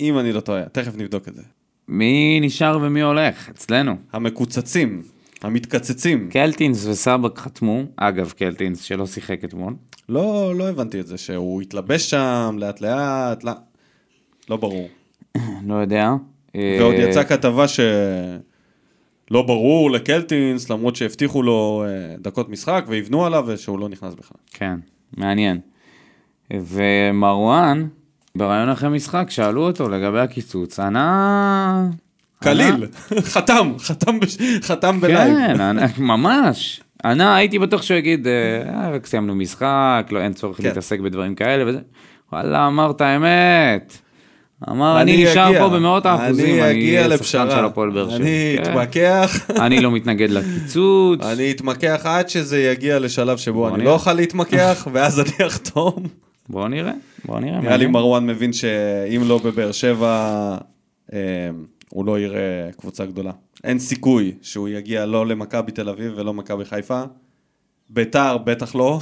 אם 0.00 0.18
אני 0.18 0.32
לא 0.32 0.40
טועה, 0.40 0.68
תכף 0.68 0.96
נבדוק 0.96 1.28
את 1.28 1.34
זה. 1.34 1.42
מי 1.88 2.38
נשאר 2.42 2.78
ומי 2.82 3.00
הולך? 3.00 3.48
אצלנו. 3.48 3.96
המקוצצים, 4.12 5.02
המתקצצים. 5.42 6.28
קלטינס 6.32 6.86
וסבק 6.86 7.38
חתמו, 7.38 7.82
אגב 7.96 8.30
קלטינס 8.30 8.82
שלא 8.82 9.06
שיחק 9.06 9.44
אתמול. 9.44 9.74
לא, 10.08 10.54
לא 10.56 10.68
הבנתי 10.68 11.00
את 11.00 11.06
זה, 11.06 11.18
שהוא 11.18 11.62
התלבש 11.62 12.10
שם 12.10 12.56
לאט 12.58 12.80
לאט, 12.80 13.44
לא, 13.44 13.52
לא 14.50 14.56
ברור. 14.56 14.88
לא 15.66 15.74
יודע. 15.74 16.12
ועוד 16.54 16.94
אה, 16.94 17.00
יצאה 17.00 17.24
כתבה 17.24 17.68
שלא 17.68 19.42
ברור 19.42 19.90
לקלטינס, 19.90 20.70
למרות 20.70 20.96
שהבטיחו 20.96 21.42
לו 21.42 21.84
אה, 21.88 22.16
דקות 22.18 22.48
משחק 22.48 22.84
ויבנו 22.88 23.26
עליו 23.26 23.44
ושהוא 23.46 23.78
לא 23.78 23.88
נכנס 23.88 24.14
בכלל. 24.14 24.38
כן, 24.50 24.78
מעניין. 25.16 25.60
ומרואן, 26.52 27.88
בריאיון 28.36 28.68
אחרי 28.68 28.88
משחק, 28.88 29.26
שאלו 29.30 29.66
אותו 29.66 29.88
לגבי 29.88 30.20
הקיצוץ, 30.20 30.80
ענה... 30.80 31.88
קליל, 32.42 32.86
חתם, 33.20 33.72
חתם. 33.78 34.18
חתם 34.62 35.00
ב 35.00 35.09
live. 35.09 35.56
כן, 35.56 35.86
ממש. 35.98 36.80
ענה, 37.10 37.36
הייתי 37.36 37.58
בטוח 37.58 37.82
שהוא 37.82 37.96
יגיד, 37.96 38.26
"אה, 38.26 38.90
רק 38.90 39.06
סיימנו 39.06 39.34
משחק, 39.34 40.08
לא, 40.10 40.20
אין 40.20 40.32
צורך 40.32 40.56
כן. 40.56 40.64
להתעסק 40.64 41.00
בדברים 41.00 41.34
כאלה 41.34 41.64
וזה. 41.66 41.78
וואלה, 42.32 42.66
אמרת 42.66 43.02
אמת. 43.02 43.98
אמר, 44.70 45.00
אני 45.02 45.14
אני 45.14 45.24
נשאר 45.24 45.58
פה 45.58 45.68
במאות 45.68 46.06
האחוזים, 46.06 46.54
אני 46.54 46.62
אני 46.62 46.70
אגיע 46.70 47.08
לפשרה. 47.08 47.66
אני 48.16 48.56
כן. 48.56 48.62
אתמקח, 48.62 49.36
אני 49.66 49.80
לא 49.80 49.90
מתנגד 49.90 50.30
לקיצוץ. 50.30 51.20
אני 51.22 51.50
אתמקח 51.50 52.00
עד 52.04 52.28
שזה 52.28 52.62
יגיע 52.62 52.98
לשלב 52.98 53.36
שבו 53.36 53.68
אני. 53.68 53.84
לא 53.84 53.92
אוכל 53.92 54.12
להתמקח, 54.12 54.86
ואז 54.92 55.20
אני 55.20 55.46
אחתום. 55.46 55.94
בואו 56.48 56.68
נראה, 56.68 56.92
בואו 57.24 57.40
נראה. 57.40 57.60
נראה 57.60 57.76
לי. 57.76 57.86
מרואן 57.86 58.26
מבין 58.26 58.52
שאם 58.52 59.22
לא 59.24 59.40
בבאר 59.44 59.72
שבע, 59.72 60.56
אה, 61.12 61.18
הוא 61.88 62.06
לא 62.06 62.20
יראה 62.20 62.68
קבוצה 62.80 63.06
גדולה. 63.06 63.32
אין 63.64 63.78
סיכוי 63.78 64.34
שהוא 64.42 64.68
יגיע 64.68 65.06
לא 65.06 65.26
למכבי 65.26 65.72
תל 65.72 65.88
אביב 65.88 66.12
ולא 66.16 66.34
מכבי 66.34 66.64
חיפה. 66.64 67.02
ביתר 67.90 68.38
בטח 68.38 68.74
לא. 68.74 69.00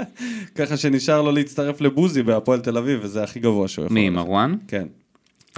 ככה 0.56 0.76
שנשאר 0.76 1.22
לו 1.22 1.32
להצטרף 1.32 1.80
לבוזי 1.80 2.22
בהפועל 2.22 2.60
תל 2.60 2.78
אביב, 2.78 3.00
וזה 3.02 3.22
הכי 3.22 3.40
גבוה 3.40 3.68
שהוא 3.68 3.84
יכול. 3.84 3.94
מי. 3.94 4.10
מרואן? 4.10 4.56
כן. 4.68 4.86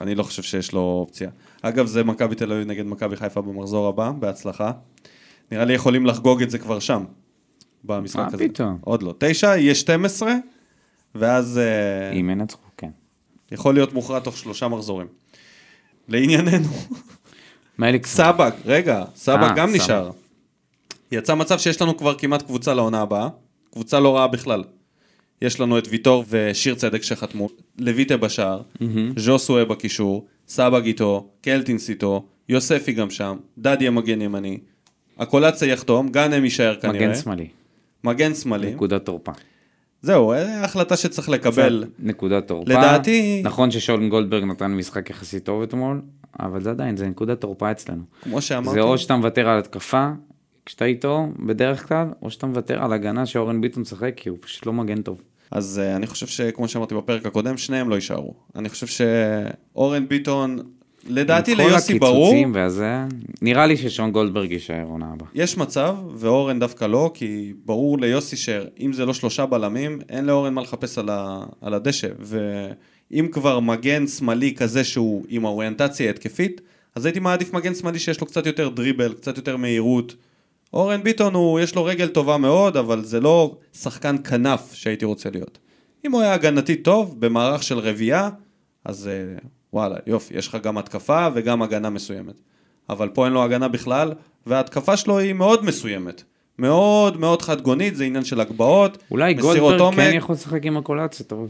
אני 0.00 0.14
לא 0.14 0.22
חושב 0.22 0.42
שיש 0.42 0.72
לו 0.72 0.80
אופציה. 0.80 1.30
אגב, 1.62 1.86
זה 1.86 2.04
מכבי 2.04 2.34
תל 2.34 2.52
אביב 2.52 2.66
נגד 2.66 2.86
מכבי 2.86 3.16
חיפה 3.16 3.42
במחזור 3.42 3.88
הבא, 3.88 4.10
בהצלחה. 4.10 4.72
נראה 5.52 5.64
לי 5.64 5.74
יכולים 5.74 6.06
לחגוג 6.06 6.42
את 6.42 6.50
זה 6.50 6.58
כבר 6.58 6.78
שם, 6.78 7.04
במשחק 7.84 8.18
מה 8.18 8.26
הזה. 8.26 8.48
פתאום? 8.48 8.78
עוד 8.80 9.02
לא. 9.02 9.14
תשע, 9.18 9.56
יהיה 9.56 9.74
12, 9.74 10.34
ואז 11.14 11.58
אה, 11.58 12.12
אם 12.12 12.30
ינצחו, 12.30 12.62
כן. 12.76 12.90
יכול 13.52 13.74
להיות 13.74 13.92
מוכרע 13.92 14.20
תוך 14.20 14.36
שלושה 14.36 14.68
מחזורים. 14.68 15.06
לענייננו, 16.08 16.68
מליקסון. 17.78 18.24
סבק, 18.26 18.54
רגע, 18.66 19.04
סבק 19.16 19.42
אה, 19.42 19.54
גם. 19.56 19.74
נשאר. 19.74 20.10
יצא 21.12 21.34
מצב 21.34 21.58
שיש 21.58 21.82
לנו 21.82 21.96
כבר 21.96 22.14
כמעט 22.18 22.42
קבוצה 22.42 22.74
לעונה 22.74 23.00
הבאה, 23.00 23.28
קבוצה 23.72 24.00
לא 24.00 24.16
רעה 24.16 24.26
בכלל. 24.26 24.64
יש 25.42 25.60
לנו 25.60 25.78
את 25.78 25.88
ויטור 25.90 26.24
ושיר 26.28 26.74
צדק 26.74 27.02
שחתמו, 27.02 27.48
לויטה 27.78 28.16
בשער, 28.16 28.60
ז'וסווה 29.16 29.64
בקישור, 29.64 30.26
סבג 30.48 30.84
איתו, 30.84 31.28
קלטינס 31.40 31.90
איתו, 31.90 32.24
יוספי 32.48 32.92
גם 32.92 33.10
שם, 33.10 33.36
דדיה 33.58 33.90
מגן 33.90 34.22
ימני, 34.22 34.58
הקולציה 35.18 35.68
יחתום, 35.68 36.08
גאנם 36.08 36.44
יישאר 36.44 36.76
כנראה, 36.80 36.96
מגן 37.08 37.14
שמאלי. 37.14 37.48
מגן 38.04 38.34
שמאלי, 38.34 38.72
נקודת 38.72 39.04
תורפה. 39.04 39.32
זהו, 40.02 40.32
אה, 40.32 40.64
החלטה 40.64 40.96
שצריך 40.96 41.28
לקבל. 41.28 41.84
נקודת 41.98 42.48
תורפה. 42.48 42.70
לדעתי- 42.72 43.42
נכון 43.44 43.70
ששאול 43.70 44.08
גולדברג 44.08 44.44
נתן 44.44 44.72
משחק 44.72 45.10
יחסית 45.10 45.44
טוב 45.44 45.62
אתמול, 45.62 46.00
אבל 46.40 46.62
זה 46.62 46.70
עדיין, 46.70 46.96
זה 46.96 47.06
נקודת 47.06 47.40
תורפה 47.40 47.70
אצלנו. 47.70 48.02
כמו 48.22 48.40
שאמרתי, 48.40 48.74
זה 48.74 48.80
או 48.80 48.98
שאתה 48.98 49.16
מוותר 49.16 49.48
על 49.48 49.58
התקפה, 49.58 50.08
כשאתה 50.66 50.84
איתו, 50.84 51.26
בדרך 51.46 51.88
כלל, 51.88 52.06
או 52.22 52.30
שאתה 52.30 52.46
מוותר 52.46 52.82
על 52.82 52.92
הגנה 52.92 53.26
שאורן 53.26 53.60
ביטון 53.60 53.80
משחק, 53.80 54.12
כי 54.16 54.28
הוא 54.28 54.38
פשוט 54.40 54.66
לא 54.66 54.72
מגן 54.72 55.02
טוב. 55.02 55.22
אז 55.50 55.80
uh, 55.84 55.96
אני 55.96 56.06
חושב 56.06 56.26
שכמו 56.26 56.68
שאמרתי 56.68 56.94
בפרק 56.94 57.26
הקודם, 57.26 57.56
שניהם 57.56 57.88
לא 57.88 57.94
יישארו. 57.94 58.34
אני 58.56 58.68
חושב 58.68 58.86
שאורן 58.86 60.08
ביטון, 60.08 60.58
לדעתי 61.08 61.52
עם 61.52 61.56
כל 61.56 61.62
ליוסי 61.62 61.98
ברור, 61.98 62.26
הקיצוצים 62.26 62.52
והזה, 62.54 63.04
נראה 63.42 63.66
לי 63.66 63.76
ששון 63.76 64.12
גולדברג 64.12 64.52
יישאר 64.52 64.84
עונה 64.84 65.06
הבאה. 65.12 65.28
יש 65.34 65.56
מצב, 65.56 65.96
ואורן 66.14 66.58
דווקא 66.58 66.84
לא, 66.84 67.10
כי 67.14 67.52
ברור 67.64 67.98
ליוסי 67.98 68.36
שאם 68.36 68.92
זה 68.92 69.06
לא 69.06 69.14
שלושה 69.14 69.46
בלמים, 69.46 69.98
אין 70.08 70.24
לאורן 70.24 70.54
מה 70.54 70.60
לחפש 70.60 70.98
על, 70.98 71.08
ה, 71.08 71.44
על 71.60 71.74
הדשא. 71.74 72.08
ואם 73.10 73.28
כבר 73.32 73.60
מגן 73.60 74.06
שמאלי 74.06 74.54
כזה 74.54 74.84
שהוא 74.84 75.24
עם 75.28 75.46
האוריינטציה 75.46 76.10
התקפית, 76.10 76.60
אז 76.94 77.06
הייתי 77.06 77.20
מעדיף 77.20 77.52
מגן 77.52 77.74
שמאלי 77.74 77.98
שיש 77.98 78.20
לו 78.20 78.26
קצת 78.26 78.46
יותר 78.46 78.68
דריבל, 78.68 79.12
קצת 79.12 79.36
יותר 79.36 79.56
מהירות. 79.56 80.14
אורן 80.72 81.02
ביטון, 81.02 81.34
הוא, 81.34 81.60
יש 81.60 81.74
לו 81.74 81.84
רגל 81.84 82.08
טובה 82.08 82.36
מאוד, 82.36 82.76
אבל 82.76 83.04
זה 83.04 83.20
לא 83.20 83.56
שחקן 83.72 84.16
כנף 84.24 84.74
שהייתי 84.74 85.04
רוצה 85.04 85.30
להיות. 85.30 85.58
אם 86.04 86.12
הוא 86.12 86.20
היה 86.20 86.34
הגנתי 86.34 86.76
טוב, 86.76 87.20
במערך 87.20 87.62
של 87.62 87.78
רביעייה, 87.78 88.30
אז 88.84 89.08
אה, 89.08 89.38
וואלה, 89.72 89.96
יופי, 90.06 90.34
יש 90.34 90.48
לך 90.48 90.58
גם 90.62 90.78
התקפה 90.78 91.28
וגם 91.34 91.62
הגנה 91.62 91.90
מסוימת. 91.90 92.40
אבל 92.90 93.08
פה 93.08 93.24
אין 93.24 93.32
לו 93.32 93.42
הגנה 93.42 93.68
בכלל, 93.68 94.12
וההתקפה 94.46 94.96
שלו 94.96 95.18
היא 95.18 95.32
מאוד 95.32 95.64
מסוימת. 95.64 96.22
מאוד 96.58 97.20
מאוד 97.20 97.42
חד 97.42 97.60
גונית, 97.60 97.96
זה 97.96 98.04
עניין 98.04 98.24
של 98.24 98.40
הגבהות, 98.40 98.98
אולי 99.10 99.34
מסירות 99.34 99.58
גולדברג 99.58 99.80
עומק. 99.80 99.96
כן 99.98 100.10
יכול 100.14 100.34
לשחק 100.34 100.64
עם 100.64 100.76
הקולציה, 100.76 101.26
טוב. 101.26 101.48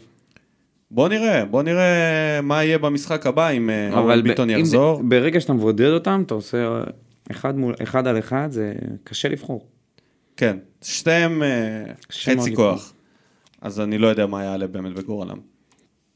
בוא 0.91 1.09
נראה, 1.09 1.45
בוא 1.45 1.63
נראה 1.63 2.41
מה 2.43 2.65
יהיה 2.65 2.79
במשחק 2.79 3.27
הבא 3.27 3.49
אם 3.51 3.71
אה, 3.71 3.99
אורן 3.99 4.23
ביטון 4.23 4.51
יחזור. 4.51 5.03
ברגע 5.03 5.41
שאתה 5.41 5.53
מבודד 5.53 5.89
אותם, 5.91 6.23
אתה 6.27 6.35
עושה 6.35 6.83
אחד 7.31 7.59
מול 7.59 7.75
אחד 7.83 8.07
על 8.07 8.19
אחד, 8.19 8.49
זה 8.51 8.73
קשה 9.05 9.29
לבחור. 9.29 9.67
כן, 10.37 10.57
שתיהם 10.83 11.43
אה, 11.43 11.49
חצי 12.13 12.31
לבחור. 12.51 12.55
כוח. 12.73 12.93
אז 13.61 13.81
אני 13.81 13.99
לא 13.99 14.07
יודע 14.07 14.27
מה 14.27 14.45
יעלה 14.45 14.67
באמת 14.67 14.93
בגורלם. 14.95 15.39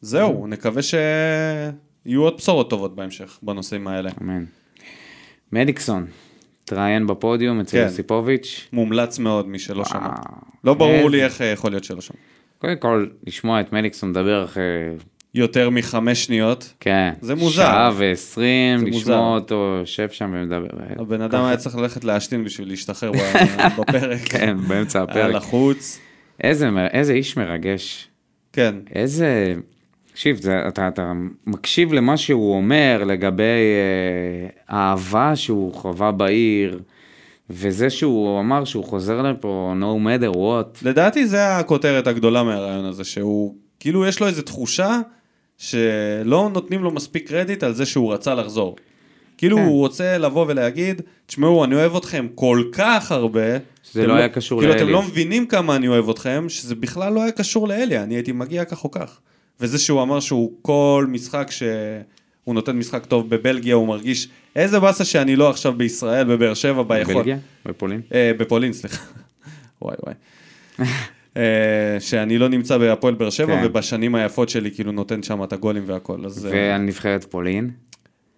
זהו, 0.01 0.47
נקווה 0.47 0.83
שיהיו 0.83 2.23
עוד 2.23 2.37
בשורות 2.37 2.71
טובות 2.71 2.95
בהמשך 2.97 3.39
בנושאים 3.43 3.89
האלה. 3.89 4.11
אמן. 4.23 4.45
מדיקסון, 5.53 6.07
תראיין 6.65 7.07
בפודיום 7.07 7.61
אצל 7.61 7.77
כן. 7.79 7.83
יוסיפוביץ'. 7.85 8.69
מומלץ 8.73 9.19
מאוד 9.19 9.49
מי 9.49 9.59
שלא 9.59 9.85
שמע. 9.85 10.09
לא 10.65 10.75
ברור 10.75 10.93
איזה- 10.93 11.09
לי 11.09 11.25
איך 11.25 11.41
אה, 11.41 11.47
יכול 11.47 11.71
להיות 11.71 11.85
שלא 11.85 12.01
שמע. 12.01 12.17
קודם 12.63 12.77
כל, 12.77 13.07
לשמוע 13.27 13.61
את 13.61 13.73
מדיקסון 13.73 14.11
מדבר 14.11 14.45
אחרי, 14.45 14.63
יותר 15.35 15.71
מחמש 15.71 16.25
שניות, 16.25 16.73
כן, 16.81 17.13
זה 17.21 17.35
מוזר. 17.35 17.63
שעה 17.63 17.91
ועשרים, 17.97 18.87
לשמוע 18.87 18.93
מוזר. 18.93 19.19
אותו 19.19 19.77
יושב 19.81 20.11
שם 20.11 20.31
ומדבר. 20.35 20.67
הבן 20.99 21.21
אדם 21.21 21.39
ככה. 21.39 21.49
היה 21.49 21.57
צריך 21.57 21.77
ללכת 21.77 22.05
להשתין 22.05 22.45
בשביל 22.45 22.69
להשתחרר 22.69 23.13
בפרק. 23.79 24.21
כן, 24.21 24.57
באמצע 24.69 24.99
היה 24.99 25.05
הפרק. 25.11 25.35
לחוץ. 25.35 26.01
איזה 26.43 26.69
איזה 26.93 27.13
איש 27.13 27.37
מרגש. 27.37 28.09
כן, 28.53 28.75
איזה... 28.95 29.55
תקשיב, 30.13 30.37
זה, 30.37 30.69
אתה, 30.69 30.89
אתה 30.89 31.13
מקשיב 31.47 31.93
למה 31.93 32.17
שהוא 32.17 32.57
אומר 32.57 33.05
לגבי 33.07 33.43
אה, 33.43 34.49
האהבה 34.69 35.37
שהוא 35.37 35.75
חווה 35.75 36.13
בעיר, 36.13 36.81
וזה 37.51 37.91
שהוא 37.91 38.41
אמר 38.41 38.65
שהוא 38.65 38.85
חוזר 38.85 39.23
לפה 39.23 39.75
no 39.81 40.07
matter 40.07 40.37
what. 40.37 40.79
לדעתי 40.83 41.27
זה 41.27 41.57
הכותרת 41.57 42.07
הגדולה 42.07 42.43
מהרעיון 42.43 42.85
הזה, 42.85 43.05
שהוא, 43.05 43.55
כאילו 43.81 44.07
יש 44.07 44.21
לו 44.21 44.27
איזו 44.27 44.43
תחושה 44.43 45.01
שלא 45.59 46.51
נותנים 46.53 46.85
לו 46.85 46.91
מספיק 46.91 47.29
קרדיט 47.29 47.63
על 47.63 47.75
זה 47.75 47.87
שהוא 47.87 48.13
רצה 48.13 48.35
לחזור. 48.35 48.77
כאילו 49.39 49.57
כן. 49.57 49.63
הוא 49.63 49.79
רוצה 49.79 50.19
לבוא 50.19 50.47
ולהגיד, 50.49 51.03
תשמעו, 51.27 51.65
אני 51.65 51.75
אוהב 51.75 51.97
אתכם 51.97 52.27
כל 52.35 52.65
כך 52.73 53.13
הרבה. 53.13 53.59
שזה 53.83 54.01
אתם 54.01 54.09
לא 54.09 54.15
היה 54.15 54.29
קשור 54.29 54.61
כאילו, 54.61 54.75
אתם 54.75 54.81
לאלי. 54.81 54.93
לא 54.93 55.03
מבינים 55.03 55.47
כמה 55.47 55.77
אני 55.77 55.89
אוהב 55.89 56.11
אתכם, 56.11 56.45
שזה 56.49 56.75
בכלל 56.75 57.13
לא 57.13 57.23
היה 57.23 57.33
קשור 57.33 57.69
לאלי, 57.69 57.99
אני 57.99 58.15
הייתי 58.15 58.33
מגיע 58.33 58.65
כך 58.65 58.85
או 58.85 58.91
כך. 58.91 59.21
וזה 59.61 59.79
שהוא 59.79 60.03
אמר 60.03 60.21
שהוא 60.21 60.53
כל 60.63 61.07
משחק 61.09 61.49
שהוא 62.45 62.55
נותן 62.55 62.77
משחק 62.77 63.07
טוב 63.07 63.31
בבלגיה, 63.31 63.75
הוא 63.75 63.89
מרגיש, 63.89 64.29
איזה 64.57 64.81
באסה 64.81 65.05
שאני 65.05 65.37
לא 65.37 65.51
עכשיו 65.51 65.73
בישראל, 65.73 66.25
בבאר 66.25 66.55
שבע, 66.55 66.83
ביכול. 66.83 67.15
בלגיה? 67.15 67.37
בפולין? 67.67 68.01
אה, 68.15 68.33
בפולין, 68.39 68.73
סליחה. 68.73 69.05
וואי 69.83 69.95
וואי. 70.07 70.15
אה, 71.37 71.43
שאני 72.01 72.39
לא 72.39 72.49
נמצא 72.49 72.79
בהפועל 72.79 73.15
באר 73.15 73.31
שבע, 73.31 73.57
כן. 73.57 73.63
ובשנים 73.67 74.15
היפות 74.15 74.49
שלי 74.49 74.71
כאילו 74.71 74.93
נותן 74.93 75.23
שם 75.23 75.45
את 75.45 75.53
הגולים 75.53 75.83
והכל. 75.87 76.27
אז 76.27 76.47
אה, 76.47 76.51
ועל 76.53 76.81
נבחרת 76.81 77.25
פולין. 77.25 77.71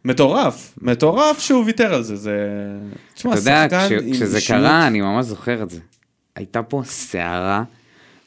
מטורף, 0.05 0.79
מטורף 0.83 1.39
שהוא 1.39 1.65
ויתר 1.65 1.95
על 1.95 2.03
זה, 2.03 2.17
זה... 2.17 2.49
תשמע, 3.15 3.33
אתה 3.33 3.41
יודע, 3.41 3.67
שחקן 3.71 3.87
כש, 3.99 4.05
עם 4.07 4.13
כשזה 4.13 4.37
אישיות- 4.37 4.61
קרה, 4.61 4.87
אני 4.87 5.01
ממש 5.01 5.27
זוכר 5.27 5.63
את 5.63 5.71
זה. 5.71 5.81
הייתה 6.37 6.63
פה 6.63 6.83
סערה, 6.85 7.63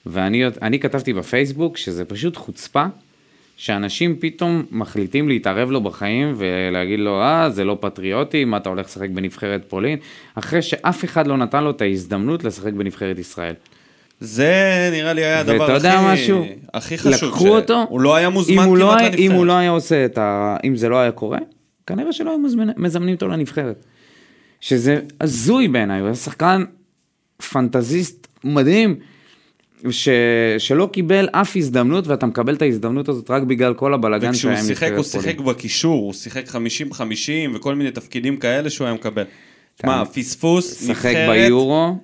ואני 0.06 0.44
אני 0.62 0.80
כתבתי 0.80 1.14
בפייסבוק 1.14 1.78
שזה 1.78 2.06
פשוט 2.06 2.38
חוצפה, 2.38 2.86
שאנשים 3.58 4.16
פתאום 4.20 4.64
מחליטים 4.72 5.28
להתערב 5.30 5.72
לו 5.72 5.82
בחיים 5.82 6.34
ולהגיד 6.38 7.00
לו, 7.00 7.22
אה, 7.22 7.50
זה 7.50 7.64
לא 7.64 7.78
פטריוטי, 7.82 8.46
מה 8.46 8.58
אתה 8.58 8.70
הולך 8.70 8.86
לשחק 8.86 9.10
בנבחרת 9.10 9.66
פולין, 9.68 10.00
אחרי 10.36 10.62
שאף 10.62 11.06
אחד 11.06 11.28
לא 11.28 11.38
נתן 11.38 11.64
לו 11.64 11.70
את 11.72 11.82
ההזדמנות 11.82 12.44
לשחק 12.44 12.74
בנבחרת 12.74 13.20
ישראל. 13.20 13.54
זה 14.20 14.54
נראה 14.92 15.14
לי 15.14 15.24
היה 15.26 15.40
הדבר 15.40 15.72
הכי, 15.76 15.88
משהו? 16.14 16.46
הכי 16.74 16.98
חשוב. 16.98 17.30
לקחו 17.30 17.48
אותו, 17.48 17.86
הוא 17.90 18.02
לא 18.02 18.16
היה 18.16 18.30
מוזמן 18.30 18.56
הוא 18.58 18.64
כמעט 18.66 18.80
לא 18.80 18.92
לנבחרת. 18.96 19.20
אם 19.20 19.32
הוא 19.32 19.46
לא 19.46 19.54
היה 19.54 19.70
עושה 19.70 20.06
את 20.06 20.18
ה... 20.18 20.58
אם 20.64 20.76
זה 20.76 20.90
לא 20.90 20.96
היה 21.00 21.12
קורה, 21.12 21.40
כנראה 21.88 22.14
שלא 22.14 22.30
היו 22.30 22.40
מזמנ- 22.40 22.74
מזמנים 22.78 23.16
אותו 23.16 23.28
לנבחרת. 23.28 23.86
שזה 24.62 25.00
הזוי 25.22 25.68
בעיניי, 25.68 26.00
הוא 26.00 26.06
היה 26.06 26.16
שחקן 26.16 26.64
פנטזיסט 27.52 28.28
מדהים, 28.44 28.96
ש... 29.90 30.10
שלא 30.58 30.90
קיבל 30.92 31.28
אף 31.32 31.56
הזדמנות, 31.56 32.08
ואתה 32.08 32.26
מקבל 32.26 32.56
את 32.56 32.62
ההזדמנות 32.62 33.10
הזאת 33.10 33.32
רק 33.32 33.44
בגלל 33.44 33.74
כל 33.74 33.94
הבלאגן 33.94 34.30
וכשהוא 34.30 34.52
שהיה 34.52 34.60
עם 34.60 34.68
שיחק, 34.68 34.84
נבחרת 34.84 34.98
הוא 34.98 35.04
שיחק 35.04 35.38
פולין. 35.38 35.54
בקישור, 35.54 36.04
הוא 36.04 36.14
שיחק 36.14 36.44
50-50 36.48 36.56
וכל 37.56 37.76
מיני 37.76 37.92
תפקידים 37.92 38.38
כאלה 38.38 38.70
שהוא 38.70 38.86
היה 38.86 38.94
מקבל. 38.94 39.24
תשמע, 39.76 40.06
פספוס, 40.06 40.86
שיחק 40.86 41.06
נבחרת, 41.06 41.30
ביורו. 41.30 41.98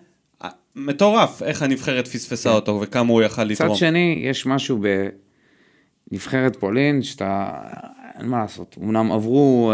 אה, 0.44 0.50
מטורף 0.76 1.44
איך 1.44 1.62
הנבחרת 1.62 2.08
פספסה 2.08 2.52
אותו 2.52 2.80
וכמה 2.82 3.12
הוא 3.12 3.22
יכל 3.22 3.44
לתרום. 3.44 3.70
מצד 3.70 3.80
שני, 3.80 4.22
יש 4.24 4.46
משהו 4.46 4.82
בנבחרת 6.12 6.56
פולין, 6.56 7.02
שאתה... 7.02 7.48
אין 8.20 8.28
מה 8.28 8.40
לעשות, 8.40 8.76
אמנם 8.84 9.12
עברו 9.12 9.74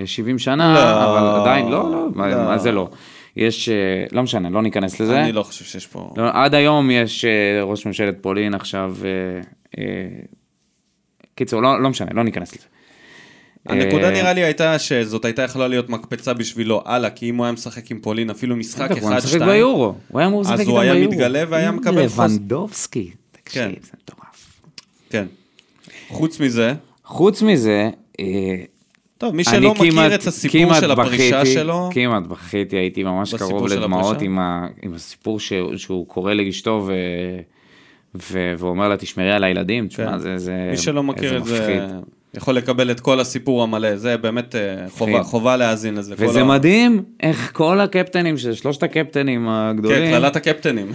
אה, 0.00 0.06
70 0.06 0.38
שנה, 0.38 0.74
לא, 0.74 1.04
אבל 1.04 1.40
עדיין, 1.40 1.68
לא, 1.68 1.90
לא, 1.90 2.06
מה, 2.14 2.28
לא. 2.28 2.44
מה 2.44 2.58
זה 2.58 2.72
לא? 2.72 2.88
יש, 3.36 3.68
אה, 3.68 3.74
לא 4.12 4.22
משנה, 4.22 4.50
לא 4.50 4.62
ניכנס 4.62 5.00
לזה. 5.00 5.22
אני 5.22 5.32
לא 5.32 5.42
חושב 5.42 5.64
שיש 5.64 5.86
פה... 5.86 6.10
לא, 6.16 6.24
עד 6.32 6.54
היום 6.54 6.90
יש 6.90 7.24
אה, 7.24 7.62
ראש 7.62 7.86
ממשלת 7.86 8.16
פולין 8.20 8.54
עכשיו, 8.54 8.96
אה, 9.78 9.82
קיצור, 11.34 11.62
לא, 11.62 11.82
לא 11.82 11.90
משנה, 11.90 12.10
לא 12.14 12.24
ניכנס 12.24 12.56
לזה. 12.56 12.64
הנקודה 13.66 14.08
אה, 14.08 14.10
נראה 14.10 14.32
לי 14.32 14.44
הייתה 14.44 14.78
שזאת 14.78 15.24
הייתה 15.24 15.42
יכולה 15.42 15.68
להיות 15.68 15.88
מקפצה 15.88 16.34
בשבילו 16.34 16.82
הלאה, 16.84 17.10
כי 17.10 17.30
אם 17.30 17.36
הוא 17.36 17.44
היה 17.44 17.52
משחק 17.52 17.90
עם 17.90 18.00
פולין 18.00 18.30
אפילו 18.30 18.56
משחק 18.56 18.90
בטח, 18.90 19.00
הוא 19.02 19.08
היה 19.08 19.18
אחד, 19.18 19.26
משחק 19.26 19.38
שתיים, 19.38 19.50
ביורו, 19.50 19.94
הוא 20.08 20.18
היה 20.20 20.28
אמור 20.28 20.40
לשחק 20.40 20.54
אז 20.54 20.60
איתם 20.60 20.70
הוא 20.70 20.80
ביורו. 20.80 20.98
היה 20.98 21.08
מתגלה 21.08 21.42
והיה 21.48 21.70
מקבל 21.70 22.08
חוז. 22.08 22.36
לבנדובסקי, 22.36 23.10
תקשיב, 23.32 23.62
כן. 23.62 23.72
זה 23.82 23.90
מטורף. 24.02 24.60
כן. 25.10 25.26
חוץ 26.08 26.40
מזה, 26.40 26.74
חוץ 27.04 27.42
מזה, 27.42 27.90
טוב, 29.24 29.34
מי 29.34 29.44
שלא 29.44 29.74
מכיר 29.74 29.92
כמעט- 29.92 30.12
את 30.12 30.26
הסיפור 30.26 30.74
של 30.74 30.90
הפרישה 30.90 31.40
בכיתי, 31.40 31.54
שלו, 31.54 31.88
כמעט 31.92 32.26
בכיתי, 32.26 32.76
הייתי 32.76 33.02
ממש 33.04 33.34
קרוב 33.34 33.66
לדמעות? 33.68 34.22
עם, 34.22 34.38
ה, 34.38 34.66
עם 34.82 34.94
הסיפור 34.94 35.40
ש, 35.40 35.52
שהוא 35.76 36.06
קורא 36.08 36.32
לאשתו 36.34 36.84
ו, 36.86 36.92
ו, 38.14 38.54
ואומר 38.58 38.88
לה, 38.88 38.96
תשמרי 38.96 39.32
על 39.32 39.44
הילדים, 39.44 39.88
תשמע, 39.88 40.12
כן. 40.12 40.18
זה, 40.18 40.38
זה 40.38 40.68
מי 40.70 40.76
שלא 40.76 41.02
מכיר 41.02 41.36
את 41.36 41.44
זה. 41.44 41.88
יכול 42.36 42.54
לקבל 42.54 42.90
את 42.90 43.00
כל 43.00 43.20
הסיפור 43.20 43.62
המלא, 43.62 43.96
זה 43.96 44.16
באמת 44.16 44.54
אה, 44.54 44.60
חובה, 44.90 45.22
חובה 45.22 45.56
להאזין 45.56 45.94
לזה. 45.94 46.14
וזה 46.18 46.40
ה- 46.40 46.44
מדהים 46.44 47.02
איך 47.20 47.50
כל 47.54 47.80
הקפטנים, 47.80 48.38
של 48.38 48.54
שלושת 48.54 48.82
הקפטנים 48.82 49.40
כן, 49.44 49.50
הגדולים, 49.50 50.10
קללת 50.10 50.36
הקפטנים. 50.36 50.92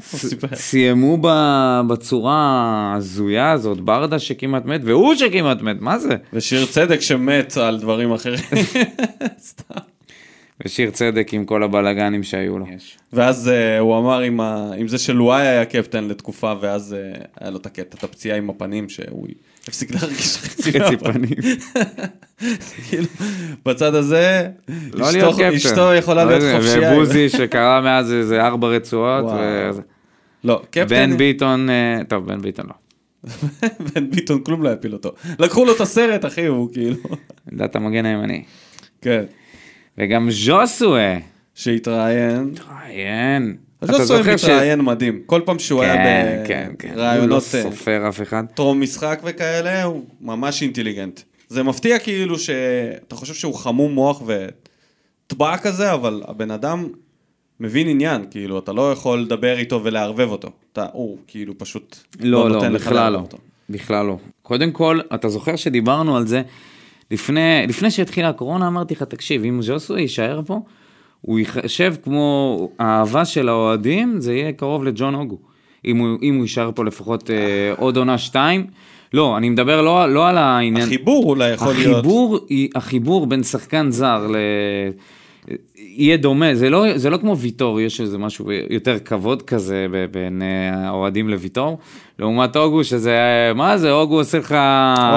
סיימו 0.54 1.18
בצורה 1.88 2.36
ההזויה 2.36 3.52
הזאת, 3.52 3.80
ברדה 3.80 4.18
שכמעט 4.18 4.64
מת, 4.64 4.80
והוא 4.84 5.14
שכמעט 5.14 5.62
מת, 5.62 5.76
מה 5.80 5.98
זה? 5.98 6.16
ושיר 6.32 6.66
צדק 6.66 7.00
שמת 7.00 7.56
על 7.56 7.80
דברים 7.80 8.12
אחרים. 8.12 8.40
סתם. 9.38 9.74
ושיר 10.64 10.90
צדק 10.90 11.28
עם 11.34 11.44
כל 11.44 11.62
הבלאגנים 11.62 12.22
שהיו 12.22 12.58
לו. 12.58 12.66
ואז 13.12 13.50
uh, 13.50 13.80
הוא 13.80 13.98
אמר 13.98 14.20
עם, 14.20 14.40
ה... 14.40 14.70
עם 14.76 14.88
זה 14.88 14.98
שלואי 14.98 15.46
היה 15.46 15.64
קפטן 15.64 16.04
לתקופה, 16.04 16.52
ואז 16.60 16.96
uh, 17.16 17.26
היה 17.40 17.50
לו 17.50 17.56
את 17.58 17.66
הקטע, 17.66 17.96
את 17.98 18.04
הפציעה 18.04 18.36
עם 18.36 18.50
הפנים, 18.50 18.88
שהוא 18.88 19.26
הפסיק 19.68 19.90
להרגיש 19.90 20.36
חצי 20.36 20.72
חצי. 20.80 20.96
פנים. 20.96 21.30
כאילו, 22.88 23.06
בצד 23.66 23.94
הזה, 23.94 24.48
לא 24.92 25.10
אשתו- 25.56 25.94
יכולה 25.94 26.24
לא 26.24 26.30
להיות 26.38 26.62
חופשייה. 26.62 26.92
ובוזי 26.92 27.28
שקרא 27.38 27.80
מאז 27.80 28.12
איזה 28.12 28.42
ארבע 28.46 28.68
רצועות. 28.68 29.24
לא, 30.44 30.62
קפטן, 30.70 30.86
בן 30.88 31.16
ביטון, 31.16 31.70
אה, 31.70 31.98
טוב, 32.08 32.26
בן 32.26 32.42
ביטון 32.42 32.66
לא. 32.66 32.74
בן 33.94 34.10
ביטון 34.10 34.44
כלום 34.44 34.62
לא 34.62 34.68
הפיל 34.68 34.92
אותו. 34.92 35.12
לקחו 35.38 35.64
לו 35.64 35.74
את 35.76 35.80
הסרט, 35.80 36.24
אחי, 36.24 36.46
הוא 36.46 36.72
כאילו, 36.72 36.96
עמדת 37.52 37.76
המגן 37.76 38.04
הימני. 38.06 38.42
כן, 39.02 39.24
וגם 39.98 40.28
ז'וסואה, 40.30 41.18
שהתראיין. 41.54 42.50
התראיין. 42.52 43.56
אתה 43.84 43.92
לא 43.92 44.04
זוכר 44.04 44.36
ש- 44.36 44.44
מתראיין 44.44 44.80
מדהים. 44.80 45.22
כל 45.26 45.40
פעם 45.44 45.58
שהוא 45.58 45.80
כן, 45.80 45.90
היה 45.90 46.46
כן, 46.46 46.72
כן. 46.78 46.88
הוא 46.88 46.96
לא 46.96 47.02
ברעיונות 47.02 47.42
אה, 47.54 47.62
סופר 47.62 48.08
אף 48.08 48.22
אחד. 48.22 48.44
טרום 48.54 48.80
משחק 48.80 49.20
וכאלה, 49.24 49.82
הוא 49.82 50.04
ממש 50.20 50.62
אינטליגנט. 50.62 51.20
זה 51.48 51.62
מפתיע 51.62 51.98
כאילו 51.98 52.38
שאתה 52.38 53.14
חושב 53.16 53.34
שהוא 53.34 53.54
חמום 53.54 53.92
מוח 53.92 54.22
וטבע 55.26 55.56
כזה, 55.56 55.92
אבל 55.92 56.22
הבן 56.28 56.50
אדם 56.50 56.88
מבין 57.60 57.88
עניין, 57.88 58.24
כאילו, 58.30 58.58
אתה 58.58 58.72
לא 58.72 58.92
יכול 58.92 59.20
לדבר 59.20 59.58
איתו 59.58 59.80
ולערבב 59.84 60.28
אותו. 60.30 60.48
אתה, 60.72 60.86
הוא 60.92 61.18
כאילו 61.26 61.58
פשוט 61.58 61.96
לא, 62.20 62.50
לא, 62.50 62.58
לך 62.66 62.72
בכלל 62.72 63.12
לא. 63.12 63.18
אותו. 63.18 63.38
בכלל 63.70 64.06
לא. 64.06 64.16
קודם 64.42 64.70
כל, 64.72 65.00
אתה 65.14 65.28
זוכר 65.28 65.56
שדיברנו 65.56 66.16
על 66.16 66.26
זה 66.26 66.42
לפני, 67.10 67.64
לפני 67.68 67.90
שהתחילה 67.90 68.28
הקורונה, 68.28 68.66
אמרתי 68.66 68.94
לך, 68.94 69.02
תקשיב, 69.02 69.44
אם 69.44 69.62
ז'וסו 69.62 69.98
יישאר 69.98 70.40
פה, 70.46 70.60
הוא 71.22 71.38
ייחשב 71.38 71.94
כמו 72.04 72.58
האהבה 72.78 73.24
של 73.24 73.48
האוהדים, 73.48 74.20
זה 74.20 74.34
יהיה 74.34 74.52
קרוב 74.52 74.84
לג'ון 74.84 75.14
אוגו. 75.14 75.36
אם 75.84 75.96
הוא, 75.98 76.18
אם 76.22 76.34
הוא 76.34 76.42
יישאר 76.42 76.70
פה 76.74 76.84
לפחות 76.84 77.30
אה, 77.30 77.36
עוד 77.78 77.96
עונה 77.96 78.18
שתיים. 78.18 78.66
לא, 79.14 79.36
אני 79.36 79.48
מדבר 79.50 79.82
לא, 79.82 80.12
לא 80.14 80.28
על 80.28 80.38
העניין... 80.38 80.84
החיבור 80.86 81.24
אולי 81.28 81.50
יכול 81.50 81.74
להיות. 81.74 81.94
החיבור, 81.98 82.38
היא- 82.48 82.68
החיבור 82.74 83.26
בין 83.26 83.42
שחקן 83.42 83.90
זר 83.90 84.26
ל... 84.30 84.36
יהיה 85.76 86.16
דומה, 86.16 86.54
זה 86.54 86.70
לא, 86.70 86.98
זה 86.98 87.10
לא 87.10 87.16
כמו 87.16 87.38
ויטור, 87.38 87.80
יש 87.80 88.00
איזה 88.00 88.18
משהו 88.18 88.46
יותר 88.70 88.98
כבוד 88.98 89.42
כזה 89.42 89.86
בין 90.10 90.42
אה, 90.42 90.88
האוהדים 90.88 91.28
לוויטור, 91.28 91.78
לעומת 92.18 92.56
אוגו, 92.56 92.84
שזה, 92.84 93.16
מה 93.54 93.78
זה, 93.78 93.92
אוגו 93.92 94.18
עושה 94.18 94.38
לך 94.38 94.52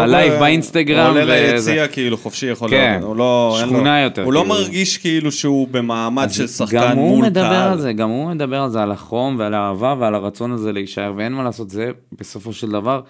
live 0.08 0.34
אה, 0.34 0.40
באינסטגרם. 0.40 1.08
עולה 1.08 1.24
וזה. 1.24 1.54
ליציע 1.54 1.88
כאילו 1.88 2.18
חופשי 2.18 2.46
יכול 2.46 2.70
כן, 2.70 2.92
להיות. 2.92 3.04
הוא 3.04 3.16
לא... 3.16 3.58
אין 3.60 3.70
לו- 3.70 3.76
שכונה 3.76 4.02
יותר, 4.02 4.24
הוא 4.24 4.34
לא 4.34 4.40
כאילו. 4.40 4.56
מרגיש 4.56 4.98
כאילו 4.98 5.32
שהוא 5.32 5.68
במעמד 5.72 6.28
של 6.32 6.42
גם 6.42 6.48
שחקן 6.48 6.92
הוא 6.98 7.16
מול 7.18 7.26
מדבר 7.26 7.42
קהל. 7.50 7.72
על 7.72 7.80
זה, 7.80 7.94
גם 7.94 8.10
הוא 8.10 8.30
מדבר 8.30 8.62
על 8.62 8.70
זה, 8.70 8.84
על 8.84 8.92
החום 8.92 9.36
ועל 9.40 9.54
האהבה 9.54 9.96
ועל 10.00 10.16
הרצון 10.16 10.52
הזה 10.52 10.72
להישאר, 10.72 11.14
ואין 11.16 11.34
מה 11.34 11.44
לעשות, 11.44 11.70
זה 11.70 11.90
בסופו 12.20 12.54
של 12.54 12.70
דבר, 12.72 13.02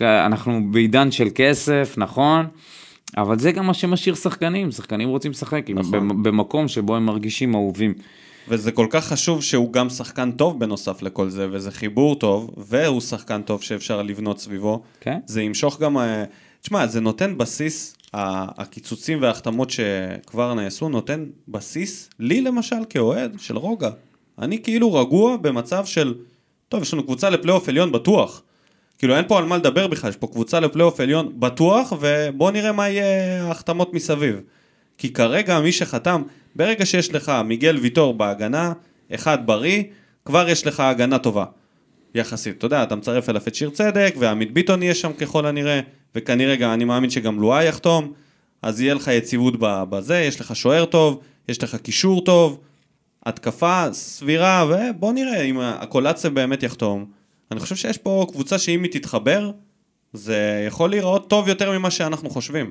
אנחנו 0.00 0.60
בעידן 0.70 1.10
של 1.10 1.28
כסף, 1.34 1.94
נכון, 1.96 2.46
אבל 3.16 3.38
זה 3.38 3.52
גם 3.52 3.66
מה 3.66 3.74
שמשאיר 3.74 4.14
שחקנים, 4.14 4.70
שחקנים 4.70 5.08
רוצים 5.08 5.30
לשחק 5.30 5.66
נכון. 5.74 6.22
במקום 6.22 6.68
שבו 6.68 6.96
הם 6.96 7.06
מרגישים 7.06 7.54
אהובים. 7.54 7.94
וזה 8.48 8.72
כל 8.72 8.86
כך 8.90 9.06
חשוב 9.06 9.42
שהוא 9.42 9.72
גם 9.72 9.90
שחקן 9.90 10.32
טוב 10.32 10.60
בנוסף 10.60 11.02
לכל 11.02 11.28
זה, 11.28 11.48
וזה 11.50 11.70
חיבור 11.70 12.14
טוב, 12.14 12.50
והוא 12.56 13.00
שחקן 13.00 13.42
טוב 13.42 13.62
שאפשר 13.62 14.02
לבנות 14.02 14.38
סביבו. 14.38 14.82
כן. 15.00 15.18
זה 15.26 15.42
ימשוך 15.42 15.80
גם... 15.80 15.98
אה, 15.98 16.24
תשמע, 16.60 16.86
זה 16.86 17.00
נותן 17.00 17.38
בסיס, 17.38 17.96
הקיצוצים 18.12 19.22
וההחתמות 19.22 19.70
שכבר 19.70 20.54
נעשו, 20.54 20.88
נותן 20.88 21.24
בסיס, 21.48 22.10
לי 22.18 22.40
למשל 22.40 22.76
כאוהד, 22.88 23.36
של 23.38 23.56
רוגע. 23.56 23.90
אני 24.38 24.62
כאילו 24.62 24.94
רגוע 24.94 25.36
במצב 25.36 25.84
של, 25.84 26.14
טוב, 26.68 26.82
יש 26.82 26.94
לנו 26.94 27.02
קבוצה 27.02 27.30
לפלייאוף 27.30 27.68
עליון 27.68 27.92
בטוח. 27.92 28.42
כאילו 28.98 29.16
אין 29.16 29.24
פה 29.28 29.38
על 29.38 29.44
מה 29.44 29.56
לדבר 29.56 29.86
בכלל, 29.86 30.10
יש 30.10 30.16
פה 30.16 30.26
קבוצה 30.26 30.60
לפלייאוף 30.60 31.00
עליון 31.00 31.32
בטוח, 31.40 31.92
ובוא 32.00 32.50
נראה 32.50 32.72
מה 32.72 32.88
יהיה 32.88 33.44
ההחתמות 33.44 33.94
מסביב. 33.94 34.40
כי 34.98 35.12
כרגע 35.12 35.60
מי 35.60 35.72
שחתם, 35.72 36.22
ברגע 36.56 36.86
שיש 36.86 37.12
לך 37.14 37.32
מיגל 37.44 37.76
ויטור 37.76 38.14
בהגנה, 38.14 38.72
אחד 39.14 39.46
בריא, 39.46 39.82
כבר 40.24 40.48
יש 40.48 40.66
לך 40.66 40.80
הגנה 40.80 41.18
טובה. 41.18 41.44
יחסית, 42.14 42.58
אתה 42.58 42.66
יודע, 42.66 42.82
אתה 42.82 42.96
מצרף 42.96 43.28
אליו 43.28 43.42
את 43.48 43.54
שיר 43.54 43.70
צדק, 43.70 44.14
ועמית 44.18 44.52
ביטון 44.52 44.82
יהיה 44.82 44.94
שם 44.94 45.12
ככל 45.12 45.46
הנראה, 45.46 45.80
וכנראה 46.14 46.56
גם, 46.56 46.72
אני 46.72 46.84
מאמין 46.84 47.10
שגם 47.10 47.40
לואי 47.40 47.68
יחתום, 47.68 48.12
אז 48.62 48.80
יהיה 48.80 48.94
לך 48.94 49.08
יציבות 49.08 49.54
בזה, 49.60 50.18
יש 50.18 50.40
לך 50.40 50.56
שוער 50.56 50.84
טוב, 50.84 51.20
יש 51.48 51.62
לך 51.62 51.76
קישור 51.76 52.24
טוב, 52.24 52.60
התקפה 53.26 53.92
סבירה, 53.92 54.66
ובוא 54.68 55.12
נראה 55.12 55.42
אם 55.42 55.60
הקולציה 55.60 56.30
באמת 56.30 56.62
יחתום. 56.62 57.15
אני 57.50 57.60
חושב 57.60 57.76
שיש 57.76 57.98
פה 57.98 58.26
קבוצה 58.32 58.58
שאם 58.58 58.82
היא 58.82 58.92
תתחבר, 58.92 59.50
זה 60.12 60.64
יכול 60.66 60.90
להיראות 60.90 61.30
טוב 61.30 61.48
יותר 61.48 61.78
ממה 61.78 61.90
שאנחנו 61.90 62.30
חושבים. 62.30 62.70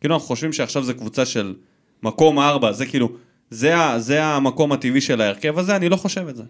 כאילו 0.00 0.14
אנחנו 0.14 0.28
חושבים 0.28 0.52
שעכשיו 0.52 0.82
זה 0.82 0.94
קבוצה 0.94 1.26
של 1.26 1.54
מקום 2.02 2.38
ארבע, 2.38 2.72
זה 2.72 2.86
כאילו, 2.86 3.08
זה, 3.50 3.74
זה 3.98 4.24
המקום 4.24 4.72
הטבעי 4.72 5.00
של 5.00 5.20
ההרכב 5.20 5.58
הזה, 5.58 5.76
אני 5.76 5.88
לא 5.88 5.96
חושב 5.96 6.28
את 6.28 6.36
זה. 6.36 6.42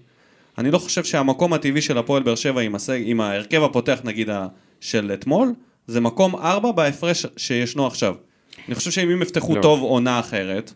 אני 0.58 0.70
לא 0.70 0.78
חושב 0.78 1.04
שהמקום 1.04 1.52
הטבעי 1.52 1.82
של 1.82 1.98
הפועל 1.98 2.22
באר 2.22 2.34
שבע 2.34 2.60
עם, 2.60 2.74
הסג, 2.74 3.00
עם 3.04 3.20
ההרכב 3.20 3.62
הפותח 3.62 4.00
נגיד 4.04 4.28
של 4.80 5.10
אתמול, 5.14 5.52
זה 5.86 6.00
מקום 6.00 6.36
ארבע 6.36 6.72
בהפרש 6.72 7.26
שישנו 7.36 7.86
עכשיו. 7.86 8.14
אני 8.68 8.74
חושב 8.74 8.90
שאם 8.90 9.10
הם 9.10 9.22
יפתחו 9.22 9.56
לא. 9.56 9.62
טוב 9.62 9.82
עונה 9.82 10.20
אחרת, 10.20 10.72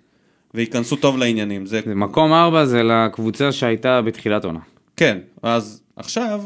וייכנסו 0.54 0.96
טוב 0.96 1.18
לעניינים, 1.18 1.66
זה... 1.66 1.80
זה 1.86 1.94
מקום 1.94 2.32
ארבע 2.32 2.64
זה 2.64 2.82
לקבוצה 2.82 3.52
שהייתה 3.52 4.02
בתחילת 4.02 4.44
עונה. 4.44 4.60
כן, 4.96 5.18
אז 5.42 5.82
עכשיו, 5.96 6.40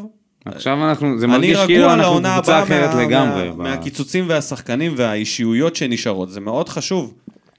עכשיו 0.44 0.88
אנחנו, 0.88 1.18
זה 1.18 1.26
מרגיש 1.26 1.58
כאילו 1.66 1.92
אנחנו 1.92 2.20
קבוצה 2.34 2.62
אחרת 2.62 2.94
מה, 2.94 3.02
לגמרי. 3.02 3.48
מה, 3.48 3.54
ב- 3.54 3.58
מהקיצוצים 3.58 4.24
והשחקנים 4.28 4.92
והאישיויות 4.96 5.76
שנשארות, 5.76 6.30
זה 6.30 6.40
מאוד 6.40 6.68
חשוב. 6.68 7.14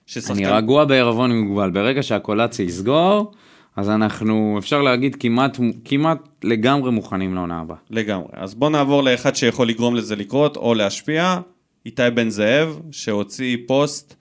ששחקן... 0.05 0.33
אני 0.33 0.45
רגוע 0.45 0.85
בערבון 0.85 1.31
מוגבל, 1.31 1.69
ברגע 1.69 2.03
שהקולציה 2.03 2.65
יסגור, 2.65 3.31
אז 3.75 3.89
אנחנו, 3.89 4.55
אפשר 4.59 4.81
להגיד, 4.81 5.15
כמעט, 5.19 5.57
כמעט 5.85 6.17
לגמרי 6.43 6.91
מוכנים 6.91 7.35
לעונה 7.35 7.59
הבאה. 7.59 7.77
לגמרי. 7.89 8.27
אז 8.33 8.55
בוא 8.55 8.69
נעבור 8.69 9.03
לאחד 9.03 9.35
שיכול 9.35 9.67
לגרום 9.67 9.95
לזה 9.95 10.15
לקרות 10.15 10.57
או 10.57 10.73
להשפיע. 10.73 11.39
איתי 11.85 12.09
בן 12.13 12.29
זאב, 12.29 12.79
שהוציא 12.91 13.57
פוסט 13.67 14.15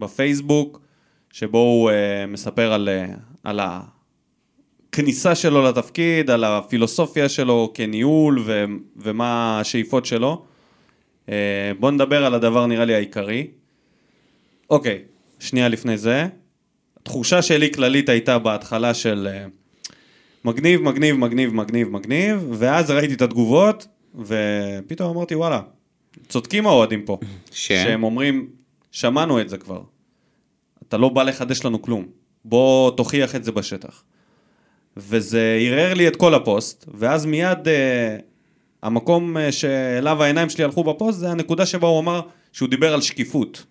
בפייסבוק, 0.00 0.80
שבו 1.32 1.58
הוא 1.58 1.90
uh, 1.90 1.94
מספר 2.28 2.72
על, 2.72 2.88
uh, 2.88 3.18
על 3.44 3.60
הכניסה 4.92 5.34
שלו 5.34 5.62
לתפקיד, 5.62 6.30
על 6.30 6.44
הפילוסופיה 6.44 7.28
שלו 7.28 7.72
כניהול 7.74 8.42
ו, 8.44 8.64
ומה 8.96 9.60
השאיפות 9.60 10.06
שלו. 10.06 10.44
Uh, 11.26 11.30
בוא 11.80 11.90
נדבר 11.90 12.24
על 12.24 12.34
הדבר 12.34 12.66
נראה 12.66 12.84
לי 12.84 12.94
העיקרי. 12.94 13.46
אוקיי, 14.70 15.02
שנייה 15.38 15.68
לפני 15.68 15.98
זה. 15.98 16.26
התחושה 17.00 17.42
שלי 17.42 17.72
כללית 17.72 18.08
הייתה 18.08 18.38
בהתחלה 18.38 18.94
של 18.94 19.28
uh, 19.30 19.50
מגניב, 20.44 20.82
מגניב, 20.82 21.16
מגניב, 21.16 21.54
מגניב, 21.54 21.88
מגניב, 21.88 22.46
ואז 22.52 22.90
ראיתי 22.90 23.14
את 23.14 23.22
התגובות, 23.22 23.86
ופתאום 24.14 25.16
אמרתי, 25.16 25.34
וואלה, 25.34 25.60
צודקים 26.28 26.66
האוהדים 26.66 27.02
פה. 27.02 27.18
ש? 27.50 27.68
שהם 27.84 28.02
אומרים, 28.02 28.48
שמענו 28.90 29.40
את 29.40 29.48
זה 29.48 29.58
כבר. 29.58 29.82
אתה 30.88 30.96
לא 30.96 31.08
בא 31.08 31.22
לחדש 31.22 31.64
לנו 31.64 31.82
כלום. 31.82 32.06
בוא 32.44 32.90
תוכיח 32.90 33.34
את 33.36 33.44
זה 33.44 33.52
בשטח. 33.52 34.02
וזה 34.96 35.58
ערער 35.60 35.94
לי 35.94 36.08
את 36.08 36.16
כל 36.16 36.34
הפוסט, 36.34 36.84
ואז 36.94 37.26
מיד 37.26 37.68
אה, 37.68 38.16
המקום 38.82 39.36
אה, 39.36 39.52
שאליו 39.52 40.22
העיניים 40.22 40.50
שלי 40.50 40.64
הלכו 40.64 40.84
בפוסט, 40.84 41.18
זה 41.18 41.30
הנקודה 41.30 41.66
שבה 41.66 41.88
הוא 41.88 42.00
אמר 42.00 42.20
שהוא 42.52 42.68
דיבר 42.68 42.94
על 42.94 43.00
שקיפות. 43.00 43.64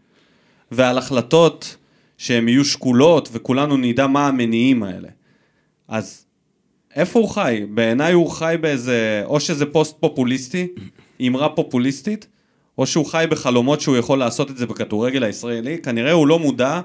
ועל 0.72 0.97
החלטות 0.97 1.78
שהן 2.17 2.47
יהיו 2.47 2.65
שקולות, 2.65 3.30
וכולנו 3.32 3.78
נדע 3.78 4.07
מה 4.07 4.28
המניעים 4.28 4.84
האלה. 4.84 5.07
אז 5.88 6.26
איפה 6.95 7.19
הוא 7.19 7.30
חי? 7.30 7.65
בעיניי 7.69 8.13
הוא 8.13 8.30
חי 8.30 8.55
באיזה, 8.61 9.24
או 9.26 9.39
שזה 9.39 9.65
פוסט 9.65 9.97
פופוליסטי, 9.99 10.67
אמרה 11.28 11.49
פופוליסטית, 11.49 12.28
או 12.78 12.88
שהוא 12.88 13.05
חי 13.05 13.26
בחלומות 13.30 13.82
שהוא 13.82 13.97
יכול 13.97 14.19
לעשות 14.19 14.51
את 14.51 14.57
זה 14.57 14.65
בכדורגל 14.65 15.24
הישראלי, 15.24 15.78
כנראה 15.78 16.11
הוא 16.11 16.28
לא 16.28 16.39
מודע 16.39 16.82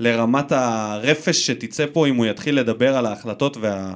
לרמת 0.00 0.52
הרפש 0.52 1.46
שתצא 1.46 1.86
פה 1.92 2.06
אם 2.06 2.16
הוא 2.16 2.26
יתחיל 2.26 2.58
לדבר 2.58 2.96
על 2.96 3.06
ההחלטות 3.06 3.56
וה, 3.60 3.94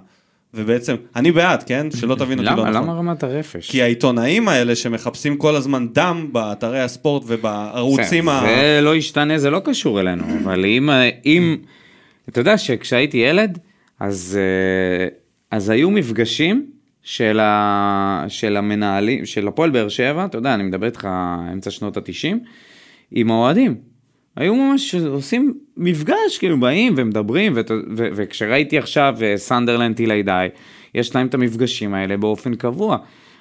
ובעצם, 0.55 0.96
אני 1.16 1.32
בעד, 1.32 1.62
כן? 1.62 1.86
שלא 1.90 2.14
תבין 2.20 2.38
אותי 2.38 2.51
לא 2.51 2.57
נכון. 2.57 2.72
למה 2.72 2.92
רמת 2.92 3.22
הרפש? 3.22 3.70
כי 3.70 3.82
העיתונאים 3.82 4.48
האלה 4.48 4.74
שמחפשים 4.74 5.36
כל 5.36 5.57
הזמן 5.57 5.88
דם 5.92 6.28
באתרי 6.32 6.80
הספורט 6.80 7.22
ובערוצים 7.26 8.28
ה... 8.28 8.40
זה 8.46 8.80
לא 8.82 8.96
ישתנה, 8.96 9.38
זה 9.38 9.51
לא 9.51 9.61
קשור 9.64 10.01
אלינו, 10.01 10.24
אבל 10.42 10.64
אם, 10.64 10.90
אם, 11.26 11.57
אתה 12.28 12.40
יודע 12.40 12.59
שכשהייתי 12.59 13.16
ילד, 13.16 13.59
אז, 14.01 14.38
אה, 14.40 15.09
אז 15.51 15.70
היו 15.70 15.90
מפגשים 15.90 16.66
של, 17.03 17.40
ה, 17.40 18.24
של 18.28 18.57
המנהלים, 18.57 19.26
של 19.26 19.48
הפועל 19.48 19.70
באר 19.70 19.88
שבע, 19.88 20.24
אתה 20.24 20.38
יודע, 20.38 20.55
אני 20.55 20.62
מדבר 20.62 20.86
איתך 20.86 21.09
אמצע 21.53 21.70
שנות 21.70 21.96
התשעים, 21.96 22.40
עם 23.11 23.30
האוהדים. 23.30 23.89
היו 24.37 24.55
ממש 24.55 24.95
עושים 24.95 25.55
מפגש, 25.76 26.39
כאילו 26.39 26.61
באים 26.61 26.95
ומדברים, 26.97 27.53
וכשראיתי 27.97 28.78
עכשיו 28.78 29.16
אה, 29.22 29.37
סנדרלנד 29.37 29.97
טילי 29.97 30.22
די, 30.22 30.47
יש 30.95 31.14
להם 31.14 31.26
את 31.26 31.35
המפגשים 31.35 31.95
האלה 31.95 32.16
באופן 32.16 32.55
קבוע. 32.55 32.97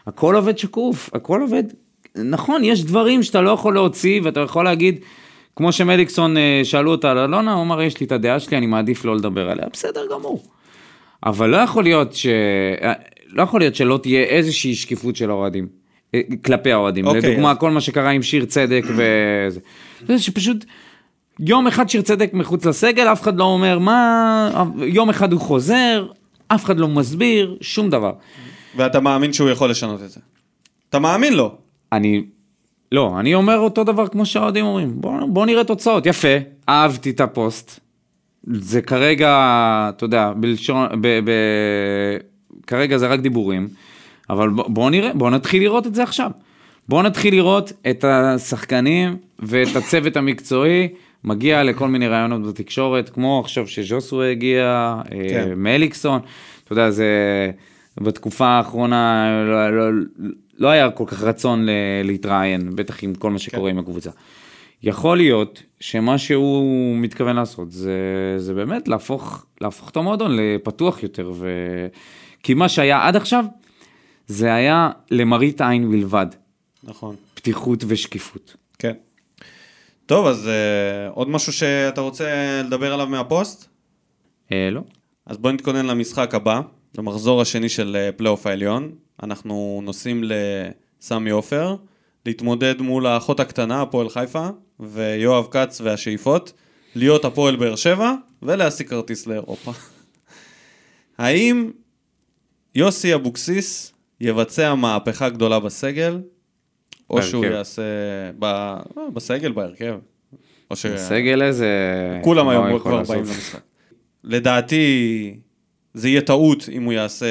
הכל 0.08 0.36
עובד 0.36 0.58
שקוף, 0.58 1.10
הכל 1.14 1.42
עובד, 1.42 1.64
נכון, 2.16 2.64
יש 2.64 2.84
דברים 2.84 3.24
שאתה 3.24 3.42
לא 3.42 3.52
יכול 3.52 3.74
להוציא 3.74 4.22
ואתה 4.24 4.40
יכול 4.40 4.66
להגיד, 4.66 5.00
כמו 5.56 5.72
שמליקסון 5.72 6.38
אה, 6.38 6.62
שאלו 6.64 6.92
אותה 6.92 7.12
על 7.12 7.18
אלונה, 7.18 7.54
הוא 7.54 7.64
אמר, 7.64 7.82
יש 7.82 8.00
לי 8.00 8.06
את 8.06 8.12
הדעה 8.12 8.40
שלי, 8.40 8.58
אני 8.58 8.66
מעדיף 8.66 9.06
לא 9.06 9.16
לדבר 9.16 9.50
עליה, 9.50 9.66
בסדר 9.74 10.02
גמור. 10.12 10.44
אבל 11.26 11.50
לא 11.50 11.58
יכול 11.58 11.84
להיות 11.84 12.14
ש... 12.14 12.26
אה, 12.82 12.94
לא 13.32 13.44
יכול 13.44 13.62
להיות 13.62 13.76
שלא 13.76 14.00
תהיה 14.04 14.24
איזושהי 14.24 14.76
שקיפות 14.76 15.16
של 15.16 15.30
האוהדים. 15.30 15.79
כלפי 16.46 16.72
האוהדים. 16.72 17.08
אוקיי, 17.08 17.22
לדוגמה, 17.22 17.52
אז- 17.52 17.58
כל 17.58 17.72
מה 17.72 17.82
שקרה 17.82 18.10
עם 18.10 18.22
שיר 18.22 18.46
צדק 18.46 18.84
וזה. 18.90 19.60
זה 20.08 20.20
שפשוט 20.20 20.66
יום 21.40 21.68
אחד 21.68 21.90
שיר 21.90 22.02
צדק 22.02 22.30
מחוץ 22.34 22.66
לסגל, 22.66 23.08
אף 23.12 23.22
אחד 23.22 23.38
לא 23.38 23.44
אומר 23.44 23.80
מה, 23.80 24.66
יום 24.88 25.10
אחד 25.10 25.34
הוא 25.34 25.42
חוזר, 25.42 26.06
אף 26.48 26.66
אחד 26.66 26.78
לא 26.80 26.88
מסביר, 26.88 27.58
שום 27.62 27.90
דבר. 27.90 28.14
ואתה 28.76 29.00
מאמין 29.00 29.34
שהוא 29.34 29.50
יכול 29.50 29.70
לשנות 29.70 30.04
את 30.04 30.10
זה. 30.10 30.20
אתה 30.90 31.00
מאמין 31.00 31.34
לו. 31.34 31.56
אני, 31.92 32.24
לא, 32.92 33.16
אני 33.20 33.34
אומר 33.36 33.58
אותו 33.58 33.84
דבר 33.84 34.08
כמו 34.08 34.26
שהאוהדים 34.26 34.66
אומרים, 34.66 35.02
בוא, 35.02 35.14
בוא 35.28 35.46
נראה 35.46 35.64
תוצאות, 35.64 36.06
יפה, 36.06 36.38
אהבתי 36.70 37.10
את 37.10 37.22
הפוסט. 37.22 37.80
זה 38.54 38.82
כרגע, 38.82 39.30
אתה 39.90 40.06
יודע, 40.06 40.32
בלשון, 40.36 40.88
ב, 41.02 41.08
ב, 41.08 41.32
כרגע 42.68 42.98
זה 42.98 43.08
רק 43.08 43.20
דיבורים, 43.20 43.68
אבל 44.30 44.50
בוא, 44.50 44.66
בוא 44.68 44.90
נראה, 44.90 45.14
בוא 45.14 45.30
נתחיל 45.30 45.64
לראות 45.64 45.88
את 45.88 45.96
זה 45.96 46.04
עכשיו. 46.04 46.32
בוא 46.90 47.04
נתחיל 47.04 47.34
לראות 47.34 47.74
את 47.90 48.04
השחקנים 48.04 49.18
ואת 49.40 49.76
הצוות 49.76 50.18
המקצועי 50.18 50.88
מגיע 51.24 51.64
לכל 51.64 51.88
מיני 51.88 52.08
רעיונות 52.08 52.48
בתקשורת, 52.48 53.10
כמו 53.10 53.40
עכשיו 53.40 53.68
שז'וסו 53.68 54.24
הגיע, 54.24 54.96
כן. 55.10 55.28
כן. 55.30 55.54
מליקסון, 55.56 56.22
אתה 56.64 56.74
יודע, 56.74 56.90
זה 56.90 57.08
בתקופה 58.02 58.48
האחרונה 58.48 59.30
לא, 59.48 59.78
לא, 59.78 60.00
לא 60.60 60.68
היה 60.68 60.90
כל 60.92 61.04
כך 61.08 61.24
רצון 61.24 61.66
להתראיין, 62.04 62.76
בטח 62.76 63.04
עם 63.04 63.16
כל 63.16 63.32
מה 63.32 63.40
שקורה 63.40 63.72
כן. 63.72 63.78
עם 63.78 63.84
הקבוצה. 63.84 64.10
יכול 64.84 65.18
להיות 65.18 65.64
שמה 65.80 66.18
שהוא 66.18 66.98
מתכוון 66.98 67.36
לעשות 67.36 67.72
זה, 67.72 67.94
זה 68.38 68.54
באמת 68.54 68.88
להפוך, 68.88 69.46
להפוך 69.62 69.90
את 69.90 69.98
המועדון 69.98 70.32
לפתוח 70.38 71.04
יותר, 71.04 71.32
ו... 71.36 71.48
כי 72.44 72.54
מה 72.54 72.70
שהיה 72.70 73.08
עד 73.08 73.16
עכשיו 73.16 73.46
זה 74.30 74.54
היה 74.54 74.90
למראית 75.12 75.62
עין 75.62 75.92
בלבד, 75.92 76.28
נכון. 76.84 77.16
פתיחות 77.34 77.84
ושקיפות. 77.88 78.56
כן. 78.80 78.94
טוב, 80.06 80.28
אז 80.28 80.46
uh, 80.46 81.14
עוד 81.14 81.30
משהו 81.30 81.54
שאתה 81.54 82.02
רוצה 82.02 82.62
לדבר 82.66 82.94
עליו 82.94 83.08
מהפוסט? 83.08 83.68
אה, 84.52 84.70
לא. 84.72 84.82
אז 85.26 85.38
בוא 85.38 85.52
נתכונן 85.52 85.86
למשחק 85.86 86.36
הבא, 86.36 86.62
למחזור 86.98 87.42
השני 87.42 87.70
של 87.70 87.96
אה, 88.00 88.12
פלייאוף 88.12 88.48
העליון. 88.48 88.92
אנחנו 89.24 89.82
נוסעים 89.84 90.24
לסמי 90.24 91.30
עופר, 91.30 91.76
להתמודד 92.26 92.82
מול 92.82 93.08
האחות 93.08 93.40
הקטנה, 93.40 93.82
הפועל 93.82 94.10
חיפה, 94.10 94.48
ויואב 94.80 95.48
כץ 95.52 95.82
והשאיפות, 95.82 96.54
להיות 96.96 97.26
הפועל 97.26 97.56
באר 97.56 97.76
שבע, 97.76 98.14
ולהשיג 98.42 98.88
כרטיס 98.88 99.28
לאירופה. 99.28 99.72
האם 101.18 101.72
יוסי 102.76 103.16
אבוקסיס 103.16 103.94
יבצע 104.22 104.76
מהפכה 104.76 105.30
גדולה 105.30 105.60
בסגל, 105.60 106.22
או 107.10 107.24
שהוא. 107.24 107.46
יעשה... 107.46 107.82
ב... 108.40 108.44
אה, 108.44 108.80
בסגל, 109.14 109.52
בהרכב. 109.52 110.00
או 110.72 110.76
ש... 110.76 110.86
הסגל 110.86 111.42
איזה... 111.42 111.70
כולם 112.24 112.50
היום 112.50 112.80
כבר 112.80 112.96
לעשות? 112.96 113.16
באים 113.16 113.26
למשחק. 113.26 113.60
לדעתי, 114.24 115.36
זה 115.94 116.10
יהיה 116.10 116.22
טעות 116.22 116.70
אם 116.72 116.84
הוא 116.84 116.94
יעשה 116.94 117.26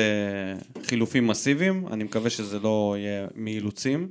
חילופים 0.82 1.26
מסיביים, 1.26 1.84
אני 1.90 2.04
מקווה 2.04 2.30
שזה 2.30 2.58
לא 2.58 2.96
יהיה 2.98 3.26
מאילוצים. 3.34 4.08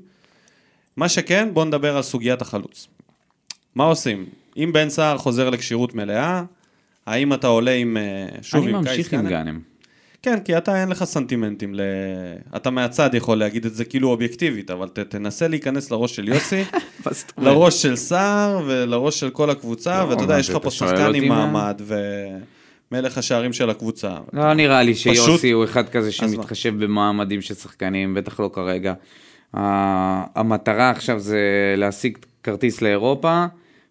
מה 0.97 1.09
שכן, 1.09 1.49
בואו 1.53 1.65
נדבר 1.65 1.97
על 1.97 2.03
סוגיית 2.03 2.41
החלוץ. 2.41 2.87
מה 3.75 3.83
עושים? 3.83 4.25
אם 4.57 4.69
בן 4.73 4.89
סער 4.89 5.17
חוזר 5.17 5.49
לכשירות 5.49 5.95
מלאה, 5.95 6.43
האם 7.05 7.33
אתה 7.33 7.47
עולה 7.47 7.71
עם, 7.71 7.97
אה, 7.97 8.27
שוב 8.41 8.63
אני 8.63 8.73
עם 8.73 8.83
קייס 8.83 8.97
ממשיך 8.97 9.13
עם 9.13 9.27
גאנם? 9.27 9.59
כן, 10.27 10.39
כי 10.39 10.57
אתה 10.57 10.81
אין 10.81 10.89
לך 10.89 11.03
סנטימנטים, 11.03 11.75
ל... 11.75 11.81
אתה 12.55 12.69
מהצד 12.69 13.09
יכול 13.13 13.37
להגיד 13.37 13.65
את 13.65 13.75
זה 13.75 13.85
כאילו 13.85 14.09
אובייקטיבית, 14.09 14.71
אבל 14.71 14.87
ת, 14.87 14.99
תנסה 14.99 15.47
להיכנס 15.47 15.91
לראש 15.91 16.15
של 16.15 16.27
יוסי, 16.29 16.63
לראש 17.37 17.81
של 17.81 17.95
סער 17.95 18.61
ולראש 18.67 19.19
של 19.19 19.29
כל 19.29 19.49
הקבוצה, 19.49 20.03
לא, 20.03 20.09
ואתה 20.09 20.23
יודע, 20.23 20.39
יש 20.39 20.49
לך 20.49 20.55
פה 20.55 20.61
אתה 20.61 20.71
שחקן 20.71 21.15
עם? 21.15 21.27
מעמד 21.27 21.81
ומלך 22.91 23.17
השערים 23.17 23.53
של 23.53 23.69
הקבוצה. 23.69 24.17
לא 24.33 24.53
נראה 24.53 24.83
לי 24.83 24.93
פשוט- 24.93 25.13
שיוסי 25.15 25.51
הוא 25.51 25.63
אחד 25.63 25.89
כזה 25.89 26.07
מה? 26.07 26.11
שמתחשב 26.11 26.83
במעמדים 26.83 27.41
של 27.41 27.53
שחקנים, 27.53 28.13
בטח 28.13 28.39
לא 28.39 28.49
כרגע. 28.53 28.93
ה- 29.53 30.39
המטרה 30.39 30.89
עכשיו 30.89 31.19
זה 31.19 31.39
להשיג 31.77 32.17
כרטיס 32.43 32.81
לאירופה 32.81 33.45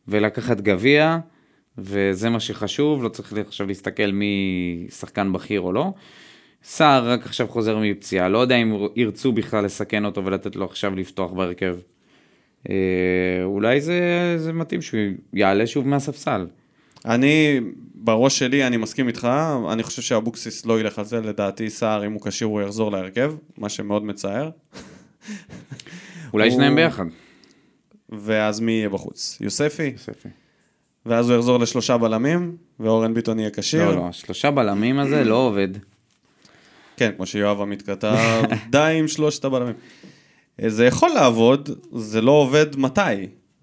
ולקחת 0.09 0.61
גביע, 0.61 1.19
וזה 1.79 2.31
מה 2.31 2.41
שחשוב, 2.41 3.03
לא 3.05 3.09
צריך 3.09 3.33
עכשיו 3.47 3.67
להסתכל 3.67 4.11
מי 4.13 4.37
שחקן 4.99 5.33
בכיר 5.33 5.61
או 5.61 5.73
לא. 5.73 5.93
סער 6.69 7.11
רק 7.11 7.27
עכשיו 7.27 7.49
חוזר 7.49 7.79
מפציעה, 7.79 8.29
לא 8.29 8.39
יודע 8.39 8.57
אם 8.57 8.77
ירצו 8.97 9.33
בכלל 9.33 9.65
לסכן 9.65 10.05
אותו 10.05 10.25
ולתת 10.25 10.57
לו 10.57 10.65
עכשיו 10.65 10.95
לפתוח 10.97 11.33
בהרכב. 11.33 11.77
אה, 12.71 12.75
אולי 13.45 13.81
זה, 13.81 14.01
זה 14.39 14.53
מתאים 14.53 14.83
שהוא 14.83 15.01
יעלה 15.33 15.67
שוב 15.67 15.89
מהספסל. 15.89 16.47
אני, 17.05 17.61
בראש 17.95 18.39
שלי, 18.39 18.67
אני 18.67 18.77
מסכים 18.77 19.09
איתך, 19.09 19.29
אני 19.73 19.83
חושב 19.83 20.03
שאבוקסיס 20.03 20.67
לא 20.67 20.81
ילך 20.81 20.99
על 20.99 21.05
זה, 21.05 21.21
לדעתי 21.21 21.71
סער, 21.71 22.07
אם 22.07 22.13
הוא 22.13 22.21
כשיר, 22.21 22.49
הוא 22.49 22.63
יחזור 22.63 22.93
להרכב, 22.93 23.35
מה 23.59 23.69
שמאוד 23.69 24.05
מצער. 24.05 24.51
אולי 26.33 26.49
הוא- 26.49 26.55
שניהם 26.55 26.75
ביחד. 26.77 27.05
ואז 28.09 28.61
מי 28.61 28.73
יהיה 28.73 28.89
בחוץ? 28.89 29.39
יוספי? 29.41 29.83
יוספי. 29.93 30.29
ואז 31.07 31.31
הוא 31.31 31.37
יחזור 31.39 31.59
לשלושה 31.59 31.99
בלמים, 31.99 32.57
ואורן 32.81 33.15
ביטון 33.15 33.39
יהיה 33.39 33.51
כשיר. 33.51 33.85
לא, 33.91 33.97
לא, 33.97 34.07
השלושה 34.09 34.51
בלמים 34.51 34.99
הזה 34.99 35.25
לא 35.25 35.35
עובד. 35.37 35.69
כן, 36.97 37.11
כמו 37.17 37.27
שיואב 37.27 37.61
עמית 37.61 37.83
כתב, 37.83 38.17
די 38.71 38.97
עם 38.99 39.09
שלושת 39.09 39.45
הבלמים. 39.45 39.75
אה, 40.63 40.69
זה 40.71 40.87
יכול 40.87 41.11
לעבוד, 41.11 41.69
זה 41.93 42.21
לא 42.21 42.31
עובד 42.33 42.67
מתי? 42.77 43.01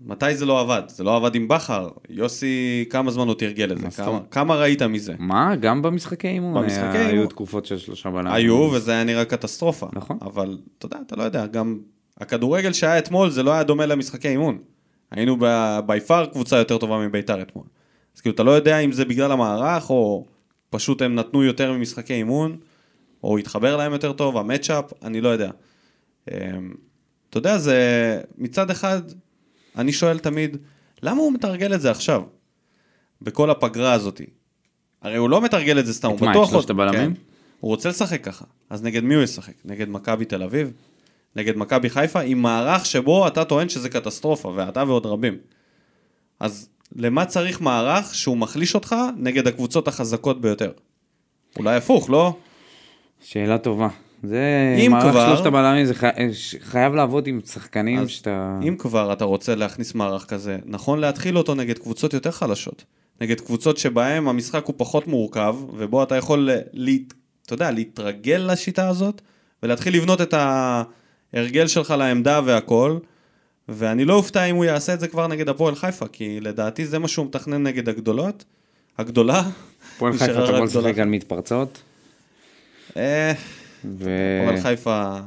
מתי 0.06 0.36
זה 0.36 0.46
לא 0.46 0.60
עבד? 0.60 0.82
זה 0.88 1.04
לא 1.04 1.16
עבד 1.16 1.36
עם 1.36 1.48
בכר. 1.48 1.90
יוסי, 2.10 2.86
כמה 2.90 3.12
זמן 3.12 3.28
הוא 3.28 3.36
תרגל 3.36 3.72
את 3.72 3.78
זה? 3.92 4.04
כמה, 4.32 4.56
ראית 4.56 4.82
מזה? 4.82 5.14
מה? 5.20 5.56
גם 5.56 5.82
במשחקי 5.82 6.28
אימון 6.28 6.54
במשחקי 6.64 6.84
היה- 6.98 7.02
היו 7.08 7.10
אימון. 7.14 7.28
תקופות 7.28 7.66
של 7.66 7.78
שלושה 7.78 8.10
בלמים. 8.10 8.34
היו, 8.34 8.56
וזה 8.74 8.92
היה 8.92 9.04
נראה 9.04 9.26
קטסטרופה. 9.26 9.88
נכון. 9.94 10.18
אבל 10.22 10.58
אתה 10.78 10.86
יודע, 10.86 10.98
אתה 11.08 11.16
לא 11.16 11.24
יודע, 11.24 11.46
גם 11.46 11.80
הכדורגל 12.20 12.74
שהיה 12.74 12.98
אתמול 12.98 13.30
זה 13.30 13.44
לא 13.44 13.52
היה 13.52 13.64
דומה 13.64 13.86
למשחקי 13.86 14.28
אימון. 14.28 14.58
היינו 15.12 15.38
בי 15.86 16.00
פאר 16.08 16.26
קבוצה 16.26 16.58
יותר 16.58 16.78
טובה 16.78 16.98
מביתר 17.08 17.42
אתמול. 17.42 17.66
אז 18.16 18.22
כאילו, 18.22 18.36
אתה 18.36 18.44
לא 18.44 18.52
יודע 18.52 18.80
אם 18.80 18.92
זה 18.92 19.06
בגלל 19.06 19.32
המערך, 19.32 19.90
או 19.90 20.26
פשוט 20.70 21.02
הם 21.02 21.16
נתנו 21.16 21.44
יותר 21.44 21.72
ממשחקי 21.74 22.14
אימון, 22.14 22.58
או 23.24 23.38
התחבר 23.38 23.78
להם 23.78 23.92
יותר 23.94 24.14
טוב, 24.14 24.38
המצ'אפ, 24.38 24.86
אני 25.04 25.22
לא 25.22 25.30
יודע. 25.30 25.52
אמ, 26.32 26.36
אתה 27.30 27.38
יודע, 27.38 27.58
זה 27.58 27.78
מצד 28.38 28.70
אחד, 28.70 29.02
אני 29.78 29.94
שואל 29.94 30.20
תמיד, 30.20 30.58
למה 31.04 31.22
הוא 31.22 31.34
מתרגל 31.34 31.74
את 31.76 31.82
זה 31.82 31.92
עכשיו? 31.92 32.24
בכל 33.22 33.50
הפגרה 33.50 33.94
הזאת. 33.94 34.22
הרי 35.02 35.18
הוא 35.18 35.30
לא 35.30 35.42
מתרגל 35.42 35.80
את 35.80 35.86
זה 35.86 35.94
סתם, 35.94 36.10
את 36.16 36.20
הוא 36.20 36.26
מה, 36.26 36.32
את 36.32 36.38
בטוח... 36.38 36.50
שלושת 36.52 36.70
עוד- 36.70 36.80
הבלמים? 36.80 37.14
כן. 37.16 37.22
הוא 37.60 37.70
רוצה 37.70 37.90
לשחק 37.90 38.24
ככה. 38.24 38.46
אז 38.70 38.84
נגד 38.84 39.04
מי 39.04 39.16
הוא 39.16 39.24
ישחק? 39.24 39.54
נגד 39.66 39.90
מכבי 39.90 40.26
תל 40.26 40.44
אביב? 40.44 40.72
נגד 41.36 41.58
מכבי 41.58 41.90
חיפה? 41.90 42.20
עם 42.22 42.42
מערך 42.42 42.86
שבו 42.86 43.28
אתה 43.28 43.46
טוען 43.46 43.70
שזה 43.70 43.90
קטסטרופה, 43.90 44.54
ואתה 44.56 44.84
ועוד 44.88 45.06
רבים. 45.06 45.38
אז 46.40 46.70
למה 46.96 47.26
צריך 47.26 47.62
מערך 47.62 48.16
שהוא 48.16 48.38
מחליש 48.38 48.76
אותך 48.76 48.96
נגד 49.18 49.48
הקבוצות 49.48 49.88
החזקות 49.88 50.42
ביותר? 50.42 50.72
אולי 51.60 51.76
הפוך, 51.76 52.10
לא? 52.10 52.38
שאלה 53.24 53.58
טובה. 53.58 53.88
זה 54.24 54.42
מערך 54.90 55.04
כבר- 55.12 55.28
שלושת 55.28 55.46
הבלמים, 55.46 55.86
זה 55.86 55.94
חי- 55.96 56.08
חייב 56.60 56.94
לעבוד 56.96 57.28
עם 57.28 57.40
שחקנים 57.46 58.00
אז 58.00 58.10
שאתה... 58.10 58.60
אם 58.68 58.76
כבר 58.80 59.14
אתה 59.14 59.26
רוצה 59.26 59.56
להכניס 59.56 59.96
מערך 59.96 60.26
כזה, 60.26 60.58
נכון 60.66 61.00
להתחיל 61.00 61.38
אותו 61.38 61.56
נגד 61.56 61.78
קבוצות 61.78 62.14
יותר 62.14 62.32
חלשות. 62.32 62.84
נגד 63.22 63.40
קבוצות 63.42 63.78
שבהן 63.78 64.28
המשחק 64.28 64.66
הוא 64.66 64.74
פחות 64.78 65.08
מורכב, 65.08 65.56
ובו 65.78 66.04
אתה 66.04 66.16
יכול 66.16 66.52
ל- 66.52 66.60
להת... 66.74 67.14
אתה 67.46 67.54
יודע, 67.54 67.72
להתרגל 67.72 68.48
לשיטה 68.52 68.90
הזאת, 68.90 69.22
ולהתחיל 69.64 69.96
לבנות 69.96 70.22
את 70.22 70.34
ההרגל 71.34 71.68
שלך 71.68 71.92
לעמדה 71.98 72.42
והכל. 72.46 72.98
ואני 73.70 74.06
לא 74.06 74.14
אופתע 74.14 74.44
אם 74.46 74.56
הוא 74.56 74.66
יעשה 74.66 74.94
את 74.94 75.00
זה 75.00 75.08
כבר 75.08 75.28
נגד 75.28 75.50
הפועל 75.50 75.76
חיפה, 75.76 76.08
כי 76.08 76.40
לדעתי 76.40 76.86
זה 76.86 77.00
מה 77.00 77.08
שהוא 77.08 77.26
מתכנן 77.26 77.64
נגד 77.64 77.90
הגדולות. 77.90 78.46
הגדולה. 78.98 79.44
הפועל 79.96 80.14
חיפה 80.18 80.26
תבוא 80.34 80.42
רק 80.42 80.48
גדולה. 80.50 80.64
לשחק 80.90 81.00
על 81.00 81.08
מתפרצות, 81.08 81.82
אה, 82.98 83.32
הפועל 83.32 84.56
ואם 84.56 84.62
חיפה, 84.62 85.20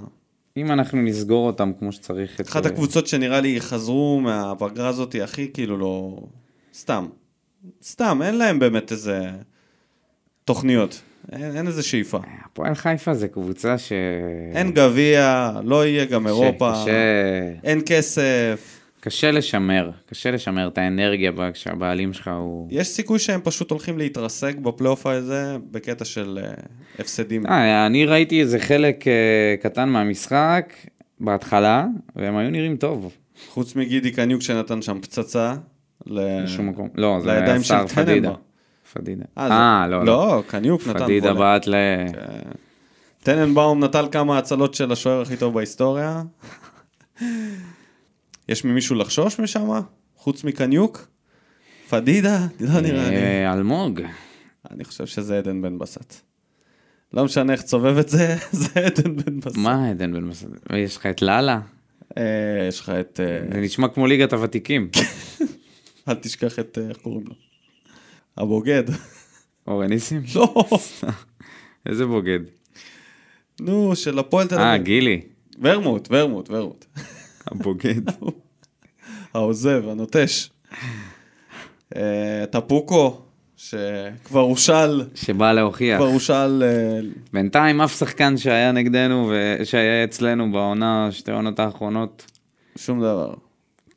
אנחנו 0.59 1.03
נסגור 1.03 1.47
אותם 1.47 1.73
כמו 1.79 1.93
שצריך 1.93 2.41
את... 2.41 2.47
אחת 2.47 2.67
הקבוצות 2.67 3.07
שנראה 3.07 3.41
לי 3.41 3.61
חזרו 3.61 4.21
מהפגרה 4.21 4.89
הזאת 4.89 5.15
הכי 5.23 5.51
כאילו 5.55 5.77
לא... 5.79 6.21
סתם. 6.75 7.07
סתם, 7.83 8.21
אין 8.25 8.39
להם 8.39 8.59
באמת 8.59 8.93
איזה 8.93 9.21
תוכניות. 10.45 11.03
אין, 11.33 11.57
אין 11.57 11.67
איזה 11.67 11.83
שאיפה. 11.83 12.19
הפועל 12.45 12.75
חיפה 12.75 13.15
זה 13.15 13.29
קבוצה 13.29 13.79
ש... 13.79 13.93
אין 14.55 14.73
גביע, 14.73 15.51
לא 15.65 15.87
יהיה 15.87 16.05
גם 16.05 16.25
קשה, 16.25 16.29
אירופה, 16.31 16.73
קשה, 16.73 16.93
אין 17.65 17.81
כסף. 17.87 18.76
קשה 19.07 19.31
לשמר, 19.31 19.91
קשה 20.07 20.31
לשמר 20.31 20.69
את 20.69 20.79
האנרגיה 20.79 21.33
כשהבעלים 21.53 22.13
שלך 22.13 22.31
הוא... 22.39 22.69
יש 22.71 22.89
סיכוי 22.89 23.19
שהם 23.19 23.41
פשוט 23.45 23.71
הולכים 23.71 23.99
להתרסק 23.99 24.57
בפלייאוף 24.57 25.07
הזה 25.07 25.57
בקטע 25.71 26.05
של 26.05 26.39
אה, 26.43 26.53
הפסדים. 26.99 27.47
אה, 27.47 27.87
אני 27.87 28.07
ראיתי 28.07 28.41
איזה 28.41 28.59
חלק 28.59 29.09
אה, 29.09 29.55
קטן 29.63 29.89
מהמשחק 29.89 30.73
בהתחלה, 31.21 31.87
והם 32.17 32.37
היו 32.37 32.51
נראים 32.51 32.77
טוב. 32.77 33.13
חוץ 33.49 33.77
מגידי 33.77 34.11
קניוק 34.11 34.43
שנתן 34.43 34.83
שם 34.83 34.99
פצצה. 35.01 35.55
ל- 36.07 36.45
בשום 36.45 36.69
מקום. 36.69 36.89
לא, 36.95 37.21
זה 37.23 37.33
היה 37.33 37.63
שר 37.63 37.87
פדידה. 37.87 38.33
פדידה. 38.93 39.25
אה, 39.39 39.87
לא, 39.91 39.99
לא. 39.99 40.07
לא, 40.07 40.43
קניוק 40.47 40.87
נתן 40.87 41.05
פדידה 41.05 41.33
וולה. 41.33 41.41
בעט 41.41 41.67
ל... 41.67 41.75
טננבאום 43.23 43.85
נטל 43.85 44.09
כמה 44.13 44.39
הצלות 44.39 44.75
של 44.75 44.93
השוער 44.93 45.23
הכי 45.23 45.37
טוב 45.37 45.55
בהיסטוריה. 45.55 46.23
יש 48.49 48.65
ממישהו 48.65 48.97
לחשוש 48.97 49.41
משם? 49.41 49.71
חוץ 50.17 50.45
מקניוק? 50.45 51.07
פדידה? 51.89 52.47
לא 52.61 52.81
נראה 52.81 53.11
לי. 53.11 53.17
אה, 53.17 53.53
אלמוג. 53.53 54.01
אני 54.71 54.85
חושב 54.85 55.07
שזה 55.07 55.39
עדן 55.39 55.63
בן 55.63 55.79
בסט. 55.79 56.15
לא 57.13 57.25
משנה 57.25 57.53
איך 57.53 57.63
תסובב 57.63 57.99
את 57.99 58.09
זה, 58.09 58.37
זה 58.53 58.69
עדן 58.87 59.17
בן 59.17 59.41
בסט. 59.41 59.57
מה 59.57 59.91
עדן 59.91 60.13
בן 60.13 60.31
בסט? 60.31 60.47
יש 60.77 60.97
לך 60.97 61.07
את 61.07 61.23
לאלה? 61.23 61.61
אה, 62.19 62.23
יש 62.69 62.81
לך 62.81 62.91
את... 62.91 63.21
אה, 63.21 63.55
זה 63.55 63.61
נשמע 63.61 63.89
כמו 63.89 64.07
ליגת 64.07 64.33
הוותיקים. 64.33 64.89
אל 66.09 66.15
תשכח 66.15 66.59
את... 66.59 66.79
אה, 66.79 66.89
איך 66.89 66.97
קוראים 66.97 67.25
לו? 67.27 67.35
הבוגד. 68.37 68.85
אורן 69.67 69.89
ניסים? 69.89 70.23
לא. 70.35 70.65
איזה 71.87 72.07
בוגד. 72.07 72.41
נו, 73.61 73.97
של 73.97 74.19
הפועל 74.19 74.47
תל 74.49 74.59
אה, 74.59 74.75
אביב. 74.75 74.85
גילי. 74.85 75.21
ורמוט, 75.61 76.09
ורמוט, 76.11 76.51
ורמוט. 76.51 76.85
הבוגד. 77.51 78.03
העוזב, 79.35 79.83
הנוטש. 79.89 80.51
אה, 81.97 82.45
טפוקו, 82.51 83.21
שכבר 83.57 84.41
הושל, 84.41 85.05
שבא 85.15 85.53
להוכיח. 85.53 85.97
כבר 85.99 86.07
הושל, 86.07 86.63
אה, 86.67 87.01
בינתיים 87.33 87.81
אף 87.81 87.99
שחקן 87.99 88.37
שהיה 88.37 88.73
נגדנו 88.73 89.33
ושהיה 89.33 90.05
אצלנו 90.05 90.53
בעונה, 90.53 91.09
שתי 91.11 91.31
העונות 91.31 91.59
האחרונות, 91.61 92.31
שום 92.79 93.01
דבר. 93.01 93.35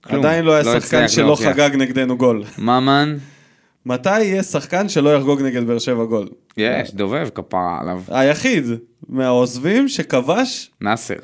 כלום. 0.02 0.20
עדיין 0.20 0.46
לא 0.46 0.54
היה 0.54 0.64
לא 0.64 0.80
שחקן 0.80 1.08
שלא 1.08 1.26
להוכיח. 1.26 1.54
חגג 1.54 1.76
נגדנו 1.76 2.18
גול. 2.18 2.44
ממן, 2.58 3.18
מתי 3.86 4.22
יהיה 4.22 4.44
שחקן 4.44 4.90
שלא 4.90 5.16
יחגוג 5.16 5.42
נגד 5.42 5.68
באר 5.68 5.80
שבע 5.80 6.06
גול? 6.06 6.30
יש, 6.58 6.92
דובב 6.92 7.30
כפרה 7.36 7.78
עליו. 7.82 8.02
היחיד 8.08 8.66
מהעוזבים 9.10 9.88
שכבש, 9.88 10.72
נאסר. 10.82 11.16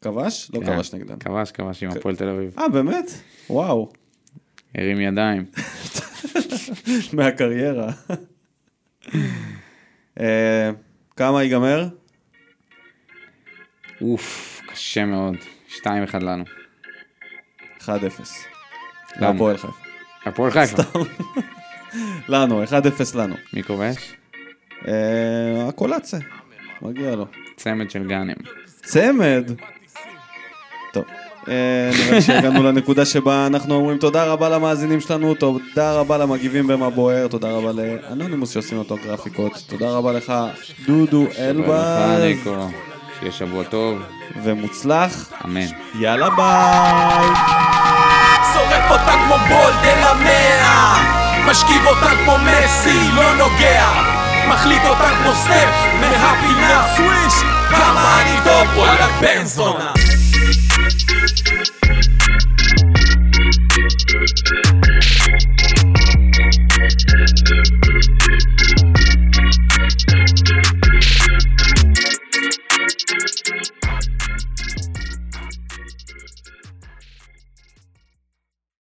כבש? 0.00 0.50
לא 0.54 0.60
כן. 0.60 0.66
כבש 0.66 0.94
נגדנו. 0.94 1.18
כבש, 1.18 1.52
כבש 1.52 1.82
עם 1.82 1.90
הפועל 1.90 2.16
תל 2.16 2.28
אביב. 2.28 2.54
אה, 2.58 2.68
באמת? 2.68 3.10
וואו. 3.50 3.92
הרים 4.74 5.00
ידיים. 5.00 5.44
מהקריירה. 7.12 7.92
אה, 10.20 10.70
כמה 11.16 11.42
ייגמר? 11.42 11.88
אוף, 14.00 14.60
קשה 14.66 15.04
מאוד. 15.04 15.36
2-1 15.76 15.80
לנו. 16.20 16.44
1-0. 17.80 17.88
לנו. 17.88 18.00
להפועל 19.16 19.56
חיפה. 19.56 19.72
הפועל 20.26 20.50
חיפה. 20.50 20.82
לנו, 22.28 22.64
1-0 22.64 22.68
לנו. 23.14 23.34
מי 23.52 23.62
כובש? 23.62 24.14
אה, 24.88 25.68
הקולצה, 25.68 26.18
מגיע 26.82 27.16
לו. 27.16 27.26
צמד 27.56 27.90
של 27.90 28.08
גאנם. 28.08 28.34
צמד. 28.66 29.50
טוב, 30.92 31.04
אה, 31.48 31.90
נראה 31.98 32.12
לי 32.12 32.22
שהגענו 32.22 32.62
לנקודה 32.62 33.04
שבה 33.04 33.46
אנחנו 33.46 33.74
אומרים 33.74 33.98
תודה 33.98 34.24
רבה 34.24 34.48
למאזינים 34.48 35.00
שלנו, 35.00 35.34
תודה 35.34 35.92
רבה 35.92 36.18
למגיבים 36.18 36.66
במה 36.66 36.90
בוער, 36.90 37.28
תודה 37.28 37.50
רבה 37.50 37.72
לאנונימוס 37.72 38.50
שעושים 38.50 38.78
אותו 38.78 38.96
גרפיקות, 39.04 39.52
תודה 39.66 39.90
רבה 39.90 40.12
לך 40.12 40.32
דודו 40.86 41.26
אלבז, 41.38 42.22
ניקו. 42.22 42.68
שיהיה 43.18 43.32
שבוע 43.32 43.64
טוב. 43.64 43.98
ומוצלח, 44.42 45.32
אמן. 45.44 45.66
יאללה 46.00 46.30
ביי. 46.30 47.28
שורף 48.54 48.90
אותה 48.90 49.12
כמו 49.24 49.34
בולד 49.48 49.84
אל 49.84 50.04
המאה 50.04 51.18
משכיב 51.50 51.86
אותה 51.86 52.10
כמו 52.24 52.32
מסי, 52.38 52.98
לא 53.16 53.34
נוגע 53.34 54.18
מחליט 54.48 54.82
אותה 54.88 55.08
כמו 55.22 55.32
סטף 55.32 55.74
מהפינה 56.00 56.82
סוויש 56.96 57.34
כמה 57.70 58.22
אני 58.22 58.36
טוב, 58.44 58.78
וואלה 58.78 59.08
בן 59.20 59.44
זונה 59.44 60.07
Thank 61.08 61.48
you. 64.56 64.67